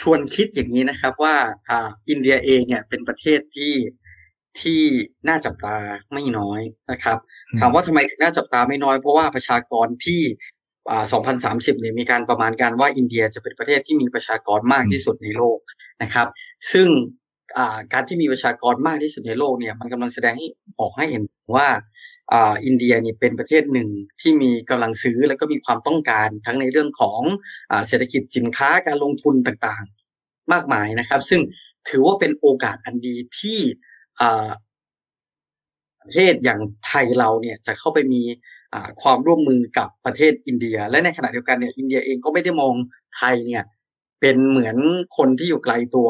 [0.00, 1.36] ชวนคิดอย่างนี้นะครับว่า
[1.68, 3.74] อ่าอินเดียเองเนี่ยเป็นประเทศที่
[4.60, 4.80] ที่
[5.28, 5.76] น่าจับตา
[6.12, 6.60] ไม่น้อย
[6.90, 7.18] นะครับ
[7.60, 10.22] ถามว่าทำไมถึงน่าจับตาไม่น้อย เพราะว่าประชากรที่
[10.90, 11.04] อ่า
[11.42, 15.58] 2030เนี่ยมีการประมาณการว่าอินเดียจะเป็นประเทศที่มีประชากรมากที่สุดในโลก
[16.02, 16.28] นะครับ
[16.72, 17.25] ซึ่งอ่า
[17.92, 20.46] การที่มีประชากรมากที่สุดในโลกเนี่ยมันกำลังแสดงให้
[20.80, 21.22] ออกให้เห็น
[21.56, 21.68] ว่า
[22.64, 23.88] อินเดียนี่เป็นประเทศหนึ่ง
[24.20, 27.20] ที่มีกำลังซื้อแล้วก็มีความต้องการทั้งในเรื่องของ
[27.88, 31.40] เศรษฐกิจสินค้าการลงทุนต่างๆ มากมายนะครับ ซึ่ง
[31.88, 33.58] ถือว่าเป็นโอกาสอันดีที่
[36.00, 38.22] ประเทศอย่างไทยเราเนี่ยจะเข้าไปมี
[39.02, 42.74] ความร่วมมือกับประเทศอินเดีย และในขณะเดียวกันเนี่ยอินเดียเองก็ไม่ได้มอง
[43.16, 43.64] ไทยเนี่ย
[44.20, 44.76] เป็นเหมือน
[45.16, 46.08] คนที่อยู่ไกลตัว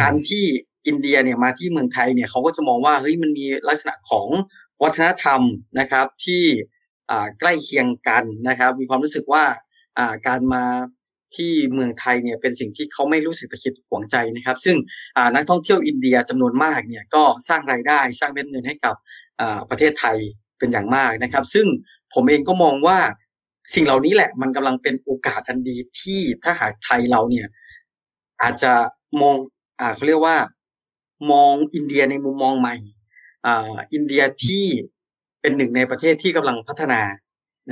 [0.00, 0.44] การที่
[0.86, 4.26] อินเดียเนี่ยมาที่เมืองไทยเนี่ยเขาก็จะมองว่าเฮ้ยมันมีลักษณะของ
[4.82, 5.40] วัฒนธรรม
[5.80, 6.44] นะครับที่
[7.40, 9.44] ใกล้เคียงกันนะครับ มีความรู้สึกว่า
[10.26, 10.64] การมา
[11.36, 14.76] ที่เมืองไทยเนี่ยเป็นสิ่งที่เขาไม่รู้สึกตะคิดหวงใจนะครับ ซึ่ง
[15.34, 18.94] นักท่องเที่ยวอินเดียจำนวนมากเนี่ยก็สร้างรายได้สร้างเม็ดเงินให้กับ
[19.70, 20.16] ประเทศไทย
[20.58, 21.66] เป็นอย่างมากนะครับ ซึ่ง
[22.14, 22.98] ผมเองก็มองว่า
[23.74, 27.46] สิ่งเหล่านี้แหละมันกำลังเป็นโอกาสอันดีที่ถ้าหากไทยเราเนี่ย
[28.42, 28.72] อาจจะ
[29.20, 29.36] มอง
[29.80, 30.36] อ่าเขาเรียกว่า
[31.32, 32.74] มองอินเดียในมุมมองใหม่
[33.46, 34.64] อ่าอินเดียที่
[35.40, 37.02] เป็นหนึ่งในประเทศที่กำลังพัฒนา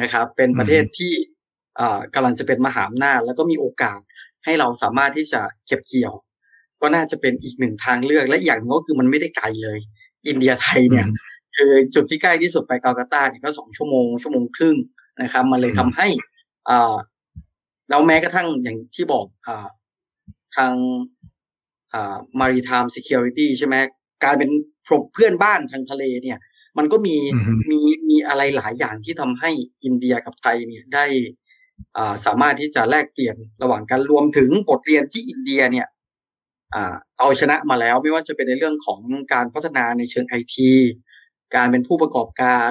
[0.00, 1.12] นะครับ เป็นประเทศที่
[1.80, 4.00] อ่ากำลังจะเป็นมหาอำนาจแล้วก็มีโอกาส
[4.44, 6.14] ให้เราสามารถที่จะเก็บเกี่ยว
[6.80, 9.78] ก็น่าจะเป็นอีกหนึ่งทางเลือกและอย่างหนึงก็คือมันไม่ได้ไกลเลย
[10.28, 11.06] อินเดียไทยเนี่ย
[11.56, 14.76] คือจุดที่ใกล้ที่สุดไปกาลกาตาเนี่ยก็สองชั่วโมงชั่วโมงครึ่ง
[15.22, 16.08] นะครับ มันเลยทำให้
[16.68, 16.96] อ่า
[17.90, 19.66] เราแม้กระทั่งอย่างที่บอกอ่า
[20.56, 20.72] ทาง
[21.14, 21.15] อ่า
[22.40, 23.76] maritime security ใช่ไหม
[24.24, 24.50] การเป็น
[25.14, 26.38] เพื่อนบ้านทางทะเลเนี่ย
[26.78, 27.80] มันก็มีอือฮึมี
[28.10, 29.50] มีอะไรหลายอย่างที่ทำให้
[29.84, 31.04] อินเดียกับไทยเนี่ยได้
[31.96, 35.86] อ่าสามารถที่จะแลกเปลี่ยนระหว่างกันรวมถึงบทเรียนที่อินเดียเนี่ย
[36.74, 39.00] อ่าเอาชนะมาแล้วไม่ว่าจะเป็นในเรื่องของ
[39.32, 40.72] การพัฒนาในเชิงไอที
[41.54, 42.70] การเป็นผู้ประกอบการ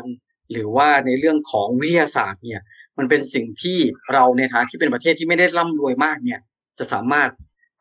[0.51, 2.61] หรือว่าในเรื่องของวิทยาศาสตร์เนี่ย
[2.97, 3.79] มันเป็นสิ่งที่
[4.13, 6.39] เราในฐานะที่เป็นประเทศที่ไม่ได้ร่ำรวยมากเนี่ย
[6.77, 7.29] จะสามารถ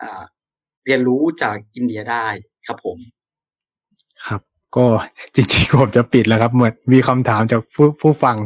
[0.02, 0.22] อ่า
[0.84, 2.26] เรียนรู้จากอินเดียได้
[2.66, 2.98] ครับผม
[4.26, 4.40] ครับ
[4.76, 4.86] ก็
[5.34, 8.36] จริงๆผมจะปิดแล้วครับ เหมือนมีคำถามจากผู้ผู้ฟัง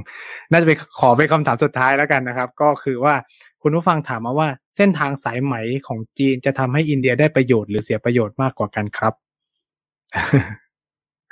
[0.50, 3.14] น่าจะเป็นขอเป็นคำถามสุดท้ายแล้วกันนะครับ ก็คือว่า
[3.62, 5.54] คุณผู้ฟังถามมาว่าเส้นทางสายไหม
[5.86, 9.14] ของจีนจะทำให้อินเดียได้ประโยชน์หรือเสียประโยชน์มากกว่ากันครับ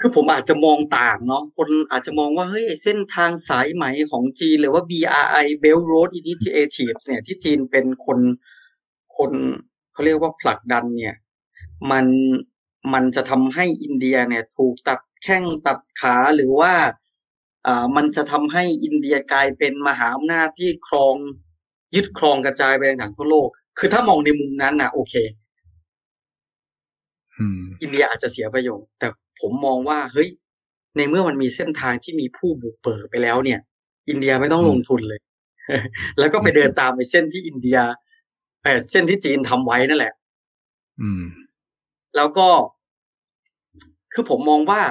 [0.00, 8.18] คือผมอาจจะมองต่างเนาะคนอาจจะมองว่าเฮ้ยเส้นทางสายไหมของจีน หรือว่า BRI Belt Road Initiative เนี่ยที่จีนเป็นคน
[9.16, 9.32] คน
[9.96, 11.14] เขาเรียกว่าผลักดันเนี่ย
[11.90, 12.06] มัน
[12.92, 16.72] มันจะทำให้อินเดียเนี่ยถูกตัดแข้งตัดขาหรือว่า
[17.66, 21.14] อ่ามันจะทำให้อินเดียกลายเป็นมหาอำนาจที่ครอง
[21.94, 23.48] ยึดครองกระจายไปในทั่วโลก
[23.78, 25.14] คือถ้ามองในมุมนั้นนะโอเค
[27.38, 29.08] อืมอินเดียอาจจะเสียประโยชน์ แต่
[29.40, 30.28] ผมมองว่า เฮ้ย
[30.96, 33.60] ในเมื่อมันมีเส้นทางที่มีผู้บุกเบิกไปแล้วเนี่ย
[34.08, 35.20] อินเดียไม่ต้องลงทุนเลย
[36.18, 37.78] แล้วก็ไปเดินตามไปเส้นที่อินเดีย
[38.66, 40.12] เออเส้นที่จีนทำไว้นั่นแหละ
[41.00, 41.22] อืม
[42.16, 42.48] แล้วก็
[44.12, 44.82] คือผมมองว่า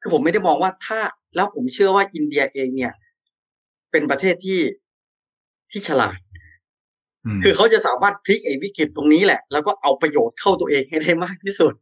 [0.00, 1.00] คือผมไม่ได้มองว่าถ้า
[1.36, 2.92] แล้วผมเชื่อว่าอินเดียเองเนี่ย
[3.90, 4.60] เป็นประเทศที่
[5.70, 6.18] ที่ฉลาด
[7.26, 11.74] อืมคือเขาจะสามารถพลิกไอ้วิกฤตตรงนี้แหละ แล้วก็เอาประโยชน์เข้าตัวเองให้ได้มากที่สุด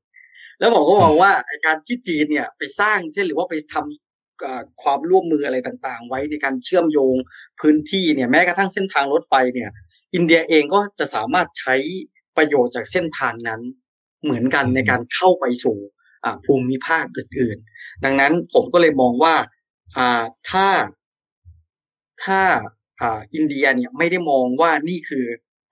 [0.58, 7.14] แล้วผมก็มองว่าไอ้การที่จีนเนี่ย ไปสร้างเช่นหรือว่าไปทำเอ่อความร่วมมืออะไรต่าง ๆ ไว้ในการเชื่อมโยง
[7.60, 9.70] พื้นที่เนี่ยแม้กระทั่งเส้นทางรถไฟเนี่ย
[10.14, 11.74] อินเดียเองก็จะสามารถใช้
[12.36, 13.60] ประโยชน์จากเส้นทางนั้น
[14.22, 15.78] เหมือนกันในการเข้าไปสู่
[16.24, 19.34] อ่าภูมิภาคอื่นๆ ดังนั้นผมก็เลยมองว่า
[19.96, 20.66] อ่าถ้า
[22.24, 22.40] ถ้า
[23.00, 25.24] อ่าอินเดียเนี่ยไม่ได้มองว่านี่คือ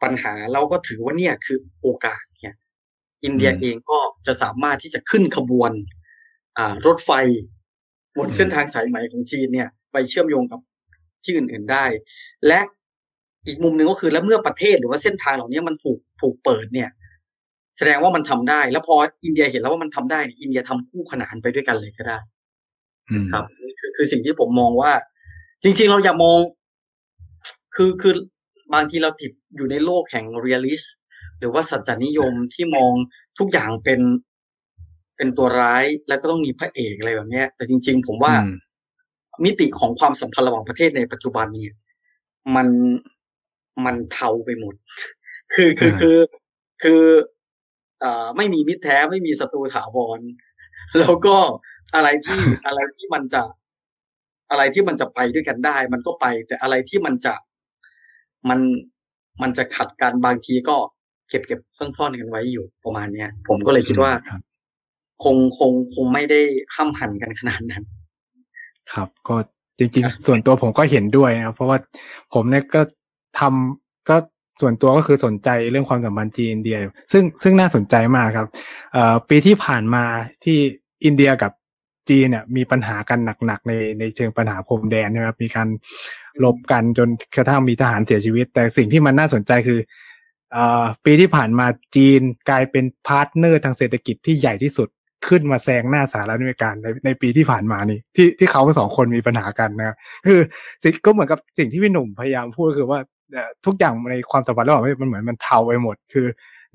[0.03, 2.55] ปัญหาเราก็ถือว่าเนี่ยคือโอกาสเนี่ย
[3.25, 5.73] อินเดียอืมเองก็จะสามารถที่จะขึ้นขบวน
[6.59, 7.11] อ่ารถไฟ
[8.19, 10.61] บนอืมเส้นทางสายไหมของจีนเนี่ย ไปเชื่อมโยงกับ
[11.25, 11.85] ที่อื่น ๆได้
[12.47, 12.61] และ
[13.49, 16.91] อีกมุมหนึ่งก็คือแล้วเมื่อประเทศหรือว่าเส้นทางเหล่านี้มันถูกถูกเปิดเนี่ย
[17.77, 18.95] แสดงว่ามันทำได้ แล้วพอ
[19.25, 22.19] อินเดียเห็นแล้วว่ามันทำได้เนี่ยอินเดียทำคู่ขนานไปด้วยกันเลยก็ได้
[23.11, 24.93] อืมครับนี่คือคือสิ่งที่ผมมองว่า
[25.63, 26.39] จริง ๆ เราอย่ามอง
[27.75, 28.15] คือคือ
[28.75, 30.83] บางทีเราติดอยู่ในโลกแห่งเรียลิส
[31.39, 32.93] หรือว่าสัจจนิยมที่มอง
[33.39, 34.01] ทุกอย่างเป็น
[35.17, 38.57] เป็นตัวร้ายแล้วก็ต้องมีพระเอกอะไรแบบเนี้ย แต่จริง ๆ ผมว่าอืม
[39.45, 41.75] มิติของความสัมพันธ์ระหว่างประเทศในปัจจุบันเนี่ย
[42.55, 42.69] มัน
[43.85, 44.75] มันเทาไปหมด
[45.55, 46.19] คือคือคือ
[46.83, 47.03] คือ
[48.03, 50.21] อ่าไม่มีมิตรแท้ไม่มีศัตรูถาวร
[50.99, 51.37] แล้วก็
[51.95, 53.43] อะไรที่อะไรที่มันจะ
[54.51, 57.35] อะไรที่มันจะไปด้วยกันได้ มันก็ไป แต่อะไรที่มันจะ
[58.49, 58.61] มัน
[59.43, 60.77] มันจะขัดกันบางทีก็
[61.29, 64.41] เก็บเก็บซ่อนๆกันไว้อยู่ประมาณเนี้ย ผมก็เลยคิดว่าครับ
[65.25, 66.41] คงคงคงไม่ได้
[66.75, 67.85] ห้ามหันกันขนาดนั้น
[68.93, 69.37] ครับ ก็
[69.79, 71.79] จริง ๆ ส่วนตัวผมก็เห็นด้วยนะครับเพราะว่า
[72.35, 72.81] ผมเนี่ยก็
[73.39, 74.17] ทำก็
[74.61, 76.77] ส่วนตัวก็คือสนใจเรื่องความสัมพันธ์จีนอินเดีย
[77.13, 78.49] ซึ่งซึ่งน่าสนใจมากครับ
[78.93, 80.05] เอ่อปีที่ผ่านมา
[80.45, 80.59] ที่
[81.05, 81.53] อินเดียกับ
[82.09, 85.69] จีนเนี่ยมีปัญหากันหนักๆในในเชิงปัญหาพรมแดนนะครับมีการ
[86.45, 89.81] รบกันจนกระทั่งมีทหารเสียชีวิต แต่สิ่งที่มันน่าสนใจคื
[90.57, 90.59] อ
[91.05, 91.67] ปีที่ผ่านมา
[91.97, 92.21] จีน
[92.51, 94.89] กลายเป็น partner ทางเศรษฐกิจที่ใหญ่ที่สุด
[95.29, 99.97] ขึ้นมาแซงหน้าสหรัฐอเมริกาในในปีที่ผ่านมานี่ที่ที่เขาสองคนมีปัญหากันนะครับ
[100.27, 100.41] คือ
[100.83, 103.01] สิ่งก็เหมือนกับสิ่งที่พี่หนุ่มพยายามพูดก็คือว่า
[103.67, 106.27] ทุกอย่างในความสัมพันธ์ระหว่างมันเหมือนมันเทาไปหมด คือ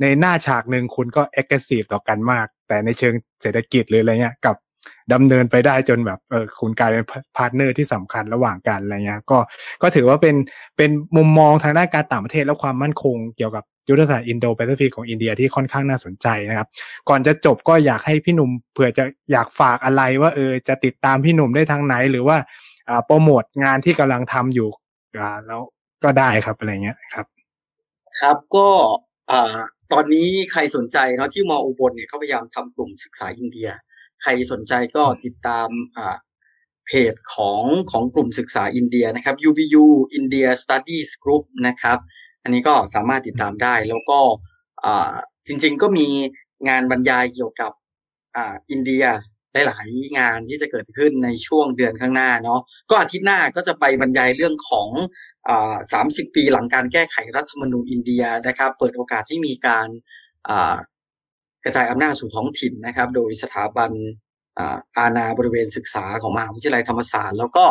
[0.01, 4.55] ในหน้าฉากหนึ่งคุณก็ aggressive ต่อกันมาก แต่ในเชิงเศรษฐกิจหรืออะไรเงี้ยกลับ
[5.13, 7.03] ดำเนินไปได้จนแบบเออคุณกลายเป็น
[7.37, 9.39] partner ที่สำคัญระหว่างกันอะไรเงี้ยก็
[9.81, 10.35] ก็ถือว่าเป็น
[10.77, 16.67] เป็นมุมมองทางด้านการต่างประเทศและความมั่นคงเกี่ยวกับยุทธศาสตร์อินโดแปซิฟิกของอินเดียที่ค่อนข้างน่าสนใจนะครับ
[17.09, 22.37] ก่อนจะจบก็อยากให้พี่หนุ่มเผื่อจะอยากฝากอะไรว่าเออจะติดตามพี่หนุ่มได้ทางไหน หรือว่า
[23.05, 24.69] โปรโมทงานที่กำลังทำอยู่
[25.47, 25.61] แล้ว
[26.03, 27.25] ก็ได้ครับอะไรเงี้ยครับ
[28.21, 28.67] ครับก็
[29.31, 29.57] อ่า
[29.91, 33.69] ตอนนี้ใครสนใจเนาะที่มออุบลเนี่ยเขาพยายามทำกลุ่มศึกษาอินเดีย
[34.21, 36.17] ใครสนใจก็ติดตามอ่า
[36.85, 39.85] เพจของของกลุ่มศึกษาอินเดียนะครับ UBU
[40.19, 41.97] India Studies Group นะครับ
[42.43, 44.19] อันนี้ก็สามารถติดตามได้แล้วก็
[44.85, 45.13] อ่า
[45.47, 46.07] จริง ๆ ก็มี
[46.69, 47.71] งานบรรยายเกี่ยวกับ
[48.35, 49.03] อ่าอินเดีย
[49.67, 54.89] หลายๆงานที่จะเกิดขึ้นในช่วงเดือนข้างหน้าเนาะก็อาทิตย์หน้าก็จะไปบรรยายเรื่องของ
[55.49, 59.87] อ่า30ปีหลังการแก้ไขรัฐธรรมนูญอินเดียนะครับ เปิดโอกาสให้มีการ
[60.49, 60.75] อ่า
[61.65, 63.91] กระจายอำนาจสู่ท้องถิ่นนะครับ โดยสถาบัน
[64.59, 67.65] อ่าอาณาบริเวณศึกษาของมหาวิทยาลัยธรรมศาสตร์ แล้วก็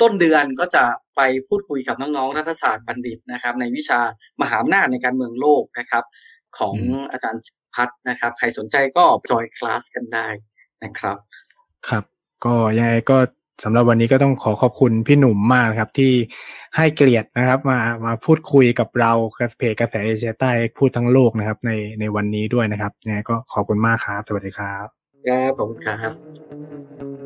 [0.00, 0.84] ต้นเดือนก็จะ
[1.16, 4.00] ไปพูดคุยกับน้องๆรัฐศาสตร์บัณฑิตนะครับ ในวิชา
[4.40, 6.04] มหาอำนาจในการเมืองโลกนะครับ
[6.58, 7.42] ของอืมอาจารย์
[7.74, 10.28] พัฒน์นะครับ ใครสนใจก็จอยคลาสกันได้
[10.82, 11.16] นะครับ
[11.88, 12.04] ครับ
[12.44, 13.18] ก็ยังไงก็
[13.64, 16.12] สำหรับวันนี้ก็ต้องขอขอบคุณพี่หนุ่มมากนะครับ ที่
[16.76, 19.12] ให้เกียรตินะครับ มามาพูดคุยกับเรา
[19.58, 24.86] เพจกระแสเอเชียใต้พูดทั้งโลกนะครับ ในในวันนี้ด้วยนะครับยังไงก็ขอบคุณมากครับ สวัสดีครับ
[25.26, 27.17] ครับผมครับ